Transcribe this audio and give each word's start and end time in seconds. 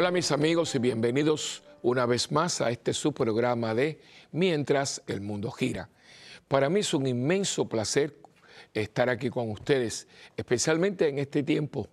Hola 0.00 0.12
mis 0.12 0.30
amigos 0.30 0.76
y 0.76 0.78
bienvenidos 0.78 1.64
una 1.82 2.06
vez 2.06 2.30
más 2.30 2.60
a 2.60 2.70
este 2.70 2.94
su 2.94 3.12
programa 3.12 3.74
de 3.74 4.00
Mientras 4.30 5.02
el 5.08 5.20
mundo 5.20 5.50
gira. 5.50 5.88
Para 6.46 6.70
mí 6.70 6.78
es 6.78 6.94
un 6.94 7.04
inmenso 7.08 7.68
placer 7.68 8.16
estar 8.72 9.08
aquí 9.08 9.28
con 9.28 9.50
ustedes, 9.50 10.06
especialmente 10.36 11.08
en 11.08 11.18
este 11.18 11.42
tiempo, 11.42 11.88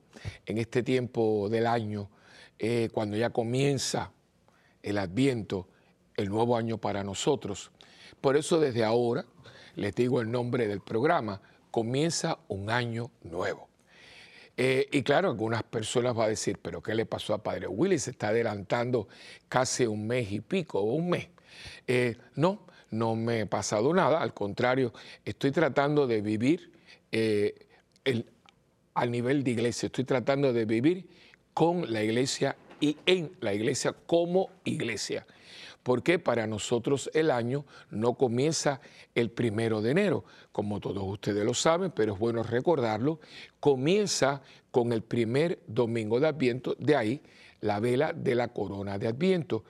en 0.45 0.59
este 0.59 0.83
tiempo 0.83 1.49
del 1.49 1.65
año, 1.65 2.11
eh, 2.59 2.89
cuando 2.93 3.17
ya 3.17 3.31
comienza 3.31 4.11
el 4.83 4.99
adviento, 4.99 5.67
el 6.15 6.29
nuevo 6.29 6.57
año 6.57 6.77
para 6.77 7.03
nosotros. 7.03 7.71
Por 8.21 8.37
eso 8.37 8.59
desde 8.59 8.83
ahora 8.83 9.25
les 9.73 9.95
digo 9.95 10.21
el 10.21 10.29
nombre 10.29 10.67
del 10.67 10.81
programa, 10.81 11.41
comienza 11.71 12.37
un 12.49 12.69
año 12.69 13.09
nuevo. 13.23 13.67
Eh, 14.57 14.87
y 14.91 15.03
claro, 15.03 15.29
algunas 15.29 15.63
personas 15.63 16.15
van 16.15 16.27
a 16.27 16.29
decir, 16.29 16.57
pero 16.61 16.81
¿qué 16.81 16.95
le 16.95 17.05
pasó 17.05 17.33
a 17.33 17.43
Padre 17.43 17.67
Willy? 17.67 17.99
Se 17.99 18.11
está 18.11 18.29
adelantando 18.29 19.07
casi 19.49 19.85
un 19.85 20.07
mes 20.07 20.31
y 20.31 20.39
pico, 20.39 20.79
o 20.79 20.93
un 20.93 21.09
mes. 21.09 21.27
Eh, 21.87 22.17
no, 22.35 22.65
no 22.91 23.15
me 23.15 23.41
ha 23.41 23.45
pasado 23.45 23.93
nada, 23.93 24.21
al 24.21 24.33
contrario, 24.33 24.93
estoy 25.25 25.51
tratando 25.51 26.07
de 26.07 26.21
vivir 26.21 26.71
eh, 27.11 27.67
al 28.93 29.11
nivel 29.11 29.43
de 29.43 29.51
iglesia, 29.51 29.87
estoy 29.87 30.05
tratando 30.05 30.53
de 30.53 30.65
vivir 30.65 31.05
con 31.53 31.91
la 31.91 32.03
iglesia 32.03 32.55
y 32.79 32.97
en 33.05 33.31
la 33.41 33.53
iglesia 33.53 33.93
como 34.05 34.49
iglesia 34.63 35.25
porque 35.85 36.17
para 36.17 36.47
nosotros 36.47 37.11
el 37.13 37.29
año 37.29 37.63
no 37.91 38.15
comienza 38.15 38.81
el 39.13 39.29
primero 39.29 39.83
de 39.83 39.91
enero, 39.91 40.25
como 40.51 40.79
todos 40.79 41.03
ustedes 41.03 41.45
lo 41.45 41.53
saben, 41.53 41.91
pero 41.91 42.13
es 42.13 42.19
bueno 42.19 42.41
recordarlo, 42.41 43.19
comienza 43.59 44.41
con 44.71 44.91
el 44.91 45.03
primer 45.03 45.59
domingo 45.67 46.19
de 46.19 46.25
Adviento, 46.25 46.75
de 46.79 46.95
ahí 46.95 47.21
la 47.61 47.79
vela 47.79 48.13
de 48.13 48.33
la 48.33 48.47
corona 48.47 48.97
de 48.97 49.09
Adviento. 49.09 49.63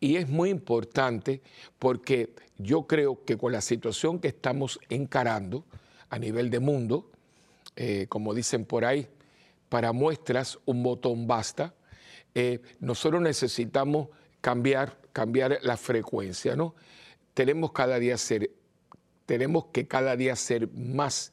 Y 0.00 0.16
es 0.16 0.26
muy 0.26 0.48
importante 0.48 1.42
porque 1.78 2.32
yo 2.56 2.86
creo 2.86 3.22
que 3.26 3.36
con 3.36 3.52
la 3.52 3.60
situación 3.60 4.20
que 4.20 4.28
estamos 4.28 4.80
encarando 4.88 5.66
a 6.08 6.18
nivel 6.18 6.48
de 6.48 6.60
mundo, 6.60 7.10
eh, 7.76 8.06
como 8.08 8.32
dicen 8.32 8.64
por 8.64 8.86
ahí, 8.86 9.06
para 9.68 9.92
muestras 9.92 10.58
un 10.64 10.82
botón 10.82 11.26
basta, 11.26 11.74
eh, 12.34 12.62
nosotros 12.80 13.20
necesitamos 13.20 14.08
cambiar 14.40 14.96
cambiar 15.12 15.58
la 15.62 15.76
frecuencia, 15.76 16.56
¿no? 16.56 16.74
Tenemos 17.34 17.72
cada 17.72 17.98
día 17.98 18.16
ser, 18.18 18.50
tenemos 19.26 19.66
que 19.66 19.86
cada 19.86 20.16
día 20.16 20.34
ser 20.36 20.68
más 20.72 21.32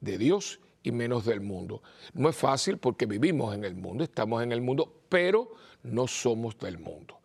de 0.00 0.18
Dios 0.18 0.60
y 0.82 0.92
menos 0.92 1.24
del 1.24 1.40
mundo. 1.40 1.82
No 2.12 2.28
es 2.28 2.36
fácil 2.36 2.78
porque 2.78 3.06
vivimos 3.06 3.54
en 3.54 3.64
el 3.64 3.74
mundo, 3.74 4.04
estamos 4.04 4.42
en 4.42 4.52
el 4.52 4.60
mundo, 4.60 5.02
pero 5.08 5.54
no 5.82 6.06
somos 6.06 6.58
del 6.58 6.78
mundo. 6.78 7.20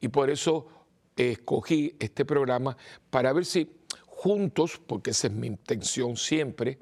Y 0.00 0.08
por 0.08 0.30
eso 0.30 0.66
escogí 1.16 1.94
este 1.98 2.24
programa 2.24 2.76
para 3.10 3.32
ver 3.32 3.44
si 3.44 3.70
juntos, 4.06 4.80
porque 4.86 5.10
esa 5.10 5.28
es 5.28 5.32
mi 5.32 5.46
intención 5.46 6.16
siempre, 6.16 6.78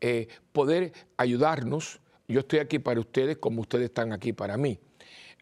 eh, 0.00 0.28
poder 0.52 0.92
ayudarnos. 1.16 2.00
Yo 2.26 2.40
estoy 2.40 2.58
aquí 2.58 2.78
para 2.78 3.00
ustedes 3.00 3.38
como 3.38 3.60
ustedes 3.60 3.86
están 3.86 4.12
aquí 4.12 4.32
para 4.32 4.56
mí. 4.56 4.78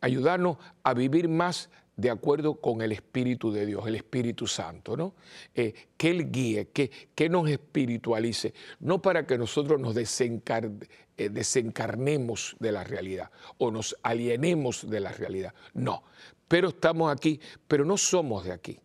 Ayudarnos 0.01 0.59
a 0.83 0.95
vivir 0.95 1.29
más 1.29 1.71
de 1.99 2.11
acuerdo 2.11 2.61
con 2.61 2.81
el 2.81 2.93
Espíritu 2.93 3.51
de 3.51 3.67
Dios, 3.67 3.85
el 3.87 3.97
Espíritu 3.97 4.47
Santo, 4.47 4.97
¿no? 4.97 5.15
Eh, 5.53 5.75
que 5.97 6.11
Él 6.11 6.31
guíe, 6.31 6.69
que, 6.69 6.91
que, 7.13 7.29
nos 7.29 7.51
espiritualice, 7.51 8.55
no 8.79 9.03
para 9.03 9.27
que 9.27 9.37
nosotros 9.37 9.81
nos 9.81 9.97
eh, 9.97 11.29
desencarnemos 11.29 12.57
de 12.61 12.71
la 12.73 12.85
realidad 12.85 13.33
o 13.59 13.73
nos 13.73 13.97
alienemos 14.05 14.89
de 14.89 15.01
la 15.01 15.11
realidad, 15.11 15.53
no, 15.75 16.05
pero 16.47 16.69
estamos 16.69 17.13
aquí, 17.13 17.41
pero 17.67 17.85
no 17.85 17.99
somos 17.99 18.45
de 18.45 18.53
aquí. 18.53 18.79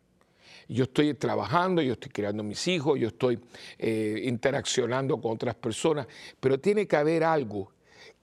Yo 0.67 0.85
estoy 0.85 1.13
trabajando, 1.13 1.83
yo 1.83 1.93
estoy 1.93 2.11
creando 2.11 2.41
mis 2.41 2.67
hijos, 2.67 2.99
yo 2.99 3.09
estoy 3.09 3.39
eh, 3.77 4.23
interaccionando 4.23 5.21
con 5.21 5.33
otras 5.33 5.53
personas, 5.53 6.07
pero 6.39 6.59
tiene 6.59 6.87
que 6.87 6.95
haber 6.95 7.23
algo 7.23 7.73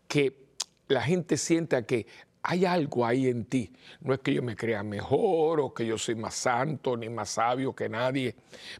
que 0.08 0.50
la 0.88 1.02
gente 1.02 1.36
sienta 1.36 1.86
que 1.86 2.06
hay 2.42 2.64
algo 2.64 3.04
ahí 3.04 3.28
en 3.28 3.44
ti. 3.44 3.72
No 4.00 4.14
es 4.14 4.20
que 4.20 4.32
yo 4.32 4.42
me 4.42 4.56
crea 4.56 4.82
mejor 4.82 5.60
o 5.60 5.74
que 5.74 5.86
yo 5.86 5.98
soy 5.98 6.14
más 6.14 6.34
santo 6.34 6.96
ni 6.96 7.08
más 7.08 7.30
sabio 7.30 7.74
que 7.74 7.88
nadie, 7.88 8.34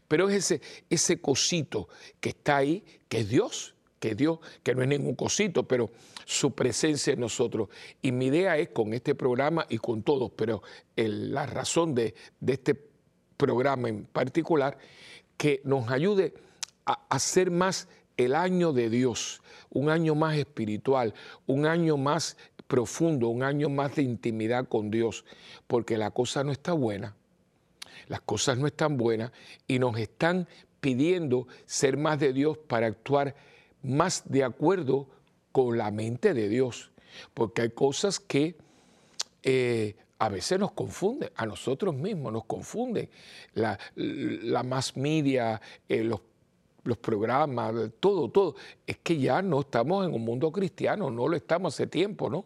pero 0.07 0.29
es 0.29 0.51
ese, 0.51 0.61
ese 0.89 1.21
cosito 1.21 1.87
que 2.19 2.29
está 2.29 2.57
ahí, 2.57 2.83
que 3.07 3.19
es 3.19 3.29
Dios, 3.29 3.75
que 4.01 4.15
Dios, 4.15 4.39
que 4.63 4.73
no 4.73 4.81
es 4.81 4.87
ningún 4.87 5.15
cosito, 5.15 5.67
pero 5.67 5.91
su 6.25 6.51
presencia 6.55 7.13
en 7.13 7.19
nosotros. 7.19 7.69
Y 8.01 8.11
mi 8.11 8.25
idea 8.25 8.57
es 8.57 8.69
con 8.69 8.93
este 8.93 9.13
programa 9.13 9.67
y 9.69 9.77
con 9.77 10.01
todos, 10.01 10.31
pero 10.35 10.63
la 10.95 11.45
razón 11.45 11.93
de, 11.93 12.15
este 12.45 12.75
programa 13.37 13.89
en 13.89 14.05
particular, 14.05 14.77
que 15.37 15.61
nos 15.63 15.89
ayude 15.89 16.33
a 16.85 17.05
hacer 17.09 17.51
más 17.51 17.87
el 18.17 18.33
año 18.33 18.73
de 18.73 18.89
Dios, 18.89 19.41
un 19.69 19.89
año 19.89 20.15
más 20.15 20.35
espiritual, 20.35 21.13
un 21.45 21.65
año 21.65 21.95
más 21.97 22.37
profundo, 22.71 23.27
un 23.27 23.43
año 23.43 23.67
más 23.67 23.97
de 23.97 24.01
intimidad 24.01 24.65
con 24.69 24.89
Dios, 24.89 25.25
porque 25.67 25.97
la 25.97 26.11
cosa 26.11 26.41
no 26.45 26.53
está 26.53 26.71
buena, 26.71 27.17
las 28.07 28.21
cosas 28.21 28.57
no 28.57 28.65
están 28.65 28.95
buenas 28.95 29.33
y 29.67 29.77
nos 29.77 29.97
están 29.97 30.47
pidiendo 30.79 31.49
ser 31.65 31.97
más 31.97 32.17
de 32.17 32.31
Dios 32.31 32.57
para 32.57 32.87
actuar 32.87 33.35
más 33.83 34.23
de 34.23 34.45
acuerdo 34.45 35.09
con 35.51 35.77
la 35.77 35.91
mente 35.91 36.33
de 36.33 36.47
Dios, 36.47 36.91
porque 37.33 37.63
hay 37.63 37.71
cosas 37.71 38.21
que 38.21 38.55
eh, 39.43 39.97
a 40.19 40.29
veces 40.29 40.57
nos 40.57 40.71
confunden, 40.71 41.29
a 41.35 41.45
nosotros 41.45 41.93
mismos 41.93 42.31
nos 42.31 42.45
confunden. 42.45 43.09
La, 43.53 44.63
más 44.63 44.95
media, 44.95 45.59
eh, 45.89 46.05
los 46.05 46.21
los 46.83 46.97
programas, 46.97 47.73
todo, 47.99 48.29
todo. 48.29 48.55
Es 48.85 48.97
que 48.97 49.17
ya 49.17 49.41
no 49.41 49.61
estamos 49.61 50.05
en 50.05 50.13
un 50.13 50.23
mundo 50.23 50.51
cristiano, 50.51 51.09
no 51.09 51.27
lo 51.27 51.35
estamos 51.35 51.73
hace 51.73 51.87
tiempo, 51.87 52.29
¿no? 52.29 52.45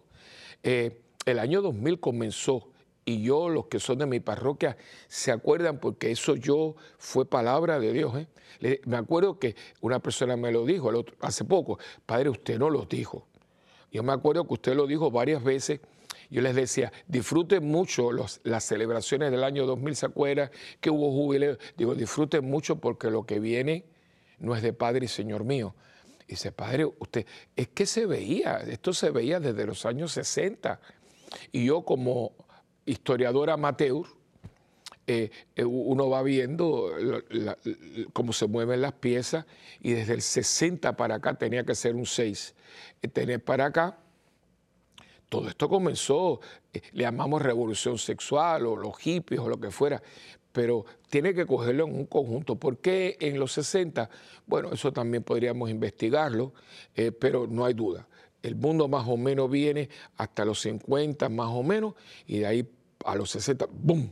Eh, 0.63 1.01
el 1.25 1.39
año 1.39 1.61
2000 1.61 1.99
comenzó 1.99 2.69
y 3.07 3.21
yo, 3.21 3.49
los 3.49 3.67
que 3.67 3.79
son 3.79 3.99
de 3.99 4.07
mi 4.07 4.19
parroquia, 4.19 4.77
se 5.07 5.31
acuerdan 5.31 5.79
porque 5.79 6.09
eso 6.09 6.35
yo 6.35 6.75
fue 6.97 7.25
palabra 7.25 7.79
de 7.79 7.93
Dios. 7.93 8.13
¿eh? 8.59 8.81
me 8.85 8.97
acuerdo 8.97 9.37
que 9.37 9.55
una 9.81 9.99
persona 9.99 10.35
me 10.35 10.51
lo 10.51 10.65
dijo 10.65 10.91
hace 11.19 11.45
poco, 11.45 11.77
Padre, 12.05 12.29
usted 12.29 12.57
no 12.57 12.71
lo 12.71 12.85
dijo. 12.85 13.27
Yo 13.91 14.01
me 14.01 14.11
acuerdo 14.11 14.47
que 14.47 14.55
usted 14.55 14.75
lo 14.75 14.87
dijo 14.87 15.11
varias 15.11 15.43
veces. 15.43 15.81
Yo 16.31 16.41
les 16.41 16.55
decía, 16.55 16.91
disfruten 17.07 17.63
mucho 17.63 18.09
las 18.11 18.63
celebraciones 18.63 19.29
del 19.29 19.43
año 19.43 19.67
2000, 19.67 19.95
¿se 19.95 20.05
acuerdan? 20.07 20.49
Que 20.81 20.89
hubo 20.89 21.11
jubileo. 21.11 21.57
Digo, 21.77 21.93
disfruten 21.93 22.43
mucho 22.43 22.77
porque 22.77 23.11
lo 23.11 23.27
que 23.27 23.39
viene 23.39 23.85
no 24.39 24.55
es 24.55 24.61
de 24.61 24.73
Padre 24.73 25.05
y 25.05 25.07
Señor 25.07 25.43
mío, 25.43 25.75
dice, 26.27 26.51
padre, 26.51 26.85
usted, 26.85 27.25
es 27.55 27.67
que 27.69 27.85
se 27.85 28.05
veía, 28.05 28.57
esto 28.57 28.93
se 28.93 29.11
veía 29.11 29.39
desde 29.39 29.65
los 29.65 29.85
años 29.85 30.11
60. 30.13 30.79
Y 31.51 31.65
yo 31.65 31.83
como 31.83 32.33
historiador 32.85 33.49
amateur, 33.49 34.05
eh, 35.07 35.29
eh, 35.55 35.63
uno 35.63 36.09
va 36.09 36.23
viendo 36.23 36.91
cómo 38.11 38.33
se 38.33 38.47
mueven 38.47 38.81
las 38.81 38.93
piezas 38.93 39.45
y 39.81 39.91
desde 39.91 40.13
el 40.13 40.21
60 40.23 40.97
para 40.97 41.15
acá 41.15 41.35
tenía 41.35 41.63
que 41.63 41.75
ser 41.75 41.95
un 41.95 42.05
6. 42.05 42.55
Eh, 43.01 43.07
tener 43.07 43.43
para 43.43 43.65
acá, 43.65 43.99
todo 45.29 45.47
esto 45.47 45.69
comenzó, 45.69 46.39
le 46.93 47.03
llamamos 47.03 47.41
revolución 47.41 47.97
sexual 47.97 48.65
o 48.65 48.75
los 48.75 48.97
hippies 48.97 49.39
o 49.41 49.49
lo 49.49 49.59
que 49.59 49.69
fuera, 49.69 50.01
pero 50.55 50.85
tiene 51.09 51.33
que 51.33 51.45
cogerlo 51.45 51.85
en 51.85 51.93
un 51.93 52.05
conjunto. 52.05 52.55
¿Por 52.55 52.77
qué 52.77 53.17
en 53.19 53.37
los 53.37 53.51
60? 53.51 54.09
Bueno, 54.45 54.71
eso 54.71 54.93
también 54.93 55.21
podríamos 55.21 55.69
investigarlo, 55.69 56.53
eh, 56.95 57.11
pero 57.11 57.45
no 57.45 57.65
hay 57.65 57.73
duda. 57.73 58.07
El 58.41 58.55
mundo 58.55 58.87
más 58.87 59.05
o 59.05 59.17
menos 59.17 59.51
viene 59.51 59.89
hasta 60.15 60.45
los 60.45 60.61
50 60.61 61.27
más 61.27 61.49
o 61.49 61.61
menos 61.61 61.95
y 62.25 62.39
de 62.39 62.45
ahí 62.45 62.69
a 63.03 63.15
los 63.15 63.31
60, 63.31 63.67
¡boom!, 63.69 64.09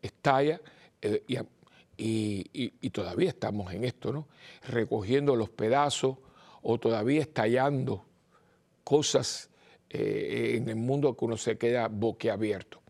estalla 0.00 0.62
eh, 1.02 1.24
y, 1.98 2.88
todavía 2.88 3.28
estamos 3.28 3.70
en 3.74 3.84
esto, 3.84 4.14
¿no? 4.14 4.28
Recogiendo 4.66 5.36
los 5.36 5.50
pedazos 5.50 6.16
o 6.62 6.78
todavía 6.78 7.20
estallando 7.20 8.06
cosas 8.82 9.50
eh, 9.90 10.54
en 10.56 10.70
el 10.70 10.76
mundo 10.76 11.14
que 11.14 11.24
uno 11.26 11.36
se 11.36 11.58
queda 11.58 11.88
boquiabierto. 11.88 12.81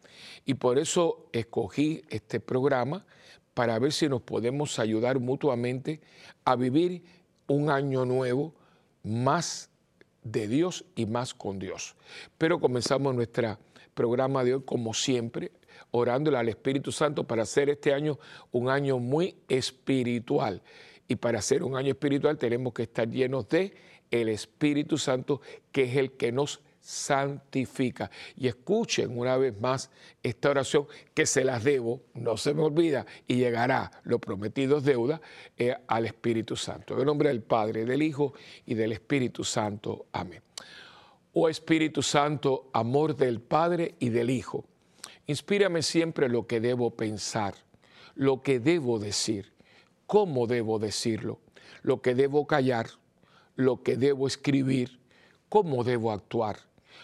Y 0.45 0.55
por 0.55 0.79
eso 0.79 1.27
escogí 1.33 2.03
este 2.09 2.41
programa 2.41 3.05
para 3.55 3.79
ver 3.79 3.93
si 3.93 4.09
nos 4.09 4.23
podemos 4.23 4.79
ayudar 4.79 5.19
mutuamente 5.21 6.01
a 6.45 6.57
vivir 6.57 7.03
un 7.47 7.71
año 7.71 8.05
nuevo 8.05 8.55
más 9.03 9.71
de 10.23 10.49
Dios 10.49 10.85
y 10.95 11.07
más 11.07 11.35
con 11.35 11.59
Dios. 11.59 11.97
Pero 12.39 12.61
comenzamos 12.61 13.15
nuestro 13.15 13.59
programa 13.95 14.45
de 14.45 14.55
hoy 14.55 14.63
como 14.65 14.95
siempre, 14.95 15.53
orándole 15.91 16.39
al 16.39 16.49
Espíritu 16.49 16.93
Santo 16.93 17.25
para 17.25 17.43
hacer 17.43 17.69
este 17.69 17.93
año 17.93 18.19
un 18.51 18.71
año 18.71 18.99
muy 18.99 19.37
espiritual. 19.49 20.63
Y 21.09 21.17
para 21.17 21.41
hacer 21.41 21.63
un 21.63 21.77
año 21.77 21.91
espiritual 21.91 22.39
tenemos 22.39 22.73
que 22.73 22.85
estar 22.85 23.09
llenos 23.09 23.49
de 23.49 23.75
el 24.11 24.29
Espíritu 24.29 24.99
Santo, 24.99 25.41
que 25.73 25.85
es 25.85 25.97
el 25.97 26.13
que 26.13 26.33
nos 26.33 26.61
santifica. 26.83 28.11
Y 28.37 28.49
escuchen 28.49 29.17
una 29.17 29.37
vez 29.37 29.59
más 29.61 29.91
esta 30.23 30.51
oración 30.51 30.87
que 31.15 31.25
se 31.25 31.45
las 31.45 31.63
debo, 31.65 32.03
no 32.15 32.37
se 32.37 32.53
me 32.53 32.63
olvida, 32.63 33.07
y 33.27 33.37
llegará, 33.37 33.91
lo 34.03 34.19
prometido 34.19 34.79
es 34.79 34.85
deuda, 34.85 35.21
eh, 35.57 35.77
al 35.87 36.07
Espíritu 36.07 36.57
Santo. 36.57 36.95
En 36.95 37.01
el 37.01 37.07
nombre 37.07 37.29
del 37.29 37.43
Padre, 37.43 37.85
del 37.85 38.03
Hijo 38.03 38.35
y 38.67 38.75
del 38.75 38.93
Espíritu 38.93 39.45
Santo. 39.45 40.07
Amén. 40.13 40.43
Oh 41.35 41.49
Espíritu 41.49 42.03
Santo, 42.03 42.69
amor 42.75 43.17
del 43.17 43.41
Padre 43.41 43.95
y 44.01 44.11
del 44.11 44.29
Hijo, 44.29 44.67
inspírame 45.27 45.83
siempre 45.83 46.29
lo 46.29 46.47
que 46.47 46.61
debo 46.61 46.91
pensar, 46.91 47.55
lo 48.15 48.43
que 48.43 48.61
debo 48.61 48.99
decir, 48.99 49.53
cómo 50.07 50.47
debo 50.47 50.79
decirlo, 50.79 51.39
lo 51.83 52.03
que 52.03 52.15
debo 52.15 52.47
callar, 52.47 52.89
lo 53.57 53.83
que 53.83 53.97
debo 53.97 54.27
escribir, 54.27 55.01
cómo 55.49 55.85
debo 55.85 56.13
actuar, 56.13 56.59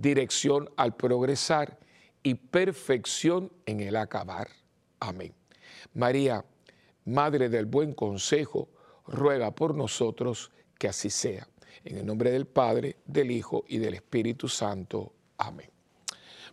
dirección 0.00 0.70
al 0.76 0.96
progresar 0.96 1.78
y 2.22 2.34
perfección 2.34 3.52
en 3.66 3.80
el 3.80 3.96
acabar. 3.96 4.48
Amén. 4.98 5.34
María, 5.94 6.44
Madre 7.04 7.48
del 7.48 7.66
Buen 7.66 7.92
Consejo, 7.94 8.68
ruega 9.06 9.50
por 9.50 9.74
nosotros 9.74 10.50
que 10.78 10.88
así 10.88 11.10
sea. 11.10 11.46
En 11.84 11.98
el 11.98 12.06
nombre 12.06 12.30
del 12.30 12.46
Padre, 12.46 12.96
del 13.06 13.30
Hijo 13.30 13.64
y 13.68 13.78
del 13.78 13.94
Espíritu 13.94 14.48
Santo. 14.48 15.12
Amén. 15.38 15.70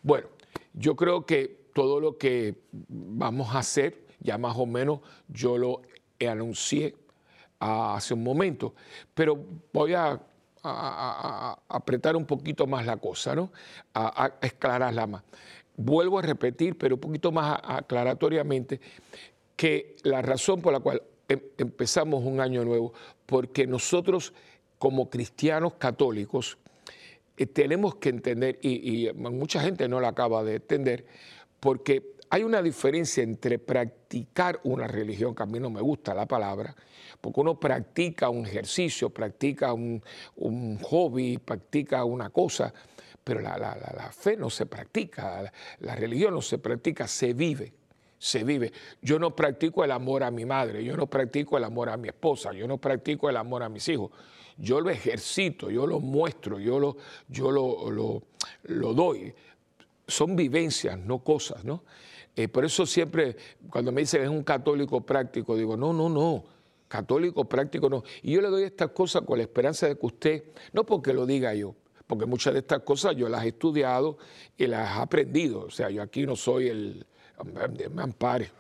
Bueno, 0.01 0.27
yo 0.73 0.95
creo 0.95 1.25
que 1.25 1.67
todo 1.73 1.99
lo 1.99 2.17
que 2.17 2.55
vamos 2.71 3.53
a 3.53 3.59
hacer, 3.59 4.05
ya 4.19 4.37
más 4.37 4.57
o 4.57 4.65
menos 4.65 4.99
yo 5.27 5.57
lo 5.57 5.81
anuncié 6.25 6.95
hace 7.59 8.13
un 8.13 8.23
momento, 8.23 8.73
pero 9.13 9.43
voy 9.73 9.93
a, 9.93 10.21
apretar 11.67 12.15
un 12.15 12.25
poquito 12.25 12.67
más 12.67 12.85
la 12.85 12.97
cosa, 12.97 13.35
¿no? 13.35 13.51
A, 13.93 14.33
esclararla 14.41 15.07
más. 15.07 15.23
Vuelvo 15.75 16.19
a 16.19 16.21
repetir, 16.21 16.77
pero 16.77 16.95
un 16.95 17.01
poquito 17.01 17.31
más 17.31 17.59
aclaratoriamente, 17.63 18.79
que 19.55 19.95
la 20.03 20.21
razón 20.21 20.61
por 20.61 20.73
la 20.73 20.79
cual 20.79 21.01
em, 21.29 21.39
empezamos 21.57 22.23
un 22.23 22.39
año 22.39 22.63
nuevo, 22.63 22.93
porque 23.25 23.67
nosotros 23.67 24.33
como 24.77 25.09
cristianos 25.09 25.73
católicos, 25.73 26.57
eh, 27.37 27.45
tenemos 27.45 27.95
que 27.95 28.09
entender, 28.09 28.59
y, 28.61 29.09
mucha 29.15 29.61
gente 29.61 29.87
no 29.87 29.99
la 29.99 30.09
acaba 30.09 30.43
de 30.43 30.55
entender, 30.55 31.05
porque 31.59 32.15
hay 32.29 32.43
una 32.43 32.61
diferencia 32.61 33.23
entre 33.23 33.59
practicar 33.59 34.59
una 34.63 34.87
religión, 34.87 35.33
que 35.33 35.43
a 35.43 35.45
mí 35.45 35.59
no 35.59 35.69
me 35.69 35.81
gusta 35.81 36.13
la 36.13 36.25
palabra, 36.25 36.75
porque 37.21 37.39
uno 37.39 37.59
practica 37.59 38.29
un 38.29 38.45
ejercicio, 38.45 39.09
practica 39.09 39.73
un, 39.73 40.01
hobby, 40.83 41.37
practica 41.37 42.03
una 42.03 42.29
cosa, 42.29 42.73
pero 43.23 43.41
la, 43.41 44.11
fe 44.11 44.37
no 44.37 44.49
se 44.49 44.65
practica, 44.65 45.51
la 45.79 45.95
religión 45.95 46.33
no 46.33 46.41
se 46.41 46.57
practica, 46.57 47.07
se 47.07 47.33
vive 47.33 47.73
se 48.19 48.43
vive. 48.43 48.71
Yo 48.99 49.19
no 49.19 49.35
practico 49.35 49.83
el 49.83 49.91
amor 49.91 50.23
a 50.23 50.31
mi 50.31 50.43
madre, 50.43 50.83
yo 50.83 50.97
no 50.97 51.05
practico 51.05 51.55
el 51.55 51.63
amor 51.63 51.89
a 51.89 51.97
mi 51.97 52.07
esposa, 52.07 52.51
yo 52.51 52.67
no 52.67 52.79
practico 52.79 53.29
el 53.29 53.37
amor 53.37 53.61
a 53.61 53.69
mis 53.69 53.87
hijos 53.89 54.09
yo 54.57 54.81
lo 54.81 54.89
ejercito, 54.89 55.69
yo 55.69 55.85
lo 55.85 55.99
muestro, 55.99 56.59
yo 56.59 56.79
lo, 56.79 56.97
yo 57.27 57.51
lo, 57.51 58.23
lo, 58.63 58.93
doy. 58.93 59.33
Son 60.07 60.35
vivencias, 60.35 60.97
no 60.97 61.19
cosas, 61.19 61.63
¿no? 61.63 61.83
Eh, 62.37 62.47
por 62.47 62.63
eso 62.63 62.85
siempre, 62.85 63.35
cuando 63.67 63.91
me 63.91 64.01
dicen 64.01 64.21
es 64.21 64.29
un 64.29 64.43
católico 64.43 65.01
práctico, 65.01 65.57
digo, 65.57 65.75
no, 65.75 65.91
no, 65.91 66.07
no, 66.07 66.43
católico 66.87 67.45
práctico 67.45 67.89
no. 67.89 68.03
Y 68.21 68.33
yo 68.33 68.41
le 68.41 68.49
doy 68.49 68.61
estas 68.61 68.91
cosas 68.91 69.23
con 69.23 69.39
la 69.39 69.43
esperanza 69.43 69.87
de 69.87 69.97
que 69.97 70.05
usted, 70.05 70.43
no 70.71 70.85
porque 70.85 71.13
lo 71.13 71.25
diga 71.25 71.55
yo, 71.55 71.73
porque 72.05 72.27
muchas 72.27 72.53
de 72.53 72.59
estas 72.59 72.83
cosas 72.83 73.15
yo 73.15 73.27
las 73.27 73.43
he 73.43 73.47
estudiado 73.47 74.19
y 74.55 74.67
las 74.67 74.95
he 74.95 75.01
aprendido. 75.01 75.61
O 75.61 75.71
sea, 75.71 75.89
yo 75.89 76.03
aquí 76.03 76.27
no 76.27 76.35
soy 76.35 76.67
el, 76.67 77.07
me 77.89 78.03
ampare. 78.03 78.51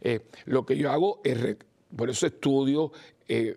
Eh, 0.00 0.20
lo 0.44 0.64
que 0.64 0.76
yo 0.76 0.92
hago 0.92 1.20
es, 1.24 1.56
por 1.96 2.10
eso 2.10 2.28
estudio, 2.28 2.92
eh, 3.26 3.56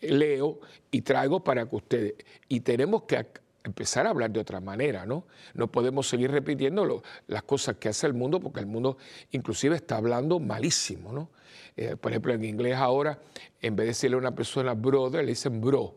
leo 0.00 0.58
y 0.90 1.02
traigo 1.02 1.44
para 1.44 1.68
que 1.68 1.76
ustedes. 1.76 2.14
Y 2.48 2.60
tenemos 2.60 3.02
que 3.02 3.26
empezar 3.68 4.06
a 4.06 4.10
hablar 4.10 4.30
de 4.30 4.40
otra 4.40 4.60
manera, 4.60 5.06
¿no? 5.06 5.24
No 5.54 5.68
podemos 5.68 6.08
seguir 6.08 6.30
repitiendo 6.30 7.02
las 7.26 7.42
cosas 7.44 7.76
que 7.76 7.88
hace 7.88 8.06
el 8.06 8.14
mundo 8.14 8.40
porque 8.40 8.60
el 8.60 8.66
mundo 8.66 8.98
inclusive 9.30 9.76
está 9.76 9.96
hablando 9.96 10.40
malísimo, 10.40 11.12
¿no? 11.12 11.30
Eh, 11.76 11.94
por 11.96 12.10
ejemplo, 12.10 12.32
en 12.34 12.44
inglés 12.44 12.76
ahora, 12.76 13.20
en 13.60 13.76
vez 13.76 13.84
de 13.84 13.88
decirle 13.88 14.16
a 14.16 14.18
una 14.18 14.34
persona 14.34 14.74
brother, 14.74 15.24
le 15.24 15.30
dicen 15.30 15.60
bro. 15.60 15.94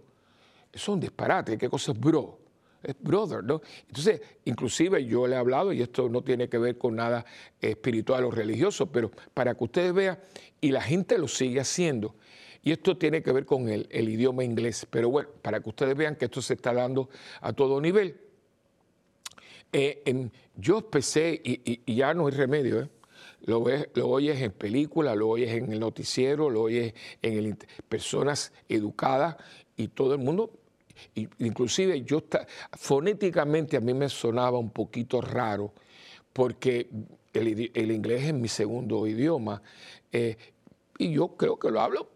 Eso 0.71 0.83
es 0.83 0.87
un 0.89 0.99
disparate. 0.99 1.57
¿Qué 1.57 1.69
cosa 1.69 1.91
es 1.91 1.99
bro? 1.99 2.37
Es 2.83 2.95
brother, 2.99 3.43
¿no? 3.43 3.61
Entonces, 3.87 4.21
inclusive 4.45 5.03
yo 5.05 5.27
le 5.27 5.35
he 5.35 5.39
hablado, 5.39 5.73
y 5.73 5.81
esto 5.81 6.07
no 6.09 6.21
tiene 6.21 6.49
que 6.49 6.57
ver 6.57 6.77
con 6.77 6.95
nada 6.95 7.25
espiritual 7.59 8.25
o 8.25 8.31
religioso, 8.31 8.91
pero 8.91 9.11
para 9.33 9.55
que 9.55 9.63
ustedes 9.63 9.93
vean, 9.93 10.19
y 10.59 10.71
la 10.71 10.81
gente 10.81 11.17
lo 11.17 11.27
sigue 11.27 11.59
haciendo, 11.59 12.15
y 12.63 12.71
esto 12.71 12.97
tiene 12.97 13.23
que 13.23 13.31
ver 13.31 13.45
con 13.45 13.69
el, 13.69 13.87
idioma 13.91 14.43
inglés, 14.43 14.87
pero 14.89 15.09
bueno, 15.09 15.29
para 15.41 15.61
que 15.61 15.69
ustedes 15.69 15.95
vean 15.95 16.15
que 16.15 16.25
esto 16.25 16.41
se 16.41 16.53
está 16.53 16.73
dando 16.73 17.09
a 17.41 17.53
todo 17.53 17.81
nivel. 17.81 18.19
Eh, 19.73 20.29
yo 20.55 20.79
empecé, 20.79 21.41
y, 21.43 21.95
ya 21.95 22.13
no 22.13 22.27
hay 22.27 22.33
remedio, 22.33 22.81
¿eh? 22.81 22.89
lo, 23.45 23.63
lo 23.95 24.09
oyes 24.09 24.41
en 24.41 24.51
películas, 24.51 25.15
lo 25.17 25.29
oyes 25.29 25.51
en 25.51 25.71
el 25.71 25.79
noticiero, 25.79 26.49
lo 26.49 26.63
oyes 26.63 26.93
en 27.21 27.37
el, 27.37 27.57
personas 27.89 28.53
educadas 28.69 29.37
y 29.77 29.87
todo 29.87 30.13
el 30.13 30.19
mundo 30.19 30.51
inclusive 31.39 32.03
yo 32.03 32.23
fonéticamente 32.73 33.77
a 33.77 33.79
mí 33.79 33.93
me 33.93 34.09
sonaba 34.09 34.59
un 34.59 34.69
poquito 34.69 35.21
raro 35.21 35.73
porque 36.33 36.89
el, 37.33 37.91
inglés 37.91 38.23
es 38.25 38.33
mi 38.33 38.47
segundo 38.47 39.07
idioma 39.07 39.61
eh, 40.11 40.37
y 40.97 41.13
yo 41.13 41.35
creo 41.35 41.57
que 41.57 41.71
lo 41.71 41.81
hablo 41.81 42.09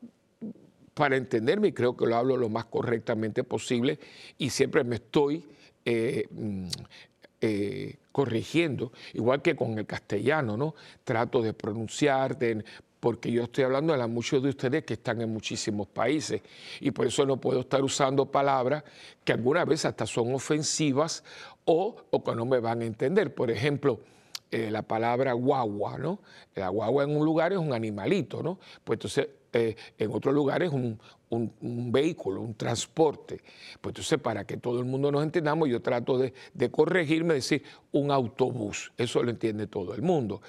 para 0.96 1.18
entenderme 1.18 1.68
y 1.68 1.72
creo 1.74 1.96
que 1.96 2.08
lo 2.08 2.16
hablo 2.16 2.38
lo 2.38 2.50
más 2.50 2.66
correctamente 2.66 3.44
posible 3.44 4.00
y 4.40 4.50
siempre 4.50 4.84
me 4.84 4.96
estoy 4.96 5.46
eh, 5.84 6.26
mm, 6.32 6.68
eh, 7.42 7.98
corrigiendo, 8.12 8.94
igual 9.14 9.42
que 9.42 9.56
con 9.56 9.78
el 9.78 9.86
castellano, 9.86 10.56
¿no? 10.56 10.74
Trato 11.04 11.42
de 11.42 11.54
pronunciar, 11.54 12.38
porque 13.02 13.30
yo 13.30 13.44
estoy 13.44 13.66
hablando 13.66 13.94
a 13.94 14.08
muchos 14.08 14.42
de 14.42 14.50
ustedes 14.50 14.86
que 14.86 14.94
están 14.94 15.22
en 15.22 15.32
muchísimos 15.32 15.88
países 15.88 16.42
y 16.80 16.92
por 16.92 17.06
eso 17.06 17.26
no 17.26 17.38
puedo 17.38 17.60
estar 17.60 17.84
usando 17.84 18.32
palabras 18.32 18.84
que 19.26 19.34
algunas 19.34 19.68
veces 19.68 19.86
hasta 19.86 20.08
son 20.08 20.34
ofensivas 20.34 21.26
o, 21.66 21.98
o 22.10 22.24
que 22.24 22.34
no 22.34 22.46
me 22.46 22.60
van 22.60 22.82
a 22.82 22.86
entender. 22.86 23.36
Por 23.36 23.52
ejemplo, 23.52 24.00
eh, 24.50 24.72
la 24.72 24.84
palabra 24.84 25.34
guagua, 25.34 25.98
¿no? 25.98 26.20
La 26.56 26.70
guagua 26.70 27.04
en 27.04 27.18
un 27.18 27.26
lugar 27.26 27.52
es 27.52 27.60
un 27.60 27.74
animalito, 27.74 28.42
¿no? 28.42 28.58
Pues 28.84 28.98
entonces 28.98 29.28
eh, 29.58 29.74
en 29.98 30.12
otro 30.12 30.34
lugar 30.34 30.64
es 30.64 30.72
un, 30.74 31.00
vehículo, 31.90 32.42
un 32.42 32.56
transporte. 32.56 33.42
Pues 33.80 33.92
entonces, 33.92 34.20
para 34.20 34.46
que 34.46 34.58
todo 34.58 34.80
el 34.80 34.86
mundo 34.86 35.10
nos 35.14 35.24
entendamos, 35.24 35.70
yo 35.70 35.82
trato 35.82 36.18
de, 36.18 36.34
corregirme, 36.72 37.36
decir 37.36 37.64
un 37.94 38.12
autobús. 38.12 38.92
Eso 38.98 39.24
lo 39.24 39.30
entiende 39.30 39.68
todo 39.68 39.94
el 39.94 40.02
mundo. 40.02 40.42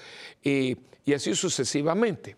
Y, 0.43 0.77
así 1.15 1.33
sucesivamente. 1.35 2.35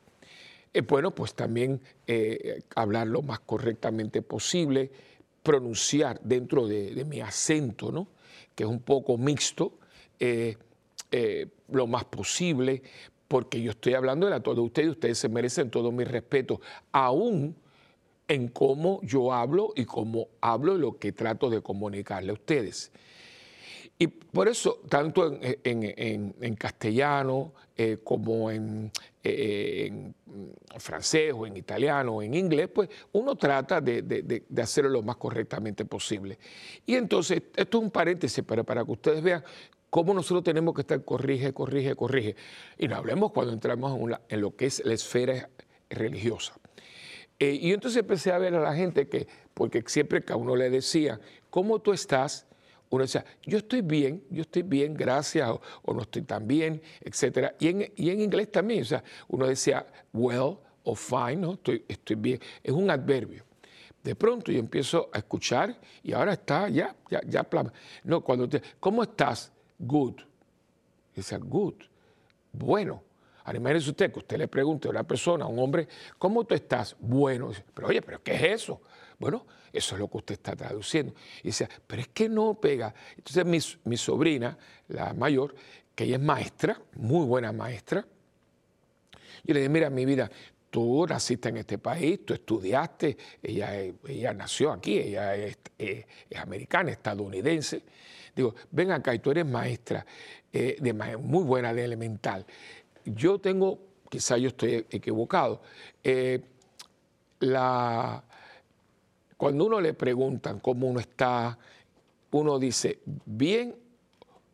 Eh, 0.71 0.81
bueno, 0.81 1.09
pues 1.09 1.33
también 1.33 1.81
eh, 2.05 2.61
hablar 2.75 3.07
lo 3.07 3.23
más 3.23 3.39
correctamente 3.39 4.21
posible, 4.21 4.91
pronunciar 5.41 6.21
dentro 6.21 6.67
de, 6.67 7.03
mi 7.03 7.19
acento, 7.19 7.91
¿no? 7.91 8.09
que 8.53 8.63
es 8.63 8.69
un 8.69 8.81
poco 8.81 9.17
mixto, 9.17 9.79
lo 11.71 11.87
más 11.87 12.05
posible, 12.05 12.83
porque 13.29 13.61
yo 13.61 13.71
estoy 13.71 13.93
hablando 13.93 14.27
de 14.27 14.39
todos 14.41 14.59
ustedes, 14.59 14.89
ustedes 14.89 15.17
se 15.19 15.29
merecen 15.29 15.69
todo 15.69 15.91
mi 15.91 16.03
respeto, 16.03 16.59
aún 16.91 17.55
en 18.27 18.47
cómo 18.49 18.99
yo 19.03 19.31
hablo 19.31 19.71
y 19.75 19.85
cómo 19.85 20.27
hablo 20.41 20.75
lo 20.75 20.97
que 20.97 21.11
trato 21.11 21.49
de 21.49 21.61
comunicarle 21.61 22.31
a 22.31 22.33
ustedes. 22.33 22.91
Y 24.01 24.07
por 24.07 24.47
eso, 24.47 24.79
tanto 24.89 25.37
en, 25.41 26.55
castellano 26.55 27.53
eh, 27.75 27.97
como 28.03 28.49
en, 28.49 28.91
eh, 29.23 29.87
en, 29.87 30.15
francés 30.77 31.33
o 31.35 31.45
en 31.45 31.57
italiano 31.57 32.15
o 32.15 32.23
en 32.23 32.33
inglés, 32.33 32.69
pues 32.73 32.89
uno 33.11 33.35
trata 33.35 33.81
de, 33.81 34.43
hacerlo 34.57 34.89
lo 34.89 35.01
más 35.03 35.17
correctamente 35.17 35.85
posible. 35.85 36.39
Y 36.85 36.95
entonces, 36.95 37.43
esto 37.55 37.77
es 37.77 37.83
un 37.83 37.91
paréntesis, 37.91 38.43
pero 38.47 38.63
para 38.63 38.85
que 38.85 38.91
ustedes 38.91 39.21
vean 39.21 39.43
cómo 39.89 40.13
nosotros 40.13 40.43
tenemos 40.43 40.73
que 40.73 40.81
estar 40.81 41.03
corrige, 41.03 41.53
corrige, 41.53 41.95
corrige. 41.95 42.35
Y 42.77 42.87
no 42.87 42.95
hablemos 42.95 43.31
cuando 43.31 43.53
entramos 43.53 43.99
en, 44.29 44.41
lo 44.41 44.55
que 44.55 44.65
es 44.65 44.83
la 44.85 44.93
esfera 44.93 45.49
religiosa. 45.89 46.53
Eh, 47.39 47.57
y 47.61 47.71
entonces 47.71 48.01
empecé 48.01 48.31
a 48.31 48.37
ver 48.37 48.53
a 48.55 48.59
la 48.59 48.75
gente 48.75 49.07
que, 49.07 49.27
porque 49.53 49.83
siempre 49.87 50.23
que 50.23 50.33
a 50.33 50.35
uno 50.35 50.55
le 50.55 50.69
decía, 50.69 51.19
¿cómo 51.49 51.79
tú 51.79 51.93
estás? 51.93 52.45
uno 52.89 53.03
decía, 53.03 53.23
yo 53.45 53.59
estoy 53.59 53.81
bien, 53.81 54.23
yo 54.29 54.41
estoy 54.41 54.63
bien, 54.63 54.95
gracias, 54.95 55.47
o, 55.83 55.93
no 55.93 56.01
estoy 56.01 56.23
tan 56.23 56.47
bien, 56.47 56.81
etc. 57.01 57.53
Y 57.59 57.67
en, 57.67 57.93
y 57.95 58.09
en, 58.09 58.21
inglés 58.21 58.51
también, 58.51 58.81
o 58.81 58.85
sea, 58.85 59.03
uno 59.27 59.47
decía 59.47 59.85
well 60.11 60.57
o 60.83 60.95
fine, 60.95 61.35
¿no? 61.35 61.53
Estoy, 61.53 61.85
estoy 61.87 62.15
bien, 62.15 62.39
es 62.63 62.71
un 62.71 62.89
adverbio. 62.89 63.43
De 64.03 64.15
pronto 64.15 64.51
yo 64.51 64.59
empiezo 64.59 65.09
a 65.13 65.19
escuchar 65.19 65.79
y 66.01 66.13
ahora 66.13 66.33
está, 66.33 66.67
ya, 66.69 66.95
ya, 67.09 67.21
ya, 67.27 67.47
no, 68.03 68.21
cuando 68.21 68.49
te, 68.49 68.61
¿cómo 68.79 69.03
estás? 69.03 69.51
Good. 69.79 70.21
Dice, 71.15 71.37
good, 71.37 71.75
bueno. 72.51 73.03
Ahora 73.43 73.57
imagínese 73.57 73.89
usted 73.89 74.11
que 74.11 74.19
usted 74.19 74.37
le 74.37 74.47
pregunte 74.47 74.87
a 74.87 74.91
una 74.91 75.03
persona, 75.03 75.45
a 75.45 75.47
un 75.47 75.57
hombre, 75.57 75.87
¿cómo 76.19 76.43
tú 76.43 76.53
estás? 76.53 76.95
Bueno. 76.99 77.51
Pero 77.73 77.87
oye, 77.87 78.01
¿pero 78.01 78.21
qué 78.21 78.35
es 78.35 78.61
eso? 78.61 78.81
Bueno, 79.17 79.45
eso 79.73 79.95
es 79.95 79.99
lo 79.99 80.07
que 80.07 80.17
usted 80.17 80.33
está 80.33 80.55
traduciendo. 80.55 81.13
Y 81.41 81.47
dice, 81.47 81.67
pero 81.87 82.01
es 82.01 82.09
que 82.09 82.29
no 82.29 82.53
pega. 82.59 82.93
Entonces 83.17 83.79
mi, 83.83 83.97
sobrina, 83.97 84.57
la 84.89 85.13
mayor, 85.13 85.55
que 85.95 86.03
ella 86.03 86.17
es 86.17 86.21
maestra, 86.21 86.79
muy 86.95 87.25
buena 87.25 87.51
maestra, 87.51 88.05
yo 89.43 89.53
le 89.53 89.61
dije, 89.61 89.69
mira, 89.69 89.89
mi 89.89 90.05
vida, 90.05 90.29
tú 90.69 91.05
naciste 91.07 91.49
en 91.49 91.57
este 91.57 91.77
país, 91.77 92.25
tú 92.25 92.33
estudiaste, 92.33 93.17
ella, 93.41 93.75
ella 94.07 94.33
nació 94.33 94.71
aquí, 94.71 94.97
ella 94.97 95.35
es, 95.35 95.57
americana, 96.35 96.91
estadounidense. 96.91 97.83
Digo, 98.35 98.55
ven 98.71 98.91
acá 98.91 99.13
y 99.13 99.19
tú 99.19 99.31
eres 99.31 99.45
maestra, 99.45 100.05
eh, 100.53 100.77
de, 100.79 100.93
muy 100.93 101.43
buena 101.43 101.73
de 101.73 101.83
elemental. 101.85 102.45
Yo 103.05 103.39
tengo, 103.39 103.79
quizá 104.09 104.37
yo 104.37 104.49
estoy 104.49 104.85
equivocado, 104.89 105.61
eh, 106.03 106.41
la, 107.39 108.23
cuando 109.37 109.65
uno 109.65 109.81
le 109.81 109.93
preguntan 109.93 110.59
cómo 110.59 110.87
uno 110.87 110.99
está, 110.99 111.57
uno 112.31 112.59
dice 112.59 112.99
bien, 113.25 113.75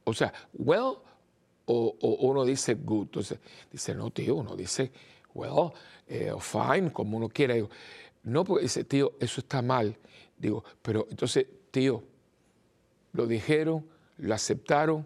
o 0.04 0.14
sea, 0.14 0.32
well, 0.54 0.98
o, 1.66 1.96
uno 2.22 2.46
dice 2.46 2.76
good. 2.76 3.06
Entonces, 3.06 3.40
dice, 3.72 3.96
no, 3.96 4.12
tío, 4.12 4.36
uno 4.36 4.56
dice, 4.56 4.92
well, 5.36 5.74
eh, 6.08 6.34
fine, 6.39 6.92
como 6.92 7.18
uno 7.18 7.30
quiera. 7.30 7.54
Digo, 7.54 7.70
no, 8.24 8.44
porque 8.44 8.63
dice, 8.63 8.84
tío, 8.86 9.13
eso 9.20 9.42
está 9.42 9.62
mal. 9.62 9.96
Digo, 10.38 10.63
pero 10.82 11.06
entonces, 11.12 11.46
tío, 11.70 12.04
lo 13.13 13.27
dijeron, 13.27 13.86
lo 14.18 14.34
aceptaron, 14.34 15.06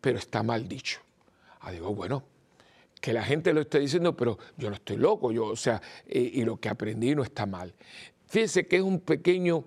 pero 0.00 0.18
está 0.18 0.42
mal 0.42 0.68
dicho. 0.68 1.00
Ah, 1.60 1.72
digo, 1.72 1.94
bueno, 1.94 2.22
que 3.00 3.12
la 3.12 3.24
gente 3.24 3.52
lo 3.52 3.62
esté 3.62 3.80
diciendo, 3.80 4.16
pero 4.16 4.38
yo 4.56 4.68
no 4.68 4.76
estoy 4.76 4.96
loco, 4.96 5.32
yo, 5.32 5.46
o 5.46 5.56
sea, 5.56 5.82
eh, 6.06 6.30
y 6.34 6.44
lo 6.44 6.58
que 6.58 6.68
aprendí 6.68 7.14
no 7.14 7.22
está 7.22 7.46
mal. 7.46 7.74
Fíjense 8.28 8.66
que 8.66 8.76
es 8.76 8.82
un 8.82 9.00
pequeño 9.00 9.64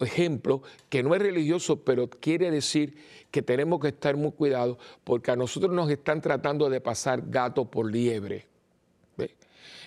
ejemplo 0.00 0.62
que 0.88 1.02
no 1.02 1.14
es 1.14 1.22
religioso, 1.22 1.82
pero 1.82 2.08
quiere 2.08 2.50
decir 2.50 2.96
que 3.30 3.42
tenemos 3.42 3.80
que 3.80 3.88
estar 3.88 4.16
muy 4.16 4.32
cuidados 4.32 4.78
porque 5.02 5.30
a 5.30 5.36
nosotros 5.36 5.72
nos 5.72 5.90
están 5.90 6.20
tratando 6.20 6.70
de 6.70 6.80
pasar 6.80 7.22
gato 7.26 7.64
por 7.64 7.90
liebre. 7.90 8.46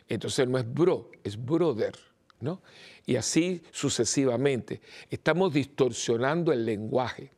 Entonces 0.09 0.47
no 0.47 0.57
es 0.57 0.73
bro, 0.73 1.11
es 1.23 1.43
brother. 1.43 1.95
¿no? 2.39 2.61
Y 3.05 3.15
así 3.15 3.61
sucesivamente. 3.71 4.81
Estamos 5.09 5.53
distorsionando 5.53 6.51
el 6.51 6.65
lenguaje, 6.65 7.31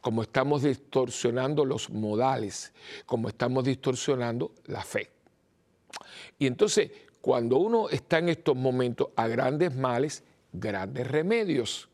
como 0.00 0.22
estamos 0.22 0.62
distorsionando 0.62 1.64
los 1.64 1.90
modales, 1.90 2.72
como 3.04 3.28
estamos 3.28 3.64
distorsionando 3.64 4.52
la 4.66 4.82
fe. 4.82 5.10
Y 6.38 6.46
entonces, 6.46 6.90
cuando 7.20 7.58
uno 7.58 7.88
está 7.88 8.18
en 8.18 8.28
estos 8.28 8.56
momentos 8.56 9.08
a 9.16 9.26
grandes 9.26 9.74
males, 9.74 10.22
grandes 10.52 11.06
remedios. 11.06 11.88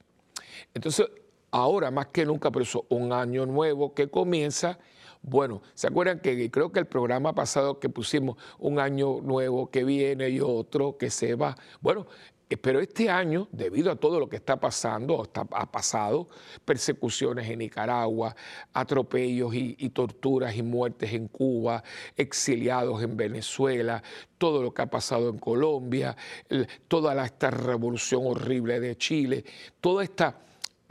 Entonces, 0.74 1.06
ahora 1.50 1.90
más 1.90 2.08
que 2.08 2.24
nunca, 2.24 2.50
por 2.50 2.62
eso 2.62 2.86
un 2.90 3.12
año 3.12 3.46
nuevo 3.46 3.94
que 3.94 4.08
comienza, 4.08 4.78
bueno, 5.22 5.62
¿se 5.74 5.86
acuerdan 5.86 6.18
que 6.20 6.50
creo 6.50 6.72
que 6.72 6.80
el 6.80 6.86
programa 6.86 7.32
pasado 7.34 7.78
que 7.78 7.88
pusimos 7.88 8.36
un 8.58 8.80
año 8.80 9.20
nuevo 9.20 9.70
que 9.70 9.84
viene 9.84 10.28
y 10.30 10.40
otro 10.40 10.98
que 10.98 11.10
se 11.10 11.36
va? 11.36 11.56
Bueno, 11.80 12.06
eh, 12.52 12.56
pero 12.58 12.80
este 12.80 13.08
año, 13.08 13.48
debido 13.50 13.90
a 13.90 13.96
todo 13.96 14.20
lo 14.20 14.28
que 14.28 14.36
está 14.36 14.60
pasando, 14.60 15.26
ha 15.52 15.72
pasado, 15.72 16.28
persecuciones 16.66 17.48
en 17.48 17.60
Nicaragua, 17.60 18.36
atropellos 18.74 19.54
y, 19.54 19.88
torturas 19.88 20.54
y 20.54 20.62
muertes 20.62 21.14
en 21.14 21.28
Cuba, 21.28 21.82
exiliados 22.14 23.02
en 23.02 23.16
Venezuela, 23.16 24.02
todo 24.36 24.62
lo 24.62 24.74
que 24.74 24.82
ha 24.82 24.90
pasado 24.90 25.30
en 25.30 25.38
Colombia, 25.38 26.14
toda 26.88 27.24
esta 27.24 27.50
revolución 27.50 28.22
horrible 28.26 28.80
de 28.80 28.96
Chile, 28.98 29.44
toda 29.80 30.04
esta 30.04 30.36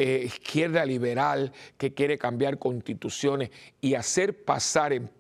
eh, 0.04 0.24
izquierda 0.26 0.84
liberal 0.84 1.54
que 1.78 1.94
quiere 1.94 2.18
cambiar 2.18 2.58
constituciones 2.58 3.52
y 3.80 3.94
hacer 3.94 4.44
pasar 4.44 4.94
en 4.94 5.12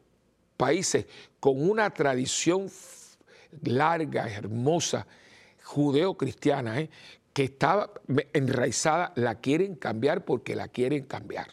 países 0.57 1.05
con 1.39 1.69
una 1.69 1.91
tradición 1.91 2.67
larga, 3.61 4.27
hermosa, 4.27 5.05
judeo-cristiana, 5.61 6.79
¿eh? 6.79 6.89
que 7.31 7.43
estaba 7.43 7.91
enraizada, 8.33 9.13
la 9.17 9.35
quieren 9.35 9.75
cambiar 9.75 10.25
porque 10.25 10.55
la 10.55 10.67
quieren 10.67 11.03
cambiar. 11.03 11.49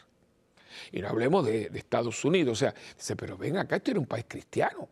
Y 0.91 1.03
no 1.03 1.09
hablemos 1.09 1.45
de, 1.45 1.71
Estados 1.75 2.25
Unidos, 2.25 2.53
o 2.53 2.57
sea, 2.59 2.75
dice, 2.97 3.15
pero 3.15 3.37
ven 3.37 3.59
acá, 3.59 3.77
esto 3.77 3.91
era 3.91 4.01
un 4.01 4.07
país 4.07 4.25
cristiano. 4.27 4.89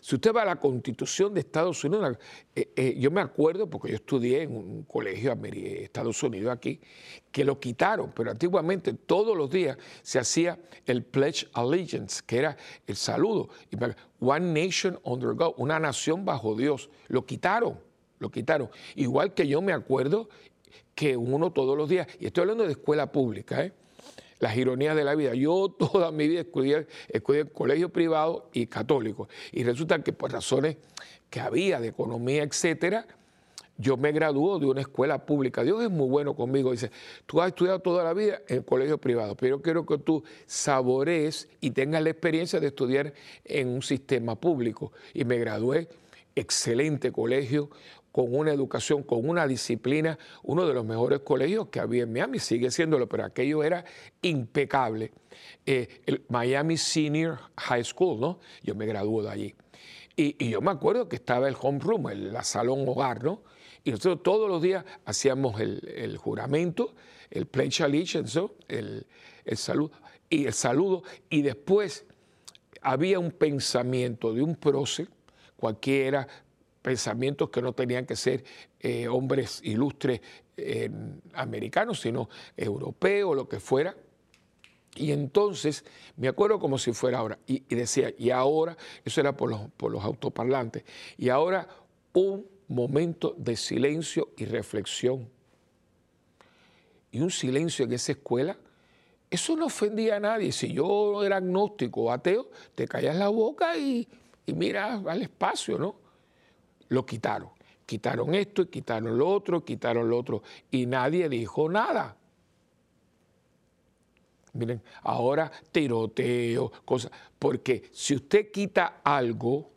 Si 0.00 0.14
usted 0.14 0.32
va 0.32 0.42
a 0.42 0.44
la 0.44 0.56
constitución 0.56 1.34
de 1.34 1.40
Estados 1.40 1.82
Unidos, 1.82 2.18
eh, 2.54 2.72
eh, 2.76 2.96
yo 2.98 3.10
me 3.10 3.20
acuerdo, 3.20 3.68
porque 3.68 3.88
yo 3.88 3.96
estudié 3.96 4.42
en 4.42 4.56
un 4.56 4.82
colegio 4.84 5.34
de 5.34 5.84
Estados 5.84 6.22
Unidos 6.22 6.52
aquí, 6.52 6.80
que 7.32 7.44
lo 7.44 7.58
quitaron, 7.58 8.12
pero 8.14 8.30
antiguamente 8.30 8.92
todos 8.92 9.36
los 9.36 9.50
días 9.50 9.76
se 10.02 10.18
hacía 10.18 10.58
el 10.86 11.02
Pledge 11.02 11.48
Allegiance, 11.52 12.22
que 12.24 12.38
era 12.38 12.56
el 12.86 12.96
saludo. 12.96 13.48
One 14.20 14.66
Nation 14.66 14.98
under 15.02 15.34
God, 15.34 15.54
una 15.56 15.78
nación 15.78 16.24
bajo 16.24 16.54
Dios. 16.54 16.88
Lo 17.08 17.26
quitaron, 17.26 17.78
lo 18.18 18.30
quitaron. 18.30 18.70
Igual 18.94 19.34
que 19.34 19.46
yo 19.46 19.60
me 19.60 19.72
acuerdo 19.72 20.28
que 20.94 21.16
uno 21.16 21.52
todos 21.52 21.76
los 21.76 21.88
días, 21.88 22.06
y 22.20 22.26
estoy 22.26 22.42
hablando 22.42 22.64
de 22.64 22.72
escuela 22.72 23.10
pública, 23.10 23.64
¿eh? 23.64 23.72
Las 24.38 24.56
ironías 24.56 24.96
de 24.96 25.04
la 25.04 25.14
vida. 25.14 25.34
Yo 25.34 25.68
toda 25.78 26.10
mi 26.10 26.28
vida 26.28 26.40
estudié, 26.40 26.86
en 27.08 27.48
colegio 27.48 27.88
privado 27.90 28.48
y 28.52 28.66
católico. 28.66 29.28
Y 29.52 29.64
resulta 29.64 30.02
que 30.02 30.12
por 30.12 30.32
razones 30.32 30.76
que 31.30 31.40
había 31.40 31.80
de 31.80 31.88
economía, 31.88 32.42
etcétera, 32.42 33.06
yo 33.80 33.96
me 33.96 34.10
graduó 34.10 34.58
de 34.58 34.66
una 34.66 34.80
escuela 34.80 35.24
pública. 35.24 35.62
Dios 35.62 35.82
es 35.84 35.90
muy 35.90 36.08
bueno 36.08 36.34
conmigo. 36.34 36.72
Dice, 36.72 36.90
tú 37.26 37.40
has 37.40 37.48
estudiado 37.48 37.78
toda 37.78 38.02
la 38.02 38.12
vida 38.12 38.42
en 38.48 38.64
colegio 38.64 38.98
privado, 38.98 39.36
pero 39.36 39.56
yo 39.56 39.62
quiero 39.62 39.86
que 39.86 39.98
tú 39.98 40.24
saborees 40.46 41.48
y 41.60 41.70
tengas 41.70 42.02
la 42.02 42.10
experiencia 42.10 42.58
de 42.58 42.66
estudiar 42.66 43.14
en 43.44 43.68
un 43.68 43.82
sistema 43.82 44.34
público. 44.34 44.92
Y 45.14 45.24
me 45.24 45.38
gradué, 45.38 45.88
excelente 46.34 47.12
colegio, 47.12 47.70
con 48.18 48.34
una 48.34 48.52
educación, 48.52 49.04
con 49.04 49.28
una 49.28 49.46
disciplina, 49.46 50.18
uno 50.42 50.66
de 50.66 50.74
los 50.74 50.84
mejores 50.84 51.20
colegios 51.20 51.68
que 51.68 51.78
había 51.78 52.02
en 52.02 52.12
Miami, 52.12 52.40
sigue 52.40 52.68
siéndolo, 52.72 53.08
pero 53.08 53.24
aquello 53.24 53.62
era 53.62 53.84
impecable. 54.22 55.12
Eh, 55.64 56.02
el 56.04 56.24
Miami 56.28 56.76
Senior 56.76 57.38
High 57.56 57.84
School, 57.84 58.18
¿no? 58.18 58.40
Yo 58.64 58.74
me 58.74 58.86
gradué 58.86 59.22
de 59.22 59.30
allí. 59.30 59.54
Y, 60.16 60.50
yo 60.50 60.60
me 60.60 60.72
acuerdo 60.72 61.08
que 61.08 61.14
estaba 61.14 61.46
el 61.46 61.54
homeroom, 61.60 62.08
el 62.08 62.36
salón 62.42 62.88
hogar, 62.88 63.22
¿no? 63.22 63.42
Y 63.84 63.92
nosotros 63.92 64.24
todos 64.24 64.48
los 64.48 64.60
días 64.60 64.84
hacíamos 65.04 65.60
el, 65.60 66.16
juramento, 66.16 66.96
el 67.30 67.46
pledge 67.46 67.84
allegiance, 67.84 68.40
el, 68.66 69.06
el 69.44 69.56
saludo, 69.56 69.92
y 70.28 70.46
el 70.46 70.54
saludo, 70.54 71.04
y 71.30 71.42
después 71.42 72.04
había 72.82 73.20
un 73.20 73.30
pensamiento 73.30 74.34
de 74.34 74.42
un 74.42 74.56
prócer, 74.56 75.06
cualquiera, 75.56 76.26
pensamientos 76.88 77.50
que 77.50 77.60
no 77.60 77.74
tenían 77.74 78.06
que 78.06 78.16
ser 78.16 78.42
eh, 78.80 79.06
hombres 79.08 79.60
ilustres 79.62 80.22
eh, 80.56 80.88
americanos, 81.34 82.00
sino 82.00 82.30
europeos, 82.56 83.36
lo 83.36 83.46
que 83.46 83.60
fuera. 83.60 83.94
Y 84.94 85.12
entonces, 85.12 85.84
me 86.16 86.28
acuerdo 86.28 86.58
como 86.58 86.78
si 86.78 86.94
fuera 86.94 87.18
ahora, 87.18 87.38
y, 87.46 87.60
decía, 87.74 88.14
y 88.16 88.30
ahora, 88.30 88.74
eso 89.04 89.20
era 89.20 89.36
por 89.36 89.50
los, 89.50 89.68
por 89.76 89.92
los 89.92 90.02
autoparlantes, 90.02 90.84
y 91.18 91.28
ahora 91.28 91.68
un 92.14 92.46
momento 92.68 93.34
de 93.36 93.54
silencio 93.54 94.30
y 94.38 94.46
reflexión. 94.46 95.28
Y 97.12 97.20
un 97.20 97.30
silencio 97.30 97.84
en 97.84 97.92
esa 97.92 98.12
escuela 98.12 98.56
Eso 99.30 99.56
no 99.56 99.66
ofendía 99.66 100.16
a 100.16 100.20
nadie. 100.20 100.52
Si 100.52 100.72
yo 100.72 101.22
era 101.22 101.36
agnóstico 101.36 102.04
o 102.04 102.12
ateo, 102.12 102.48
te 102.74 102.88
callas 102.88 103.16
la 103.16 103.28
boca 103.28 103.76
y, 103.76 104.08
y 104.46 104.54
miras 104.54 105.04
al 105.06 105.20
espacio, 105.20 105.76
¿no? 105.76 106.07
Lo 106.88 107.04
quitaron. 107.04 107.50
Quitaron 107.86 108.34
esto 108.34 108.62
y 108.62 108.66
quitaron 108.66 109.16
lo 109.16 109.28
otro, 109.28 109.64
quitaron 109.64 110.08
lo 110.08 110.18
otro. 110.18 110.42
Y 110.70 110.86
nadie 110.86 111.28
dijo 111.28 111.68
nada. 111.68 112.16
Miren, 114.52 114.82
ahora 115.02 115.50
tiroteo, 115.72 116.70
cosas. 116.84 117.10
Porque 117.38 117.88
si 117.92 118.16
usted 118.16 118.50
quita 118.50 119.00
algo, 119.02 119.70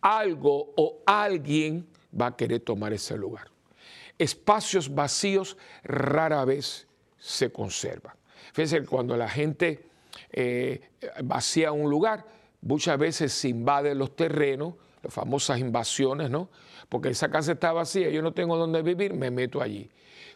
algo 0.00 0.72
o 0.76 0.98
alguien 1.04 1.86
va 2.18 2.28
a 2.28 2.36
querer 2.36 2.60
tomar 2.60 2.92
ese 2.92 3.16
lugar. 3.16 3.48
Espacios 4.16 4.92
vacíos 4.94 5.56
rara 5.82 6.44
vez 6.44 6.86
se 7.18 7.52
conservan. 7.52 8.16
Fíjense, 8.52 8.84
cuando 8.84 9.16
la 9.16 9.28
gente 9.28 9.86
eh, 10.30 10.90
vacía 11.22 11.72
un 11.72 11.90
lugar, 11.90 12.24
muchas 12.62 12.98
veces 12.98 13.32
se 13.32 13.48
invaden 13.48 13.98
los 13.98 14.16
terrenos, 14.16 14.74
famosas 15.08 15.58
invasiones, 15.58 16.30
¿no? 16.30 16.48
Porque 16.88 17.10
esa 17.10 17.30
casa 17.30 17.52
está 17.52 17.72
vacía, 17.72 18.10
yo 18.10 18.22
no 18.22 18.32
tengo 18.32 18.56
dónde 18.56 18.82
vivir, 18.82 19.14
me 19.14 19.30
meto 19.30 19.60
allí. 19.60 19.90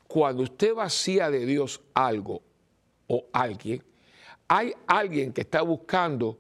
Cuando 0.07 0.43
usted 0.43 0.75
vacía 0.75 1.31
de 1.31 1.47
Dios 1.47 1.81
algo 1.95 2.43
o 3.07 3.27
alguien, 3.33 3.83
hay 4.49 4.75
alguien 4.87 5.33
que 5.33 5.43
está 5.43 5.63
buscando 5.63 6.39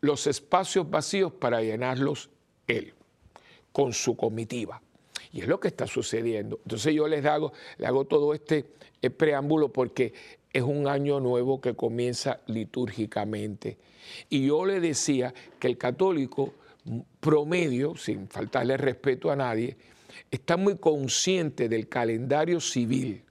los 0.00 0.26
espacios 0.26 0.88
vacíos 0.88 1.32
para 1.32 1.62
llenarlos 1.62 2.30
él, 2.66 2.94
con 3.72 3.92
su 3.92 4.16
comitiva. 4.16 4.80
Y 5.32 5.42
es 5.42 5.48
lo 5.48 5.60
que 5.60 5.68
está 5.68 5.86
sucediendo. 5.86 6.58
Entonces 6.64 6.94
yo 6.94 7.06
les 7.06 7.24
hago, 7.24 7.52
le 7.76 7.86
hago 7.86 8.06
todo 8.06 8.34
este 8.34 8.72
eh, 9.02 9.10
preámbulo 9.10 9.72
porque 9.72 10.14
es 10.52 10.62
un 10.62 10.88
año 10.88 11.20
nuevo 11.20 11.60
que 11.60 11.74
comienza 11.74 12.40
litúrgicamente. 12.46 13.78
Y 14.28 14.46
yo 14.46 14.64
le 14.64 14.80
decía 14.80 15.34
que 15.58 15.68
el 15.68 15.76
católico 15.76 16.54
promedio, 17.20 17.96
sin 17.96 18.28
faltarle 18.28 18.76
respeto 18.76 19.30
a 19.30 19.36
nadie, 19.36 19.76
está 20.30 20.56
muy 20.56 20.76
consciente 20.76 21.68
del 21.68 21.88
calendario 21.88 22.60
civil. 22.60 23.22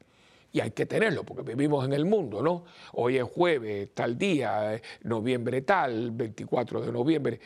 Y 0.51 0.59
hay 0.59 0.71
que 0.71 0.85
tenerlo, 0.85 1.23
porque 1.23 1.43
vivimos 1.43 1.85
en 1.85 1.93
el 1.93 2.05
mundo, 2.05 2.41
¿no? 2.41 2.65
Hoy 2.93 3.17
es 3.17 3.23
jueves, 3.23 3.89
tal 3.93 4.17
día, 4.17 4.75
eh, 4.75 4.81
noviembre 5.03 5.61
tal, 5.61 6.11
24 6.11 6.81
de 6.81 6.91
noviembre. 6.91 7.39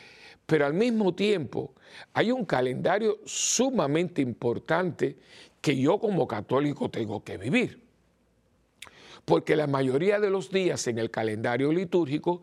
Pero 0.46 0.66
al 0.66 0.74
mismo 0.74 1.14
tiempo 1.14 1.74
hay 2.14 2.30
un 2.30 2.44
calendario 2.44 3.18
sumamente 3.24 4.22
importante 4.22 5.16
que 5.60 5.76
yo 5.76 5.98
como 5.98 6.26
católico 6.26 6.90
tengo 6.90 7.22
que 7.22 7.36
vivir. 7.36 7.80
Porque 9.24 9.54
la 9.56 9.66
mayoría 9.66 10.18
de 10.18 10.30
los 10.30 10.50
días 10.50 10.86
en 10.88 10.98
el 10.98 11.10
calendario 11.10 11.72
litúrgico 11.72 12.42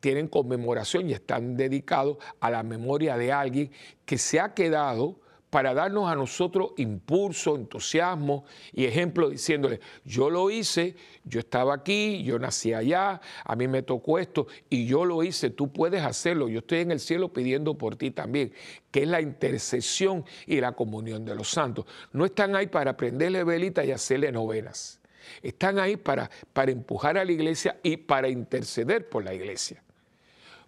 tienen 0.00 0.28
conmemoración 0.28 1.08
y 1.08 1.14
están 1.14 1.56
dedicados 1.56 2.18
a 2.40 2.50
la 2.50 2.62
memoria 2.62 3.16
de 3.16 3.32
alguien 3.32 3.70
que 4.04 4.18
se 4.18 4.38
ha 4.38 4.54
quedado 4.54 5.18
para 5.50 5.72
darnos 5.74 6.08
a 6.10 6.14
nosotros 6.14 6.72
impulso, 6.76 7.56
entusiasmo 7.56 8.44
y 8.72 8.84
ejemplo 8.84 9.30
diciéndole, 9.30 9.80
yo 10.04 10.28
lo 10.28 10.50
hice, 10.50 10.96
yo 11.24 11.40
estaba 11.40 11.74
aquí, 11.74 12.22
yo 12.24 12.38
nací 12.38 12.74
allá, 12.74 13.20
a 13.44 13.56
mí 13.56 13.66
me 13.66 13.82
tocó 13.82 14.18
esto 14.18 14.48
y 14.68 14.86
yo 14.86 15.04
lo 15.04 15.22
hice, 15.22 15.50
tú 15.50 15.72
puedes 15.72 16.02
hacerlo, 16.02 16.48
yo 16.48 16.58
estoy 16.58 16.80
en 16.80 16.90
el 16.90 17.00
cielo 17.00 17.32
pidiendo 17.32 17.78
por 17.78 17.96
ti 17.96 18.10
también, 18.10 18.52
que 18.90 19.04
es 19.04 19.08
la 19.08 19.20
intercesión 19.20 20.24
y 20.46 20.60
la 20.60 20.72
comunión 20.72 21.24
de 21.24 21.34
los 21.34 21.48
santos. 21.48 21.86
No 22.12 22.26
están 22.26 22.54
ahí 22.54 22.66
para 22.66 22.96
prenderle 22.96 23.42
velita 23.44 23.84
y 23.84 23.92
hacerle 23.92 24.32
novenas. 24.32 25.00
Están 25.42 25.78
ahí 25.78 25.96
para, 25.96 26.30
para 26.52 26.70
empujar 26.70 27.18
a 27.18 27.24
la 27.24 27.32
iglesia 27.32 27.78
y 27.82 27.96
para 27.96 28.28
interceder 28.28 29.08
por 29.08 29.24
la 29.24 29.34
iglesia. 29.34 29.82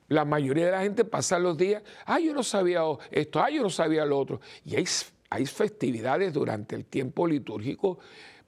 La 0.09 0.25
mayoría 0.25 0.67
de 0.67 0.73
la 0.73 0.83
gente 0.83 1.05
pasa 1.05 1.39
los 1.39 1.57
días, 1.57 1.83
ah, 2.07 2.19
yo 2.19 2.33
no 2.33 2.43
sabía 2.43 2.83
esto, 3.11 3.41
ah, 3.41 3.51
yo 3.51 3.63
no 3.63 3.71
sabía 3.71 4.07
lo 4.07 4.19
otro. 4.19 4.41
Y 4.65 4.77
hay, 4.77 4.85
hay 5.29 5.47
festividades 5.47 6.33
durante 6.33 6.75
el 6.75 6.87
tiempo 6.87 7.27
litúrgico 7.27 7.99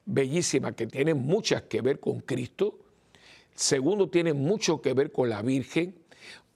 bellísimas 0.06 0.74
que 0.74 0.86
tienen 0.86 1.18
muchas 1.18 1.62
que 1.62 1.82
ver 1.82 2.00
con 2.00 2.20
Cristo. 2.20 2.78
Segundo, 3.54 4.08
tienen 4.08 4.38
mucho 4.38 4.80
que 4.80 4.94
ver 4.94 5.12
con 5.12 5.28
la 5.28 5.42
Virgen. 5.42 5.94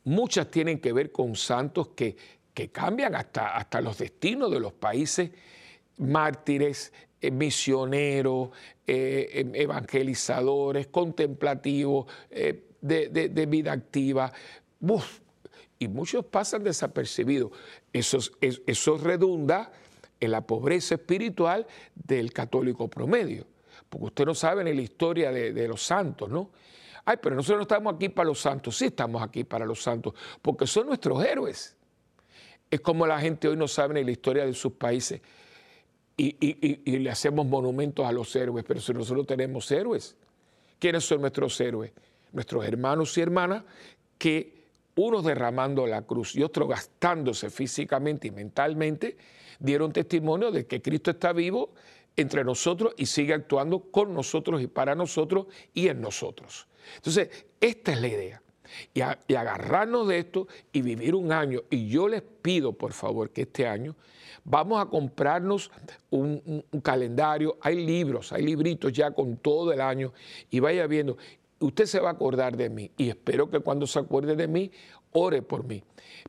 Muchas 0.05 0.51
tienen 0.51 0.81
que 0.81 0.93
ver 0.93 1.13
con 1.13 1.37
santos 1.37 1.89
que, 1.89 2.17
que 2.55 2.71
cambian 2.71 3.15
hasta, 3.15 3.57
hasta 3.57 3.81
los 3.81 3.99
destinos 3.99 4.51
de 4.51 4.61
los 4.61 4.73
países, 4.73 5.31
mártires, 5.99 6.93
eh, 7.21 7.31
misioneros, 7.31 8.51
eh, 8.87 9.31
em, 9.33 9.55
evangelizadores, 9.55 10.89
contemplativos, 10.89 12.07
eh, 12.31 12.69
de, 12.81 13.09
de, 13.09 13.47
vida 13.47 13.73
activa, 13.73 14.31
y 15.79 15.89
muchos 15.89 16.27
pasan 16.27 16.63
desapercibidos. 16.65 17.51
Eso, 17.93 18.19
eso 18.41 18.99
redunda 18.99 19.73
en 20.21 20.31
la 20.31 20.43
pobreza 20.43 20.97
espiritual 20.97 21.67
del 21.95 22.33
católico 22.33 22.89
promedio. 22.89 23.47
Porque 23.89 24.07
usted 24.07 24.27
no 24.27 24.35
sabe 24.35 24.65
ni 24.65 24.75
la 24.75 24.83
historia 24.83 25.31
de, 25.31 25.69
los 25.69 25.83
santos, 25.83 26.29
¿no? 26.29 26.51
Ay, 27.07 27.17
pero 27.23 27.37
nosotros 27.37 27.59
no 27.59 27.63
estamos 27.63 27.95
aquí 27.95 28.09
para 28.11 28.29
los 28.29 28.41
santos. 28.41 28.77
Sí 28.77 28.87
estamos 28.87 29.23
aquí 29.23 29.45
para 29.45 29.65
los 29.65 29.83
santos, 29.83 30.15
porque 30.43 30.67
son 30.67 30.89
nuestros 30.89 31.25
héroes. 31.25 31.77
Es 32.71 32.81
como 32.81 33.07
la 33.07 33.21
gente 33.21 33.49
hoy 33.49 33.57
no 33.57 33.69
sabe 33.69 33.95
ni 33.95 34.05
la 34.05 34.11
historia 34.11 34.45
de 34.45 34.53
sus 34.53 34.73
países 34.73 35.21
y, 36.17 36.99
le 36.99 37.11
hacemos 37.11 37.47
monumentos 37.47 38.07
a 38.07 38.13
los 38.13 38.35
héroes, 38.37 38.65
pero 38.67 38.81
si 38.81 38.93
nosotros 38.93 39.27
tenemos 39.27 39.71
héroes, 39.71 40.17
¿quiénes 40.79 41.05
son 41.05 41.21
nuestros 41.21 41.61
héroes? 41.61 41.93
Nuestros 42.33 42.65
hermanos 42.65 43.17
y 43.19 43.21
hermanas 43.21 43.65
que 44.19 44.65
unos 44.97 45.25
derramando 45.25 45.87
la 45.87 46.03
cruz 46.03 46.37
y 46.37 46.43
otros 46.43 46.69
gastándose 46.69 47.51
físicamente 47.51 48.29
y 48.29 48.31
mentalmente, 48.31 49.17
dieron 49.59 49.93
testimonio 49.93 50.53
de 50.53 50.67
que 50.67 50.81
Cristo 50.81 51.11
está 51.11 51.33
vivo 51.33 51.75
entre 52.17 52.45
nosotros 52.45 52.95
y 52.97 53.07
sigue 53.07 53.35
actuando 53.35 53.81
con 53.91 54.15
nosotros 54.15 54.63
y 54.63 54.69
para 54.69 54.95
nosotros 54.95 55.47
y 55.73 55.89
en 55.89 56.01
nosotros. 56.01 56.69
Entonces, 56.97 57.47
esta 57.61 57.93
es 57.93 58.01
la 58.01 58.09
idea. 58.09 58.44
Y, 58.93 59.01
agarrarnos 59.01 60.09
de 60.09 60.19
esto 60.19 60.49
y 60.73 60.83
vivir 60.83 61.15
un 61.15 61.33
año. 61.33 61.63
Y 61.71 61.89
yo 61.89 62.09
les 62.09 62.23
pido, 62.23 62.73
por 62.73 62.93
favor, 62.93 63.31
que 63.31 63.43
este 63.43 63.67
año 63.67 63.95
vamos 64.45 64.83
a 64.83 64.87
comprarnos 64.87 65.71
un, 66.11 66.65
un 66.71 66.81
calendario. 66.81 67.57
Hay 67.61 67.85
libros, 67.85 68.33
hay 68.33 68.43
libritos 68.43 68.93
ya 68.93 69.11
con 69.11 69.37
todo 69.37 69.73
el 69.73 69.81
año 69.81 70.13
y 70.51 70.61
vaya 70.61 70.87
viendo 70.87 71.17
usted 71.61 71.87
se 71.87 72.01
va 72.01 72.11
a 72.11 72.13
acordar 72.13 72.57
de 72.57 72.69
mí 72.69 72.91
y 72.97 73.09
espero 73.09 73.49
que 73.49 73.61
cuando 73.61 73.87
se 73.87 73.99
acuerde 73.99 74.37
de 74.37 74.49
mí, 74.49 74.71
ore 75.17 75.43
por 75.43 75.65
mí, 75.65 75.83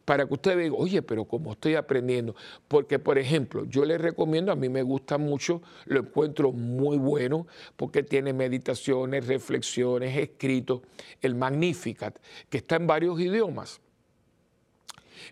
para 0.05 0.27
que 0.27 0.33
usted 0.35 0.57
diga, 0.57 0.75
oye, 0.77 1.01
pero 1.01 1.25
como 1.25 1.53
estoy 1.53 1.73
aprendiendo, 1.75 2.35
porque 2.67 2.99
por 2.99 3.17
ejemplo, 3.17 3.65
yo 3.65 3.83
le 3.83 3.97
recomiendo, 3.97 4.51
a 4.51 4.55
mí 4.55 4.69
me 4.69 4.83
gusta 4.83 5.17
mucho, 5.17 5.61
lo 5.85 6.01
encuentro 6.01 6.51
muy 6.51 6.97
bueno, 6.97 7.47
porque 7.75 8.03
tiene 8.03 8.31
meditaciones, 8.31 9.25
reflexiones, 9.25 10.15
escritos, 10.15 10.81
el 11.21 11.33
Magnificat, 11.33 12.19
que 12.47 12.57
está 12.57 12.75
en 12.75 12.85
varios 12.85 13.19
idiomas. 13.19 13.81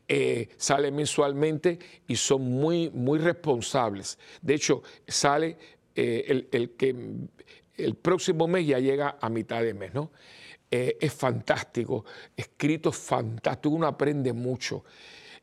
Eh, 0.07 0.49
sale 0.57 0.91
mensualmente 0.91 1.77
y 2.07 2.15
son 2.15 2.41
muy, 2.41 2.89
muy 2.89 3.19
responsables. 3.19 4.17
De 4.41 4.55
hecho, 4.55 4.81
sale 5.07 5.57
eh, 5.95 6.25
el, 6.27 6.47
el, 6.51 6.71
que 6.71 6.95
el 7.77 7.95
próximo 7.95 8.47
mes 8.47 8.65
ya 8.65 8.79
llega 8.79 9.17
a 9.21 9.29
mitad 9.29 9.61
de 9.61 9.75
mes, 9.75 9.93
¿no? 9.93 10.09
Eh, 10.75 10.97
es 10.99 11.13
fantástico, 11.13 12.03
escrito 12.35 12.91
fantástico, 12.91 13.75
uno 13.75 13.85
aprende 13.85 14.33
mucho. 14.33 14.83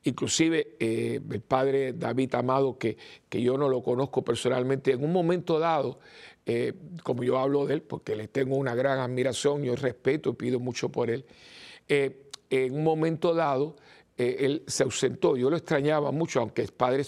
Inclusive 0.02 0.74
eh, 0.80 1.20
el 1.30 1.40
padre 1.40 1.92
David 1.92 2.34
Amado, 2.34 2.76
que, 2.76 2.96
que, 3.28 3.40
yo 3.40 3.56
no 3.56 3.68
lo 3.68 3.80
conozco 3.80 4.24
personalmente, 4.24 4.90
en 4.90 5.04
un 5.04 5.12
momento 5.12 5.60
dado, 5.60 6.00
eh, 6.44 6.72
como 7.04 7.22
yo 7.22 7.38
hablo 7.38 7.64
de 7.64 7.74
él, 7.74 7.82
porque 7.82 8.16
le 8.16 8.26
tengo 8.26 8.56
una 8.56 8.74
gran 8.74 8.98
admiración, 8.98 9.62
yo 9.62 9.76
respeto 9.76 10.30
y 10.30 10.32
pido 10.32 10.58
mucho 10.58 10.88
por 10.88 11.10
él, 11.10 11.24
en 11.86 12.74
un 12.74 12.82
momento 12.82 13.32
dado 13.32 13.76
él 14.16 14.64
se 14.66 14.82
ausentó, 14.82 15.36
yo 15.36 15.48
lo 15.48 15.56
extrañaba 15.56 16.10
mucho, 16.10 16.40
aunque 16.40 16.62
el 16.62 16.72
padre 16.72 17.04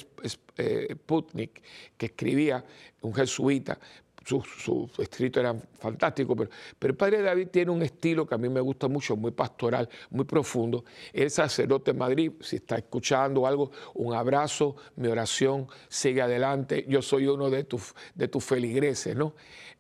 Putnik, 1.05 1.61
que 1.97 2.07
escribía, 2.07 2.65
un 3.01 3.13
jesuita, 3.13 3.79
sus 4.25 4.47
su 4.47 4.91
escritos 4.99 5.41
eran 5.41 5.63
fantásticos, 5.79 6.37
pero, 6.37 6.51
pero, 6.79 6.93
el 6.93 6.97
padre 6.97 7.23
David 7.23 7.49
tiene 7.49 7.71
un 7.71 7.83
estilo 7.83 8.27
que 8.27 8.35
a 8.35 8.39
mí 8.39 8.49
me 8.49 8.61
gusta 8.61 8.89
mucho, 8.89 9.17
muy 9.17 9.33
pastoral, 9.33 9.89
muy 10.11 10.25
profundo. 10.25 10.85
El 11.13 11.31
sacerdote 11.31 11.93
de 11.93 11.99
Madrid, 11.99 12.33
si 12.41 12.57
está 12.57 12.77
escuchando 12.77 13.47
algo, 13.47 13.71
un 13.95 14.15
abrazo, 14.15 14.77
mi 14.97 15.09
oración, 15.09 15.67
sigue 15.89 16.23
adelante. 16.23 16.85
Yo 16.89 17.03
soy 17.03 17.27
uno 17.27 17.51
de 17.51 17.65
tus, 17.65 17.95
de 18.15 18.29
tus 18.29 18.45
feligreses, 18.45 19.17
¿no? 19.17 19.35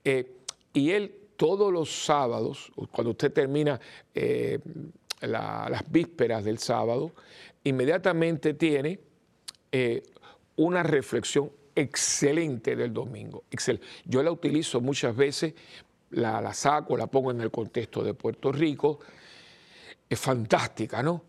Eh, 0.04 0.38
y 0.72 0.90
él 0.90 1.14
todos 1.36 1.72
los 1.72 2.04
sábados, 2.04 2.70
cuando 2.92 3.10
usted 3.10 3.32
termina 3.32 3.80
eh, 4.14 4.58
las 5.20 5.90
vísperas 5.90 6.44
del 6.44 6.58
sábado, 6.58 7.12
inmediatamente 7.64 8.54
tiene 8.54 9.00
eh, 9.70 10.02
una 10.56 10.82
reflexión 10.82 11.50
excelente 11.74 12.76
del 12.76 12.92
domingo. 12.92 13.44
Excel. 13.50 13.80
Yo 14.04 14.22
la 14.22 14.30
utilizo 14.30 14.80
muchas 14.80 15.14
veces 15.16 15.54
la, 16.10 16.40
la 16.40 16.54
saco, 16.54 16.96
la 16.96 17.06
pongo 17.06 17.30
en 17.30 17.40
el 17.40 17.50
contexto 17.50 18.02
de 18.02 18.14
Puerto 18.14 18.52
Rico, 18.52 19.00
es 20.08 20.18
fantástica, 20.18 21.02
¿no? 21.02 21.24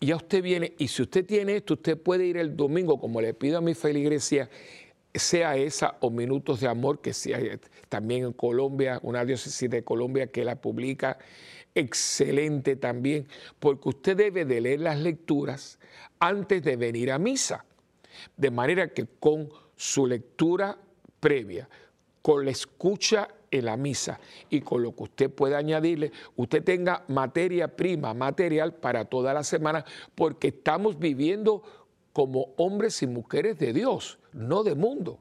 Ya 0.00 0.16
usted 0.16 0.42
viene, 0.42 0.74
y 0.78 0.88
si 0.88 1.02
usted 1.02 1.26
tiene 1.26 1.56
esto, 1.56 1.74
usted 1.74 1.98
puede 1.98 2.24
ir 2.26 2.38
el 2.38 2.56
domingo, 2.56 2.98
como 2.98 3.20
le 3.20 3.34
pido 3.34 3.58
a 3.58 3.60
mi 3.60 3.74
feligresía, 3.74 4.48
sea 5.14 5.56
esa 5.56 5.96
o 6.00 6.10
Minutos 6.10 6.60
de 6.60 6.68
Amor, 6.68 7.00
que 7.00 7.12
sea 7.12 7.38
también 7.88 8.24
en 8.24 8.32
Colombia, 8.32 8.98
una 9.02 9.24
diócesis 9.24 9.68
de 9.68 9.84
Colombia 9.84 10.28
que 10.28 10.44
la 10.44 10.56
publica, 10.56 11.18
excelente 11.74 12.76
también, 12.76 13.26
porque 13.58 13.88
usted 13.90 14.16
debe 14.16 14.44
de 14.44 14.60
leer 14.60 14.80
las 14.80 14.98
lecturas 14.98 15.78
antes 16.18 16.62
de 16.62 16.76
venir 16.76 17.12
a 17.12 17.18
misa, 17.18 17.64
de 18.36 18.50
manera 18.50 18.88
que 18.88 19.06
con 19.06 19.50
su 19.80 20.06
lectura 20.06 20.76
previa, 21.20 21.66
con 22.20 22.44
la 22.44 22.50
escucha 22.50 23.28
en 23.50 23.64
la 23.64 23.78
misa 23.78 24.20
y 24.50 24.60
con 24.60 24.82
lo 24.82 24.94
que 24.94 25.04
usted 25.04 25.30
pueda 25.30 25.56
añadirle, 25.56 26.12
usted 26.36 26.62
tenga 26.62 27.02
materia 27.08 27.74
prima, 27.74 28.12
material 28.12 28.74
para 28.74 29.06
toda 29.06 29.32
la 29.32 29.42
semana, 29.42 29.82
porque 30.14 30.48
estamos 30.48 30.98
viviendo 30.98 31.62
como 32.12 32.52
hombres 32.58 33.02
y 33.02 33.06
mujeres 33.06 33.58
de 33.58 33.72
Dios, 33.72 34.18
no 34.34 34.64
de 34.64 34.74
mundo. 34.74 35.18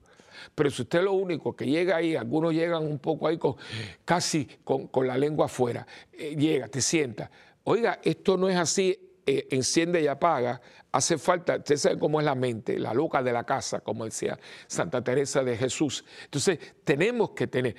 Pero 0.56 0.69
si 0.72 0.82
usted 0.82 1.00
es 1.00 1.06
lo 1.06 1.13
único 1.13 1.56
que 1.56 1.65
llega 1.65 1.95
ahí, 1.95 2.17
algunos 2.17 2.54
llegan 2.54 2.86
un 2.86 3.00
poco 3.00 3.28
ahí 3.28 3.38
con, 3.38 3.56
casi 4.04 4.45
con, 4.65 5.08
la 5.08 5.17
lengua 5.17 5.45
afuera, 5.45 5.88
eh, 6.12 6.36
llega, 6.36 6.67
te 6.67 6.82
sienta. 6.82 7.32
Oiga, 7.63 8.02
esto 8.04 8.36
no 8.36 8.50
es 8.50 8.58
así, 8.58 9.09
eh, 9.30 9.48
enciende 9.52 10.02
y 10.02 10.08
apaga. 10.08 10.60
Hace 10.92 11.20
falta, 11.20 11.58
usted 11.58 11.78
sabe 11.78 12.00
cómo 12.00 12.20
es 12.20 12.26
la 12.26 12.34
mente, 12.34 12.80
la 12.80 12.96
loca 12.96 13.22
de 13.22 13.32
la 13.32 13.44
casa, 13.44 13.82
como 13.82 14.06
decía 14.06 14.39
Santa 14.65 15.04
Teresa 15.04 15.44
de 15.44 15.56
Jesús. 15.56 16.04
Entonces, 16.24 16.58
tenemos 16.84 17.32
que 17.32 17.46
tener, 17.46 17.76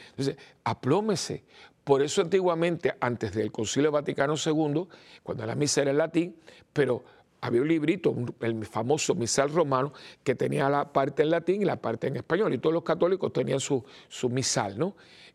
aplómese. 0.63 1.43
Por 1.83 2.03
eso 2.03 2.23
antiguamente, 2.23 2.95
antes 3.01 3.33
del 3.33 3.51
Concilio 3.51 3.91
Vaticano 3.91 4.35
II, 4.37 4.87
cuando 5.25 5.45
la 5.45 5.57
misa 5.57 5.83
era 5.83 5.91
en 5.91 5.99
latín, 5.99 6.37
pero 6.73 7.03
había 7.41 7.63
un 7.63 7.69
librito, 7.69 8.15
el 8.43 8.65
famoso 8.65 9.17
misal 9.17 9.51
romano, 9.51 9.93
que 10.23 10.37
tenía 10.37 10.69
la 10.69 10.93
parte 10.93 11.25
en 11.25 11.31
latín 11.31 11.63
y 11.63 11.65
la 11.65 11.81
parte 11.81 12.07
en 12.07 12.17
español, 12.17 12.55
y 12.55 12.59
todos 12.59 12.75
los 12.75 12.85
católicos 12.85 13.33
tenían 13.33 13.59
su, 13.59 13.85
su 14.09 14.29
misal, 14.29 14.79
¿no? 14.79 14.95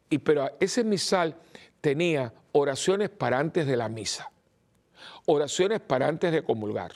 Y, 0.10 0.20
pero 0.20 0.50
ese 0.62 0.86
misal 0.86 1.36
tenía 1.82 2.34
oraciones 2.54 3.10
para 3.10 3.38
antes 3.38 3.68
de 3.68 3.76
la 3.76 3.90
misa, 3.90 4.32
oraciones 5.26 5.80
para 5.80 6.08
antes 6.08 6.32
de 6.32 6.44
comulgar, 6.44 6.94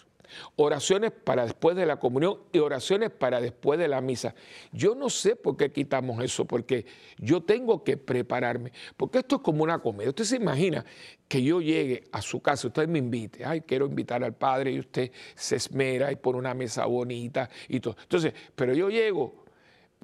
oraciones 0.55 1.11
para 1.11 1.45
después 1.45 1.75
de 1.75 1.85
la 1.85 1.97
comunión 1.97 2.39
y 2.51 2.59
oraciones 2.59 3.09
para 3.09 3.41
después 3.41 3.79
de 3.79 3.87
la 3.87 4.01
misa. 4.01 4.35
Yo 4.71 4.95
no 4.95 5.09
sé 5.09 5.35
por 5.35 5.57
qué 5.57 5.71
quitamos 5.71 6.23
eso, 6.23 6.45
porque 6.45 6.85
yo 7.17 7.41
tengo 7.41 7.83
que 7.83 7.97
prepararme, 7.97 8.71
porque 8.95 9.19
esto 9.19 9.37
es 9.37 9.41
como 9.41 9.63
una 9.63 9.79
comedia. 9.79 10.09
Usted 10.09 10.25
se 10.25 10.35
imagina 10.35 10.85
que 11.27 11.41
yo 11.43 11.61
llegue 11.61 12.03
a 12.11 12.21
su 12.21 12.41
casa, 12.41 12.67
usted 12.67 12.87
me 12.87 12.99
invite, 12.99 13.45
ay, 13.45 13.61
quiero 13.61 13.85
invitar 13.85 14.23
al 14.23 14.35
padre 14.35 14.71
y 14.71 14.79
usted 14.79 15.11
se 15.35 15.55
esmera 15.55 16.11
y 16.11 16.15
pone 16.15 16.39
una 16.39 16.53
mesa 16.53 16.85
bonita 16.85 17.49
y 17.67 17.79
todo. 17.79 17.95
Entonces, 18.01 18.33
pero 18.55 18.73
yo 18.73 18.89
llego 18.89 19.48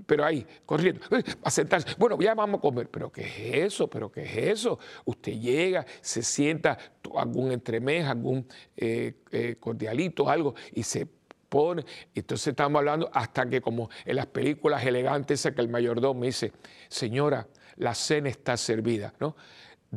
pero 0.05 0.25
ahí, 0.25 0.45
corriendo, 0.65 1.01
a 1.43 1.49
sentarse. 1.49 1.95
Bueno, 1.97 2.19
ya 2.19 2.35
vamos 2.35 2.59
a 2.59 2.61
comer. 2.61 2.89
¿Pero 2.89 3.11
qué 3.11 3.21
es 3.21 3.73
eso? 3.73 3.89
¿Pero 3.89 4.11
qué 4.11 4.23
es 4.23 4.37
eso? 4.59 4.77
Usted 5.05 5.33
llega, 5.33 5.85
se 6.01 6.21
sienta, 6.21 6.77
algún 7.15 7.51
entremés, 7.51 8.05
algún 8.05 8.47
eh, 8.75 9.15
eh, 9.31 9.55
cordialito, 9.59 10.29
algo, 10.29 10.53
y 10.73 10.83
se 10.83 11.07
pone. 11.47 11.85
Entonces 12.13 12.47
estamos 12.47 12.79
hablando 12.79 13.09
hasta 13.13 13.49
que 13.49 13.61
como 13.61 13.89
en 14.03 14.17
las 14.17 14.25
películas 14.27 14.85
elegantes, 14.85 15.47
que 15.55 15.61
el 15.61 15.69
mayordomo 15.69 16.19
me 16.19 16.27
dice, 16.27 16.51
señora, 16.89 17.47
la 17.77 17.95
cena 17.95 18.29
está 18.29 18.57
servida, 18.57 19.13
¿no? 19.19 19.35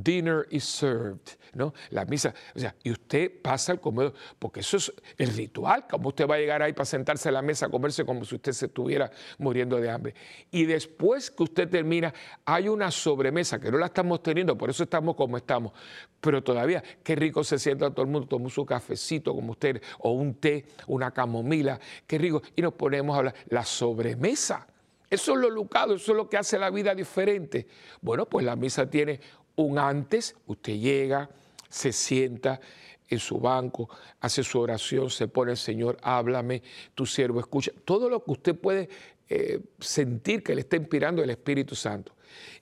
Dinner 0.02 0.46
is 0.50 0.64
served, 0.64 1.38
¿no? 1.54 1.72
La 1.90 2.04
misa, 2.04 2.34
o 2.54 2.58
sea, 2.58 2.74
y 2.82 2.90
usted 2.90 3.40
pasa 3.42 3.72
al 3.72 3.80
comedor, 3.80 4.14
porque 4.38 4.60
eso 4.60 4.76
es 4.76 4.92
el 5.16 5.34
ritual, 5.34 5.86
como 5.88 6.08
usted 6.08 6.28
va 6.28 6.36
a 6.36 6.38
llegar 6.38 6.62
ahí 6.62 6.72
para 6.72 6.84
sentarse 6.84 7.28
a 7.28 7.32
la 7.32 7.42
mesa 7.42 7.66
a 7.66 7.68
comerse 7.68 8.04
como 8.04 8.24
si 8.24 8.36
usted 8.36 8.52
se 8.52 8.66
estuviera 8.66 9.10
muriendo 9.38 9.80
de 9.80 9.90
hambre. 9.90 10.14
Y 10.50 10.64
después 10.64 11.30
que 11.30 11.42
usted 11.42 11.68
termina, 11.68 12.12
hay 12.44 12.68
una 12.68 12.90
sobremesa 12.90 13.58
que 13.58 13.70
no 13.70 13.78
la 13.78 13.86
estamos 13.86 14.22
teniendo, 14.22 14.56
por 14.56 14.70
eso 14.70 14.82
estamos 14.82 15.16
como 15.16 15.36
estamos, 15.36 15.72
pero 16.20 16.42
todavía, 16.42 16.82
qué 17.02 17.14
rico 17.16 17.44
se 17.44 17.58
sienta 17.58 17.90
todo 17.90 18.04
el 18.04 18.10
mundo, 18.10 18.28
toma 18.28 18.48
su 18.50 18.66
cafecito 18.66 19.34
como 19.34 19.52
usted, 19.52 19.82
o 20.00 20.12
un 20.12 20.34
té, 20.34 20.66
una 20.86 21.10
camomila, 21.10 21.78
qué 22.06 22.18
rico, 22.18 22.42
y 22.56 22.62
nos 22.62 22.74
ponemos 22.74 23.14
a 23.14 23.18
hablar, 23.18 23.34
la 23.48 23.64
sobremesa. 23.64 24.66
Eso 25.10 25.32
es 25.32 25.38
lo 25.38 25.48
lucado, 25.48 25.94
eso 25.94 26.12
es 26.12 26.16
lo 26.16 26.28
que 26.28 26.36
hace 26.36 26.58
la 26.58 26.70
vida 26.70 26.94
diferente. 26.94 27.66
Bueno, 28.02 28.26
pues 28.26 28.44
la 28.44 28.56
misa 28.56 28.90
tiene 28.90 29.20
un 29.62 29.78
antes, 29.78 30.36
usted 30.46 30.74
llega, 30.76 31.28
se 31.68 31.92
sienta 31.92 32.60
en 33.08 33.18
su 33.18 33.38
banco, 33.38 33.88
hace 34.20 34.42
su 34.42 34.60
oración, 34.60 35.10
se 35.10 35.28
pone, 35.28 35.56
Señor, 35.56 35.98
háblame, 36.02 36.62
tu 36.94 37.06
siervo 37.06 37.40
escucha. 37.40 37.72
Todo 37.84 38.08
lo 38.08 38.22
que 38.22 38.30
usted 38.30 38.54
puede 38.54 38.88
eh, 39.28 39.60
sentir 39.78 40.42
que 40.42 40.54
le 40.54 40.62
está 40.62 40.76
inspirando 40.76 41.22
el 41.22 41.30
Espíritu 41.30 41.74
Santo. 41.74 42.14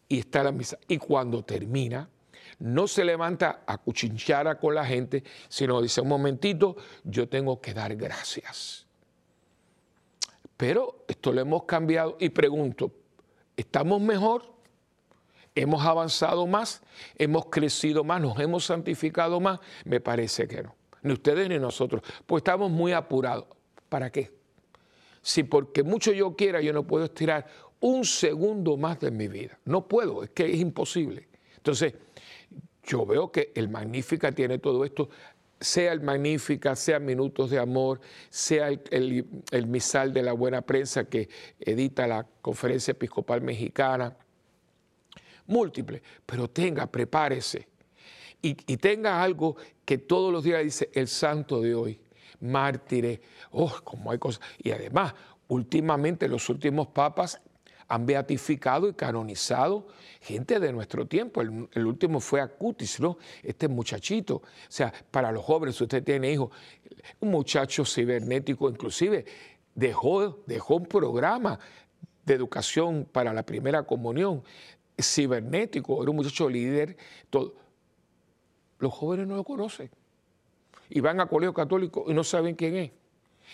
Y 0.08 0.20
está 0.20 0.42
la 0.42 0.52
misa. 0.52 0.78
Y 0.88 0.98
cuando 0.98 1.44
termina, 1.44 2.08
no 2.60 2.86
se 2.86 3.04
levanta 3.04 3.64
a 3.66 3.76
cuchinchar 3.78 4.58
con 4.58 4.74
la 4.74 4.86
gente, 4.86 5.22
sino 5.48 5.82
dice, 5.82 6.00
un 6.00 6.08
momentito, 6.08 6.76
yo 7.04 7.28
tengo 7.28 7.60
que 7.60 7.74
dar 7.74 7.94
gracias. 7.96 8.86
Pero 10.56 11.04
esto 11.08 11.32
lo 11.32 11.40
hemos 11.42 11.64
cambiado 11.64 12.16
y 12.18 12.30
pregunto, 12.30 12.92
¿estamos 13.56 14.00
mejor? 14.00 14.55
¿Hemos 15.56 15.86
avanzado 15.86 16.46
más? 16.46 16.82
¿Hemos 17.16 17.46
crecido 17.46 18.04
más? 18.04 18.20
¿Nos 18.20 18.38
hemos 18.38 18.66
santificado 18.66 19.40
más? 19.40 19.58
Me 19.86 20.00
parece 20.00 20.46
que 20.46 20.62
no. 20.62 20.76
Ni 21.00 21.14
ustedes 21.14 21.48
ni 21.48 21.58
nosotros. 21.58 22.02
Pues 22.26 22.42
estamos 22.42 22.70
muy 22.70 22.92
apurados. 22.92 23.46
¿Para 23.88 24.12
qué? 24.12 24.30
Si 25.22 25.44
porque 25.44 25.82
mucho 25.82 26.12
yo 26.12 26.36
quiera, 26.36 26.60
yo 26.60 26.74
no 26.74 26.86
puedo 26.86 27.06
estirar 27.06 27.46
un 27.80 28.04
segundo 28.04 28.76
más 28.76 29.00
de 29.00 29.10
mi 29.10 29.28
vida. 29.28 29.58
No 29.64 29.88
puedo, 29.88 30.22
es 30.22 30.30
que 30.30 30.44
es 30.44 30.60
imposible. 30.60 31.26
Entonces, 31.56 31.94
yo 32.84 33.06
veo 33.06 33.32
que 33.32 33.52
el 33.54 33.70
Magnífica 33.70 34.32
tiene 34.32 34.58
todo 34.58 34.84
esto, 34.84 35.08
sea 35.58 35.92
el 35.92 36.02
Magnífica, 36.02 36.76
sea 36.76 36.98
Minutos 36.98 37.48
de 37.48 37.58
Amor, 37.58 38.00
sea 38.28 38.68
el, 38.68 39.26
el 39.50 39.66
misal 39.66 40.12
de 40.12 40.22
la 40.22 40.34
buena 40.34 40.60
prensa 40.60 41.04
que 41.04 41.30
edita 41.58 42.06
la 42.06 42.26
Conferencia 42.42 42.92
Episcopal 42.92 43.40
Mexicana 43.40 44.14
múltiples, 45.46 46.02
pero 46.24 46.48
tenga, 46.48 46.86
prepárese 46.86 47.68
y, 48.42 48.76
tenga 48.76 49.22
algo 49.22 49.56
que 49.84 49.98
todos 49.98 50.32
los 50.32 50.44
días 50.44 50.62
dice 50.62 50.90
el 50.94 51.08
santo 51.08 51.60
de 51.60 51.74
hoy, 51.74 52.00
mártires, 52.40 53.20
oh, 53.50 53.72
como 53.82 54.10
hay 54.10 54.18
cosas. 54.18 54.40
Y 54.58 54.70
además, 54.70 55.14
últimamente 55.48 56.28
los 56.28 56.48
últimos 56.48 56.88
papas 56.88 57.40
han 57.88 58.04
beatificado 58.04 58.88
y 58.88 58.94
canonizado 58.94 59.86
gente 60.20 60.58
de 60.58 60.72
nuestro 60.72 61.06
tiempo. 61.06 61.40
El, 61.40 61.86
último 61.86 62.20
fue 62.20 62.40
Acutis, 62.40 63.00
¿no? 63.00 63.18
Este 63.42 63.68
muchachito. 63.68 64.36
O 64.36 64.42
sea, 64.68 64.92
para 65.10 65.32
los 65.32 65.44
jóvenes, 65.44 65.76
si 65.76 65.84
usted 65.84 66.02
tiene 66.02 66.32
hijos, 66.32 66.50
un 67.20 67.30
muchacho 67.30 67.84
cibernético, 67.84 68.68
inclusive 68.68 69.24
dejó, 69.74 70.42
dejó 70.46 70.76
un 70.76 70.86
programa 70.86 71.58
de 72.24 72.34
educación 72.34 73.08
para 73.10 73.32
la 73.32 73.44
primera 73.44 73.84
comunión 73.84 74.42
cibernético, 74.98 76.02
era 76.02 76.10
un 76.10 76.16
muchacho 76.16 76.48
líder. 76.48 76.96
Los 78.78 78.92
jóvenes 78.92 79.26
no 79.26 79.36
lo 79.36 79.44
conocen. 79.44 79.90
Y 80.88 81.00
van 81.00 81.20
a 81.20 81.26
colegio 81.26 81.52
católico 81.52 82.04
y 82.08 82.14
no 82.14 82.22
saben 82.24 82.54
quién 82.54 82.76
es. 82.76 82.90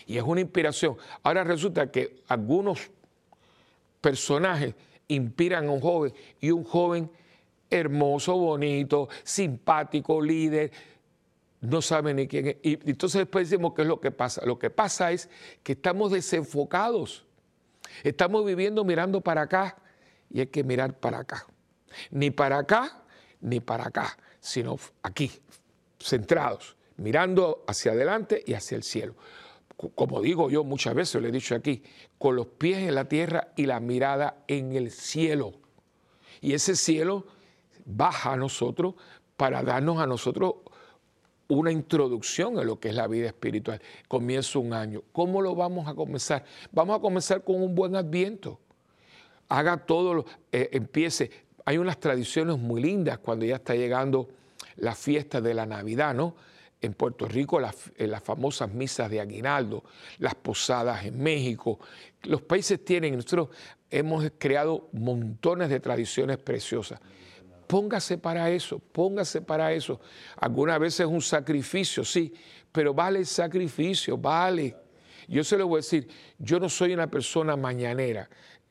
Y 0.07 0.17
es 0.17 0.23
una 0.23 0.41
inspiración. 0.41 0.97
Ahora 1.23 1.45
resulta 1.45 1.91
que 1.91 2.23
algunos 2.29 2.91
personajes 4.01 4.75
inspiran 5.09 5.69
a 5.69 5.71
un 5.71 5.81
joven 5.81 6.13
y 6.41 6.51
un 6.51 6.65
joven 6.65 7.11
hermoso, 7.71 8.37
bonito, 8.37 9.09
simpático, 9.23 10.21
líder, 10.21 10.71
no 11.63 11.81
sabe 11.81 12.13
ni 12.13 12.27
quién 12.27 12.49
es. 12.49 12.57
Y 12.63 12.73
entonces 12.91 13.21
después 13.21 13.49
decimos 13.49 13.73
qué 13.75 13.83
es 13.83 13.89
lo 13.89 14.01
que 14.01 14.11
pasa. 14.11 14.45
Lo 14.45 14.59
que 14.59 14.69
pasa 14.69 15.13
es 15.13 15.31
que 15.63 15.73
estamos 15.73 16.11
desenfocados. 16.11 17.25
Estamos 18.03 18.45
viviendo 18.45 18.85
mirando 18.85 19.21
para 19.21 19.43
acá 19.43 19.77
y 20.33 20.41
hay 20.41 20.47
que 20.47 20.65
mirar 20.65 20.99
para 20.99 21.21
acá. 21.21 21.47
Ni 22.11 22.31
para 22.31 22.59
acá, 22.59 23.03
ni 23.41 23.61
para 23.61 23.89
acá, 23.89 24.17
sino 24.41 24.79
aquí, 25.03 25.31
centrados, 26.01 26.77
mirando 26.97 27.65
hacia 27.67 27.93
adelante 27.93 28.43
y 28.47 28.55
hacia 28.55 28.77
el 28.77 28.83
cielo. 28.83 29.15
Como 29.95 30.21
digo 30.23 30.49
yo 30.49 30.65
muchas 30.65 30.95
veces, 30.95 31.21
lo 31.21 31.29
he 31.29 31.33
dicho 31.33 31.55
aquí, 31.55 31.83
con 32.19 32.37
los 32.37 32.47
pies 32.47 32.79
en 32.79 32.95
la 32.95 33.09
tierra 33.09 33.53
y 33.57 33.67
la 33.67 33.81
mirada 33.81 34.43
en 34.47 34.75
el 34.75 34.91
cielo. 34.91 35.53
Y 36.41 36.55
ese 36.55 36.77
cielo 36.77 37.27
baja 37.85 38.33
a 38.33 38.37
nosotros 38.37 38.95
para 39.37 39.63
darnos 39.63 39.99
a 39.99 40.07
nosotros 40.07 40.55
una 41.49 41.71
introducción 41.71 42.59
a 42.59 42.65
lo 42.65 42.81
que 42.81 42.89
es 42.89 42.95
la 42.95 43.07
vida 43.07 43.27
espiritual. 43.27 43.83
Comienza 44.09 44.59
un 44.59 44.73
año. 44.73 45.03
¿Cómo 45.13 45.43
lo 45.43 45.55
vamos 45.55 45.87
a 45.89 45.95
comenzar? 45.95 46.45
Vamos 46.71 46.97
a 46.97 47.01
comenzar 47.01 47.45
con 47.45 47.63
un 47.63 47.75
buen 47.75 47.97
adviento 47.97 48.61
haga 49.49 49.77
todo, 49.79 50.25
eh, 50.51 50.71
empiece 50.73 51.31
hay 51.65 51.79
unas 51.79 51.99
tradiciones 51.99 52.59
muy 52.59 52.83
lindas 52.83 53.19
cuando 53.19 53.45
ya 53.45 53.57
está 53.57 53.75
llegando 53.75 54.29
la 54.77 54.95
fiesta 54.95 55.41
de 55.41 55.55
la 55.55 55.67
Navidad, 55.67 56.15
¿no? 56.15 56.35
En 56.81 56.95
Puerto 56.95 57.27
Rico 57.27 57.61
las, 57.61 57.93
eh, 57.97 58.09
las 58.09 58.23
famosas 58.23 58.73
misas 58.73 59.09
de 59.11 59.21
aguinaldo, 59.21 59.85
las 60.19 60.35
posadas 60.35 61.05
en 61.05 61.23
México. 61.23 61.79
Los 62.25 62.43
países 62.43 62.85
tienen, 62.85 63.15
nosotros 63.15 63.51
hemos 63.91 64.29
creado 64.39 64.89
montones 64.93 65.69
de 65.69 65.79
tradiciones 65.79 66.39
preciosas. 66.39 67.01
Póngase 67.69 68.19
para 68.19 68.51
eso, 68.51 68.81
póngase 68.81 69.41
para 69.41 69.73
eso. 69.73 70.01
Algunas 70.37 70.79
veces 70.81 71.01
es 71.01 71.07
un 71.07 71.23
sacrificio, 71.23 72.05
sí, 72.05 72.35
pero 72.73 72.93
vale 72.93 73.21
el 73.21 73.27
sacrificio, 73.27 74.19
vale. 74.19 74.77
Yo 75.29 75.45
se 75.45 75.57
lo 75.57 75.69
voy 75.69 75.77
a 75.77 75.79
decir, 75.79 76.09
yo 76.39 76.59
no 76.59 76.69
soy 76.69 76.93
una 76.93 77.09
persona 77.09 77.57
mañanera, 77.57 78.29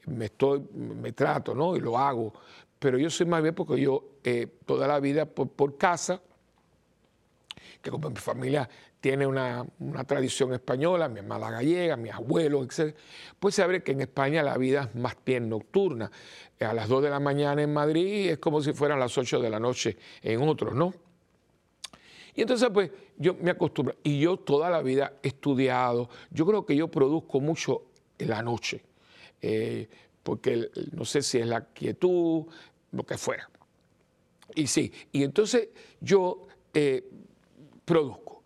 me, 0.07 0.25
estoy, 0.25 0.61
me 0.73 1.11
trato, 1.13 1.53
¿no? 1.53 1.75
Y 1.75 1.79
lo 1.79 1.97
hago, 1.97 2.33
pero 2.79 2.97
yo 2.97 3.09
soy 3.09 3.27
más 3.27 3.41
bien 3.41 3.53
porque 3.53 3.79
yo 3.79 4.17
eh, 4.23 4.47
toda 4.65 4.87
la 4.87 4.99
vida 4.99 5.25
por, 5.25 5.77
casa, 5.77 6.19
que 7.81 7.91
como 7.91 8.09
mi 8.09 8.15
familia 8.15 8.67
tiene 8.99 9.27
una, 9.27 9.65
tradición 10.07 10.53
española, 10.53 11.07
mi 11.07 11.21
mamá 11.21 11.51
gallega, 11.51 11.95
mis 11.95 12.11
abuelos, 12.11 12.65
etc., 12.65 12.95
pues 13.39 13.55
se 13.55 13.63
abre 13.63 13.83
que 13.83 13.91
en 13.91 14.01
España 14.01 14.43
la 14.43 14.57
vida 14.57 14.89
es 14.91 14.99
más 14.99 15.15
bien 15.25 15.49
nocturna. 15.49 16.11
A 16.59 16.73
las 16.73 16.87
2 16.87 17.03
de 17.03 17.09
la 17.09 17.19
mañana 17.19 17.61
en 17.61 17.73
Madrid 17.73 18.29
es 18.29 18.39
como 18.39 18.61
si 18.61 18.73
fueran 18.73 18.99
las 18.99 19.15
8 19.17 19.39
de 19.39 19.49
la 19.49 19.59
noche 19.59 19.97
en 20.21 20.41
otros, 20.41 20.73
¿no? 20.73 20.93
Y 22.33 22.41
entonces, 22.41 22.69
pues, 22.73 22.91
yo 23.17 23.35
me 23.35 23.51
acostumbro. 23.51 23.95
Y 24.03 24.19
yo 24.19 24.37
toda 24.37 24.69
la 24.69 24.81
vida 24.81 25.13
he 25.21 25.27
estudiado. 25.27 26.09
Yo 26.31 26.45
creo 26.45 26.65
que 26.65 26.75
yo 26.75 26.87
produzco 26.87 27.39
mucho 27.39 27.83
en 28.17 28.29
la 28.29 28.41
noche. 28.41 28.83
Eh, 29.41 29.87
porque 30.23 30.69
no 30.91 31.05
sé 31.05 31.21
si 31.21 31.39
es 31.39 31.47
la 31.47 31.65
quietud, 31.65 32.45
lo 32.91 33.03
que 33.03 33.17
fuera. 33.17 33.49
Y 34.53 34.67
sí, 34.67 34.91
y 35.11 35.23
entonces 35.23 35.69
yo 35.99 36.47
eh, 36.73 37.03
produzco. 37.85 38.43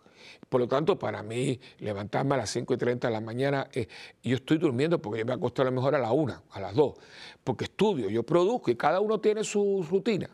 Por 0.48 0.62
lo 0.62 0.68
tanto, 0.68 0.98
para 0.98 1.24
mí, 1.24 1.60
levantarme 1.80 2.36
a 2.36 2.38
las 2.40 2.52
5 2.52 2.76
y 2.76 2.78
30 2.78 3.08
de 3.08 3.14
la 3.14 3.20
mañana, 3.20 3.68
eh, 3.74 3.88
yo 4.24 4.36
estoy 4.36 4.58
durmiendo 4.58 5.02
porque 5.02 5.20
yo 5.20 5.26
me 5.26 5.34
acuesto 5.34 5.62
a 5.64 5.66
lo 5.66 5.72
mejor 5.72 5.96
a 5.96 6.00
la 6.00 6.12
1, 6.12 6.44
a 6.52 6.60
las 6.60 6.76
2, 6.76 6.94
porque 7.44 7.66
estudio, 7.66 8.10
yo 8.10 8.24
produzco 8.24 8.72
y 8.72 8.76
cada 8.76 9.00
uno 9.00 9.20
tiene 9.20 9.44
su 9.44 9.86
rutina. 9.90 10.30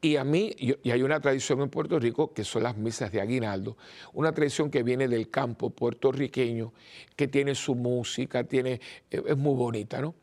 Y 0.00 0.16
a 0.16 0.24
mí, 0.24 0.54
y 0.58 0.90
hay 0.90 1.02
una 1.02 1.20
tradición 1.20 1.62
en 1.62 1.70
Puerto 1.70 1.98
Rico 1.98 2.32
que 2.32 2.44
son 2.44 2.62
las 2.62 2.76
misas 2.76 3.10
de 3.12 3.20
aguinaldo, 3.20 3.76
una 4.12 4.32
tradición 4.32 4.70
que 4.70 4.82
viene 4.82 5.08
del 5.08 5.30
campo 5.30 5.70
puertorriqueño, 5.70 6.72
que 7.16 7.28
tiene 7.28 7.54
su 7.54 7.74
música, 7.74 8.44
tiene, 8.44 8.80
eh, 9.10 9.22
es 9.26 9.36
muy 9.36 9.54
bonita, 9.54 10.00
¿no? 10.00 10.14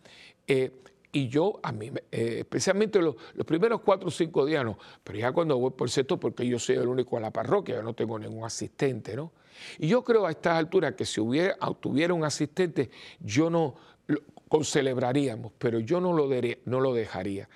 Eh, 0.48 0.72
y 1.16 1.28
yo, 1.28 1.60
a 1.62 1.72
mí, 1.72 1.92
eh, 2.12 2.38
especialmente 2.40 3.00
los, 3.00 3.16
primeros 3.46 3.82
cuatro 3.82 4.08
o 4.08 4.12
cinco 4.12 4.46
días, 4.46 4.66
no, 4.66 4.78
pero 5.04 5.20
ya 5.20 5.32
cuando 5.32 5.58
voy 5.60 5.72
por 5.72 5.90
sexto, 5.90 6.20
porque 6.20 6.46
yo 6.48 6.58
soy 6.58 6.76
el 6.76 6.88
único 6.88 7.18
en 7.18 7.24
la 7.24 7.32
parroquia, 7.32 7.76
yo 7.76 7.84
no 7.84 7.94
tengo 7.94 8.18
ningún 8.18 8.44
asistente, 8.44 9.16
¿no? 9.16 9.32
Y 9.78 9.88
yo 9.88 10.04
creo 10.04 10.26
a 10.26 10.32
estas 10.32 10.58
alturas 10.58 10.96
que 10.96 11.06
si 11.06 11.22
hubiera, 11.22 11.56
tuviera 11.80 12.16
un 12.16 12.24
asistente, 12.24 12.90
yo 13.20 13.52
no, 13.52 13.76
lo, 14.08 14.64
celebraríamos, 14.64 15.52
pero 15.58 15.80
yo 15.80 16.02
no 16.02 16.14
lo, 16.14 16.28
no 16.66 16.80
lo 16.80 16.94
dejaría, 16.94 17.48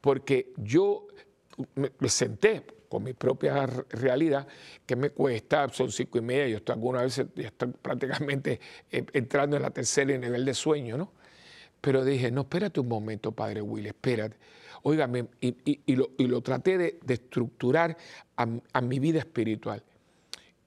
porque 0.00 0.52
yo 0.56 1.06
me, 1.74 2.08
senté 2.08 2.64
con 2.88 3.02
mi 3.02 3.12
propia 3.12 3.66
realidad, 3.90 4.46
que 4.86 4.96
me 4.96 5.10
cuesta, 5.10 5.68
son 5.70 5.90
cinco 5.90 6.18
y 6.18 6.20
media, 6.20 6.48
yo 6.48 6.56
estoy 6.58 6.74
algunas 6.74 7.02
veces 7.02 7.26
ya 7.34 7.48
estoy 7.48 7.68
prácticamente 7.80 8.60
eh, 8.90 9.04
entrando 9.12 9.56
en 9.56 9.62
la 9.62 9.70
tercera 9.70 10.16
nivel 10.16 10.44
de 10.44 10.54
sueño, 10.54 10.96
¿no? 10.96 11.12
Pero 11.80 12.04
dije, 12.04 12.30
no, 12.30 12.42
espérate 12.42 12.80
un 12.80 12.88
momento, 12.88 13.32
padre 13.32 13.60
Will, 13.60 13.86
espérate. 13.86 14.36
Óigame, 14.86 15.26
y, 15.40 15.96
lo, 15.96 16.40
traté 16.42 16.78
de, 16.78 16.98
estructurar 17.08 17.96
a, 18.36 18.80
mi 18.80 18.98
vida 18.98 19.18
espiritual. 19.18 19.82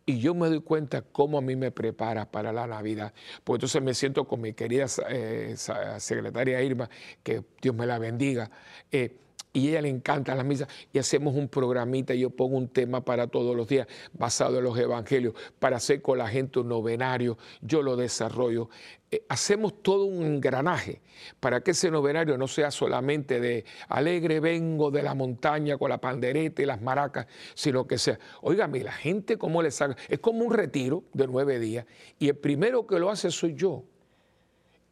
Y 0.05 0.19
yo 0.19 0.33
me 0.33 0.47
doy 0.47 0.61
cuenta 0.61 1.01
cómo 1.03 1.37
a 1.37 1.41
mí 1.41 1.55
me 1.55 1.71
prepara 1.71 2.29
para 2.29 2.51
la 2.51 2.65
Navidad. 2.65 3.13
Pues 3.43 3.57
entonces 3.57 3.81
me 3.81 3.93
siento 3.93 4.25
con 4.25 4.41
mi 4.41 4.53
querida 4.53 4.85
eh, 5.09 5.55
secretaria 5.97 6.61
Irma, 6.61 6.89
que 7.23 7.43
Dios 7.61 7.75
me 7.75 7.85
la 7.85 7.99
bendiga. 7.99 8.49
Eh, 8.91 9.17
y 9.53 9.69
ella 9.69 9.81
le 9.81 9.89
encanta 9.89 10.35
la 10.35 10.43
misa 10.43 10.67
y 10.93 10.99
hacemos 10.99 11.35
un 11.35 11.47
programita, 11.47 12.13
yo 12.13 12.29
pongo 12.29 12.57
un 12.57 12.67
tema 12.67 13.03
para 13.03 13.27
todos 13.27 13.55
los 13.55 13.67
días 13.67 13.87
basado 14.13 14.59
en 14.59 14.63
los 14.63 14.77
evangelios, 14.77 15.33
para 15.59 15.77
hacer 15.77 16.01
con 16.01 16.17
la 16.19 16.27
gente 16.27 16.59
un 16.59 16.69
novenario, 16.69 17.37
yo 17.61 17.81
lo 17.81 17.95
desarrollo. 17.95 18.69
Eh, 19.09 19.25
hacemos 19.29 19.81
todo 19.81 20.05
un 20.05 20.25
engranaje 20.25 21.01
para 21.39 21.61
que 21.61 21.71
ese 21.71 21.89
novenario 21.89 22.37
no 22.37 22.47
sea 22.47 22.71
solamente 22.71 23.39
de 23.39 23.65
alegre 23.87 24.39
vengo 24.39 24.91
de 24.91 25.01
la 25.01 25.15
montaña 25.15 25.77
con 25.77 25.89
la 25.89 25.97
pandereta 25.99 26.61
y 26.61 26.65
las 26.65 26.81
maracas, 26.81 27.25
sino 27.55 27.87
que 27.87 27.97
sea, 27.97 28.19
oígame, 28.41 28.83
la 28.83 28.91
gente 28.91 29.37
cómo 29.37 29.61
le 29.63 29.71
saca, 29.71 29.95
es 30.09 30.19
como 30.19 30.43
un 30.43 30.53
retiro 30.53 31.05
de 31.13 31.25
nueve 31.25 31.57
días 31.59 31.85
y 32.19 32.27
el 32.27 32.35
primero 32.35 32.85
que 32.85 32.99
lo 32.99 33.09
hace 33.09 33.31
soy 33.31 33.55
yo. 33.55 33.85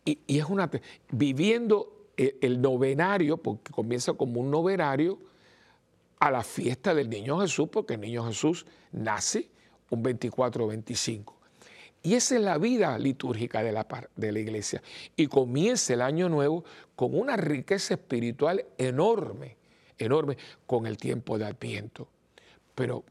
Y, 0.06 0.20
y 0.28 0.40
es 0.40 0.46
una, 0.46 0.70
viviendo 1.12 1.95
el 2.18 2.62
novenario, 2.62 3.38
porque 3.38 3.72
comienza 3.72 4.14
como 4.14 4.42
un 4.42 4.52
novenario, 4.52 5.20
a 6.20 6.32
la 6.32 6.44
fiesta 6.44 6.94
del 6.94 7.10
Niño 7.10 7.40
Jesús, 7.40 7.68
porque 7.70 7.96
el 7.96 8.02
Niño 8.02 8.26
Jesús 8.26 8.66
nace 8.92 9.50
un 9.90 10.02
24 10.02 10.68
25. 10.68 11.36
Y 12.04 12.14
esa 12.14 12.36
es 12.36 12.42
la 12.42 12.58
vida 12.58 12.98
litúrgica 13.00 13.64
de 13.64 13.72
la, 13.72 13.88
de 14.16 14.32
la 14.32 14.40
iglesia. 14.40 14.82
Y 15.16 15.28
comienza 15.28 15.94
el 15.94 16.02
año 16.02 16.30
nuevo 16.30 16.64
con 16.96 17.18
una 17.18 17.36
riqueza 17.36 17.96
espiritual 17.96 18.64
enorme, 18.78 19.58
enorme, 19.98 20.38
con 20.68 20.86
el 20.86 20.98
tiempo 20.98 21.38
de 21.38 21.46
Adviento. 21.46 22.08
Pero, 22.76 23.04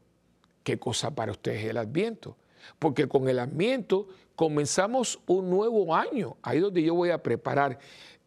¿qué 0.63 0.79
cosa 0.79 1.13
para 1.13 1.33
ustedes 1.33 1.63
es 1.63 1.69
el 1.71 1.77
Adviento? 1.77 2.37
Porque 2.79 3.07
con 3.07 3.27
el 3.27 3.39
Adviento 3.39 4.07
comenzamos 4.35 5.19
un 5.27 5.49
nuevo 5.49 5.93
año. 5.93 6.37
Ahí 6.41 6.59
donde 6.59 6.81
yo 6.81 6.95
voy 6.95 7.09
a 7.09 7.21
preparar 7.21 7.79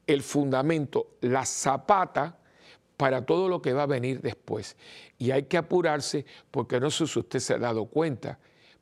el 0.09 0.23
fundamento, 0.23 1.19
la 1.21 1.45
zapata 1.45 2.39
para 2.97 3.25
todo 3.25 3.49
lo 3.49 3.63
que 3.63 3.75
va 3.75 3.85
a 3.85 3.87
venir 3.87 4.21
después. 4.21 4.77
Y 5.19 5.31
hay 5.31 5.45
que 5.45 5.59
apurarse 5.59 6.25
porque 6.51 6.81
no 6.81 6.91
sé 6.91 7.07
si 7.07 7.19
usted 7.21 7.39
se 7.39 7.55
ha 7.55 7.59
dado 7.59 7.85
cuenta, 7.87 8.39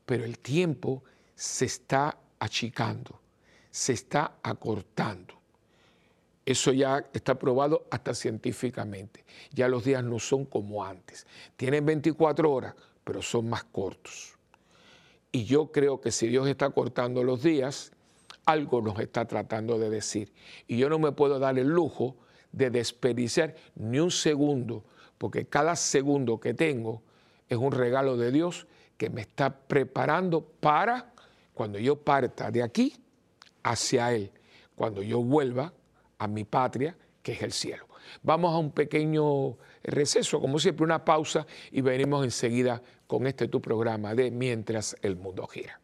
pero 0.06 0.24
el 0.24 0.38
tiempo 0.38 1.02
se 1.34 1.66
está 1.66 2.16
achicando, 2.38 3.20
se 3.70 3.92
está 3.92 4.36
acortando. 4.42 5.34
Eso 6.46 6.72
ya 6.72 7.04
está 7.12 7.36
probado 7.36 7.88
hasta 7.90 8.14
científicamente. 8.14 9.24
Ya 9.50 9.66
los 9.66 9.84
días 9.84 10.04
no 10.04 10.20
son 10.20 10.44
como 10.44 10.84
antes. 10.84 11.26
Tienen 11.56 11.84
24 11.84 12.50
horas, 12.50 12.74
pero 13.02 13.20
son 13.20 13.48
más 13.48 13.64
cortos. 13.64 14.34
Y 15.32 15.44
yo 15.44 15.72
creo 15.72 16.00
que 16.00 16.12
si 16.12 16.28
Dios 16.28 16.46
está 16.46 16.70
cortando 16.70 17.24
los 17.24 17.42
días, 17.42 17.90
algo 18.46 18.80
nos 18.80 18.98
está 19.00 19.26
tratando 19.26 19.78
de 19.78 19.90
decir. 19.90 20.32
Y 20.66 20.78
yo 20.78 20.88
no 20.88 20.98
me 20.98 21.12
puedo 21.12 21.38
dar 21.38 21.58
el 21.58 21.68
lujo 21.68 22.16
de 22.52 22.70
desperdiciar 22.70 23.54
ni 23.74 23.98
un 23.98 24.10
segundo, 24.10 24.84
porque 25.18 25.46
cada 25.46 25.76
segundo 25.76 26.40
que 26.40 26.54
tengo 26.54 27.02
es 27.48 27.58
un 27.58 27.72
regalo 27.72 28.16
de 28.16 28.30
Dios 28.32 28.66
que 28.96 29.10
me 29.10 29.20
está 29.20 29.50
preparando 29.50 30.42
para 30.42 31.12
cuando 31.52 31.78
yo 31.78 31.96
parta 31.96 32.50
de 32.50 32.62
aquí 32.62 32.96
hacia 33.62 34.14
Él, 34.14 34.30
cuando 34.74 35.02
yo 35.02 35.22
vuelva 35.22 35.72
a 36.18 36.28
mi 36.28 36.44
patria, 36.44 36.96
que 37.22 37.32
es 37.32 37.42
el 37.42 37.52
cielo. 37.52 37.86
Vamos 38.22 38.54
a 38.54 38.58
un 38.58 38.70
pequeño 38.70 39.58
receso, 39.82 40.40
como 40.40 40.58
siempre, 40.58 40.84
una 40.84 41.04
pausa 41.04 41.46
y 41.72 41.80
venimos 41.80 42.24
enseguida 42.24 42.80
con 43.06 43.26
este 43.26 43.48
tu 43.48 43.60
programa 43.60 44.14
de 44.14 44.30
Mientras 44.30 44.96
el 45.02 45.16
mundo 45.16 45.46
gira. 45.46 45.80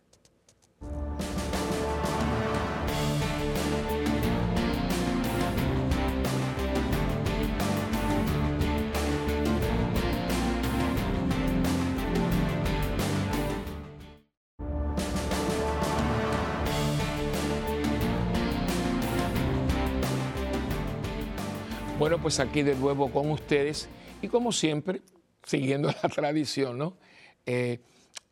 Pues 22.23 22.39
aquí 22.39 22.63
de 22.63 22.77
nuevo 22.77 23.11
con 23.11 23.31
ustedes 23.33 23.89
y 24.23 24.29
como 24.29 24.53
siempre, 24.53 25.03
siguiendo 25.43 25.89
la 26.03 26.09
tradición, 26.09 26.79
¿no? 26.79 26.97
Eh, 27.47 27.81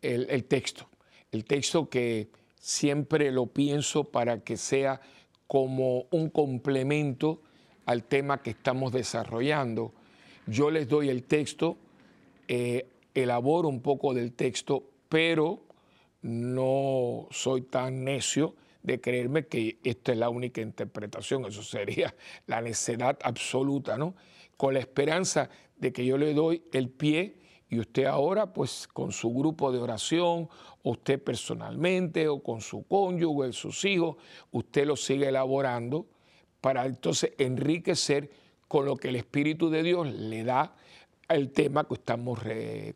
el, 0.01 0.45
texto, 0.45 0.89
el 1.33 1.45
texto 1.45 1.91
que 1.91 2.31
siempre 2.61 3.33
lo 3.33 3.47
pienso 3.47 4.05
para 4.05 4.45
que 4.45 4.57
sea 4.57 5.01
como 5.49 6.07
un 6.13 6.31
complemento 6.31 7.43
al 7.85 8.05
tema 8.05 8.43
que 8.43 8.51
estamos 8.51 8.93
desarrollando. 8.93 9.93
Yo 10.47 10.71
les 10.71 10.89
doy 10.89 11.09
el 11.09 11.25
texto, 11.25 11.77
eh, 12.47 12.87
elaboro 13.13 13.69
un 13.69 13.83
poco 13.83 14.15
del 14.15 14.33
texto, 14.33 14.85
pero 15.09 15.65
no 16.23 17.27
soy 17.33 17.63
tan 17.63 18.05
necio 18.05 18.55
de 18.83 19.01
creerme 19.01 19.47
que 19.47 19.79
esta 19.85 20.13
es 20.13 20.19
la 20.19 20.29
única 20.29 20.61
interpretación, 20.61 21.45
eso 21.45 21.63
sería 21.63 22.15
la 22.47 22.61
necedad 22.61 23.19
absoluta, 23.23 23.99
¿no? 23.99 24.15
con 24.57 24.75
la 24.75 24.81
esperanza 24.81 25.49
de 25.79 25.93
que 25.93 26.05
yo 26.05 26.19
le 26.19 26.35
doy 26.35 26.63
el 26.73 26.91
pie 26.91 27.37
y 27.71 27.79
usted 27.79 28.05
ahora, 28.05 28.53
pues 28.53 28.89
con 28.89 29.13
su 29.13 29.33
grupo 29.33 29.71
de 29.73 29.79
oración, 29.79 30.49
usted 30.83 31.23
personalmente, 31.23 32.29
o 32.29 32.43
con 32.43 32.61
su 32.61 32.83
cónyuge, 32.87 33.53
sus 33.53 33.85
hijos, 33.85 34.17
usted 34.51 34.87
lo 34.87 34.97
sigue 34.97 35.29
elaborando 35.29 36.07
para 36.61 36.85
entonces 36.85 37.33
enriquecer 37.39 38.31
con 38.69 38.85
lo 38.85 38.97
que 38.97 39.09
el 39.09 39.17
Espíritu 39.17 39.71
de 39.71 39.83
Dios 39.83 40.13
le 40.13 40.45
da 40.45 40.75
el 41.35 41.51
tema 41.53 41.85
que 41.85 41.95
estamos 41.95 42.41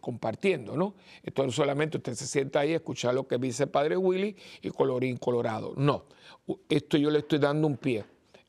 compartiendo, 0.00 0.76
¿no? 0.76 0.94
Esto 1.22 1.44
no 1.44 1.52
solamente 1.52 1.96
usted 1.96 2.14
se 2.14 2.26
sienta 2.26 2.60
ahí 2.60 2.72
a 2.72 2.76
escuchar 2.76 3.14
lo 3.14 3.26
que 3.26 3.38
dice 3.38 3.64
el 3.64 3.70
Padre 3.70 3.96
Willy 3.96 4.36
y 4.62 4.70
colorín 4.70 5.16
colorado, 5.16 5.74
no, 5.76 6.04
esto 6.68 6.96
yo 6.96 7.10
le 7.10 7.20
estoy 7.20 7.38
dando 7.38 7.66
un 7.66 7.76
pie 7.76 8.04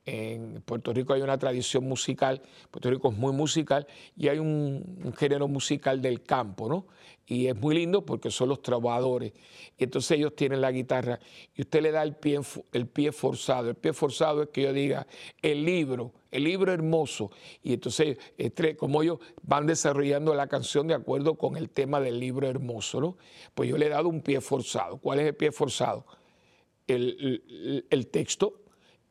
en 0.05 0.61
Puerto 0.61 0.93
Rico 0.93 1.13
hay 1.13 1.21
una 1.21 1.37
tradición 1.37 1.83
musical, 1.85 2.41
Puerto 2.69 2.91
Rico 2.91 3.09
es 3.09 3.17
muy 3.17 3.33
musical 3.33 3.87
y 4.15 4.27
hay 4.27 4.37
un, 4.37 5.13
género 5.17 5.47
musical 5.47 6.01
del 6.01 6.21
campo, 6.21 6.69
¿no? 6.69 6.87
Y 7.25 7.47
es 7.47 7.55
muy 7.55 7.73
lindo 7.73 8.05
porque 8.05 8.29
son 8.29 8.49
los 8.49 8.61
trabajadores. 8.61 9.33
Y 9.79 9.85
entonces 9.85 10.11
ellos 10.11 10.35
tienen 10.35 10.61
la 10.61 10.71
guitarra 10.71 11.19
y 11.55 11.61
usted 11.61 11.81
le 11.81 11.91
da 11.91 12.03
el 12.03 12.15
pie, 12.15 12.39
el 12.71 12.85
pie 12.85 13.11
forzado. 13.11 13.69
El 13.69 13.75
pie 13.75 13.93
forzado 13.93 14.43
es 14.43 14.49
que 14.49 14.61
yo 14.61 14.73
diga 14.73 15.07
el 15.41 15.65
libro, 15.65 16.13
el 16.29 16.43
libro 16.43 16.71
hermoso. 16.71 17.31
Y 17.63 17.73
entonces, 17.73 18.17
como 18.77 19.01
ellos 19.01 19.17
van 19.41 19.65
desarrollando 19.65 20.35
la 20.35 20.45
canción 20.45 20.85
de 20.85 20.93
acuerdo 20.93 21.35
con 21.35 21.57
el 21.57 21.71
tema 21.71 21.99
del 21.99 22.19
libro 22.19 22.47
hermoso, 22.47 23.01
¿no? 23.01 23.17
Pues 23.55 23.71
yo 23.71 23.77
le 23.77 23.87
he 23.87 23.89
dado 23.89 24.07
un 24.07 24.21
pie 24.21 24.39
forzado. 24.39 24.97
¿Cuál 24.97 25.21
es 25.21 25.27
el 25.27 25.35
pie 25.35 25.51
forzado? 25.51 26.05
el 26.87 28.07
texto 28.11 28.64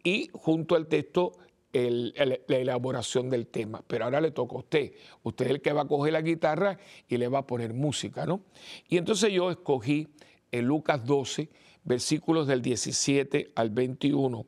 y 0.05 0.29
junto 0.33 0.77
al 0.77 0.87
texto 0.87 1.33
la 1.73 2.57
elaboración 2.57 3.29
del 3.31 3.49
tema. 3.49 3.83
Pero 3.87 4.05
ahora 4.05 4.21
le 4.21 4.31
toca 4.31 4.55
a 4.55 4.59
usted. 4.59 4.93
Usted 5.25 5.47
es 5.47 5.51
el 5.51 5.61
que 5.61 5.73
va 5.73 5.83
a 5.83 5.89
coger 5.89 6.13
la 6.13 6.23
guitarra 6.23 6.79
y 7.09 7.17
le 7.17 7.27
va 7.27 7.41
a 7.41 7.47
poner 7.47 7.75
música, 7.75 8.27
¿no? 8.27 8.43
Y 8.89 8.97
entonces 8.97 9.33
yo 9.33 9.51
escogí 9.51 10.07
en 10.53 10.67
Lucas 10.67 11.05
12, 11.05 11.51
versículos 11.83 12.47
del 12.47 12.63
17 12.63 13.51
al 13.57 13.71
21. 13.71 14.47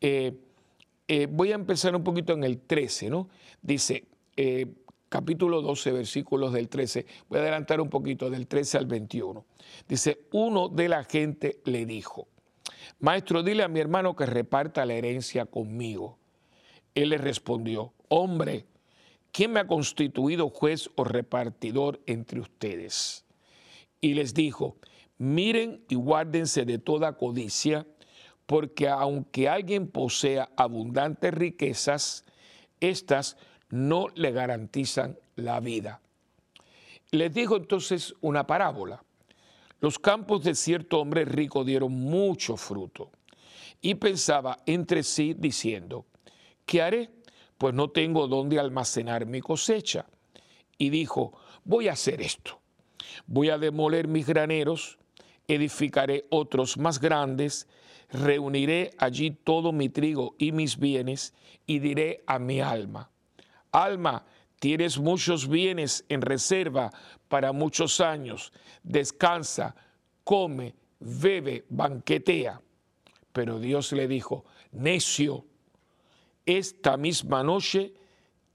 Eh, 0.00 0.34
eh, 1.08 1.26
voy 1.30 1.52
a 1.52 1.54
empezar 1.54 1.96
un 1.96 2.04
poquito 2.04 2.34
en 2.34 2.44
el 2.44 2.60
13, 2.60 3.08
¿no? 3.08 3.28
Dice, 3.62 4.04
eh, 4.36 4.66
capítulo 5.08 5.62
12, 5.62 5.92
versículos 5.92 6.52
del 6.52 6.68
13. 6.68 7.06
Voy 7.28 7.38
a 7.38 7.42
adelantar 7.42 7.80
un 7.80 7.88
poquito, 7.88 8.28
del 8.28 8.46
13 8.46 8.78
al 8.78 8.86
21. 8.86 9.44
Dice, 9.88 10.26
uno 10.32 10.68
de 10.68 10.88
la 10.88 11.04
gente 11.04 11.60
le 11.64 11.86
dijo, 11.86 12.28
Maestro, 12.98 13.42
dile 13.42 13.62
a 13.62 13.68
mi 13.68 13.80
hermano 13.80 14.14
que 14.14 14.26
reparta 14.26 14.86
la 14.86 14.94
herencia 14.94 15.46
conmigo. 15.46 16.18
Él 16.94 17.10
le 17.10 17.18
respondió, 17.18 17.92
hombre, 18.08 18.66
¿quién 19.32 19.52
me 19.52 19.60
ha 19.60 19.66
constituido 19.66 20.50
juez 20.50 20.90
o 20.96 21.04
repartidor 21.04 22.00
entre 22.06 22.40
ustedes? 22.40 23.24
Y 24.00 24.14
les 24.14 24.34
dijo, 24.34 24.76
miren 25.18 25.84
y 25.88 25.94
guárdense 25.94 26.64
de 26.64 26.78
toda 26.78 27.16
codicia, 27.16 27.86
porque 28.46 28.88
aunque 28.88 29.48
alguien 29.48 29.88
posea 29.88 30.50
abundantes 30.56 31.32
riquezas, 31.32 32.24
éstas 32.80 33.36
no 33.70 34.08
le 34.14 34.32
garantizan 34.32 35.18
la 35.36 35.60
vida. 35.60 36.00
Les 37.10 37.32
dijo 37.32 37.56
entonces 37.56 38.14
una 38.20 38.46
parábola. 38.46 39.02
Los 39.82 39.98
campos 39.98 40.44
de 40.44 40.54
cierto 40.54 41.00
hombre 41.00 41.24
rico 41.24 41.64
dieron 41.64 41.90
mucho 41.90 42.56
fruto. 42.56 43.10
Y 43.80 43.96
pensaba 43.96 44.58
entre 44.64 45.02
sí 45.02 45.34
diciendo, 45.36 46.06
¿qué 46.64 46.82
haré? 46.82 47.10
Pues 47.58 47.74
no 47.74 47.90
tengo 47.90 48.28
dónde 48.28 48.60
almacenar 48.60 49.26
mi 49.26 49.40
cosecha. 49.40 50.06
Y 50.78 50.90
dijo, 50.90 51.36
voy 51.64 51.88
a 51.88 51.94
hacer 51.94 52.22
esto. 52.22 52.60
Voy 53.26 53.50
a 53.50 53.58
demoler 53.58 54.06
mis 54.06 54.24
graneros, 54.24 55.00
edificaré 55.48 56.26
otros 56.30 56.78
más 56.78 57.00
grandes, 57.00 57.66
reuniré 58.08 58.92
allí 58.98 59.32
todo 59.32 59.72
mi 59.72 59.88
trigo 59.88 60.36
y 60.38 60.52
mis 60.52 60.78
bienes, 60.78 61.34
y 61.66 61.80
diré 61.80 62.22
a 62.28 62.38
mi 62.38 62.60
alma, 62.60 63.10
alma, 63.72 64.26
tienes 64.62 64.96
muchos 64.96 65.48
bienes 65.48 66.04
en 66.08 66.22
reserva 66.22 66.92
para 67.26 67.50
muchos 67.50 68.00
años, 68.00 68.52
descansa, 68.84 69.74
come, 70.22 70.76
bebe, 71.00 71.64
banquetea. 71.68 72.60
Pero 73.32 73.58
Dios 73.58 73.90
le 73.90 74.06
dijo, 74.06 74.44
necio, 74.70 75.44
esta 76.46 76.96
misma 76.96 77.42
noche 77.42 77.92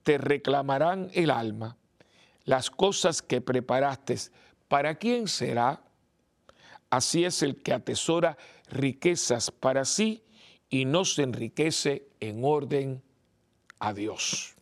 te 0.03 0.17
reclamarán 0.17 1.11
el 1.13 1.29
alma. 1.29 1.75
Las 2.45 2.71
cosas 2.71 3.21
que 3.21 3.41
preparaste, 3.41 4.15
¿para 4.69 4.95
quién 4.95 5.27
será? 5.27 5.83
Así 6.89 7.25
es 7.25 7.43
el 7.43 7.61
que 7.61 7.73
atesora 7.73 8.37
riquezas 8.69 9.51
para 9.51 9.83
sí 9.83 10.23
y 10.69 10.85
no 10.85 11.03
se 11.03 11.23
enriquece 11.23 12.07
en 12.21 12.45
orden 12.45 13.03
a 13.79 13.91
Dios. 13.93 14.56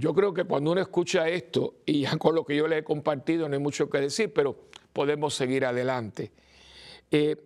Yo 0.00 0.14
creo 0.14 0.32
que 0.32 0.44
cuando 0.44 0.72
uno 0.72 0.80
escucha 0.80 1.28
esto, 1.28 1.74
y 1.84 2.00
ya 2.00 2.16
con 2.16 2.34
lo 2.34 2.46
que 2.46 2.56
yo 2.56 2.66
le 2.66 2.78
he 2.78 2.82
compartido 2.82 3.46
no 3.46 3.54
hay 3.54 3.60
mucho 3.60 3.90
que 3.90 4.00
decir, 4.00 4.32
pero 4.32 4.56
podemos 4.94 5.34
seguir 5.34 5.66
adelante. 5.66 6.32
Eh, 7.10 7.36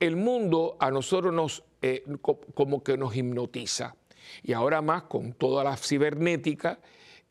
el 0.00 0.16
mundo 0.16 0.78
a 0.80 0.90
nosotros 0.90 1.34
nos, 1.34 1.62
eh, 1.82 2.04
como 2.22 2.82
que 2.82 2.96
nos 2.96 3.14
hipnotiza. 3.14 3.94
Y 4.42 4.54
ahora 4.54 4.80
más 4.80 5.02
con 5.02 5.34
toda 5.34 5.62
la 5.62 5.76
cibernética, 5.76 6.78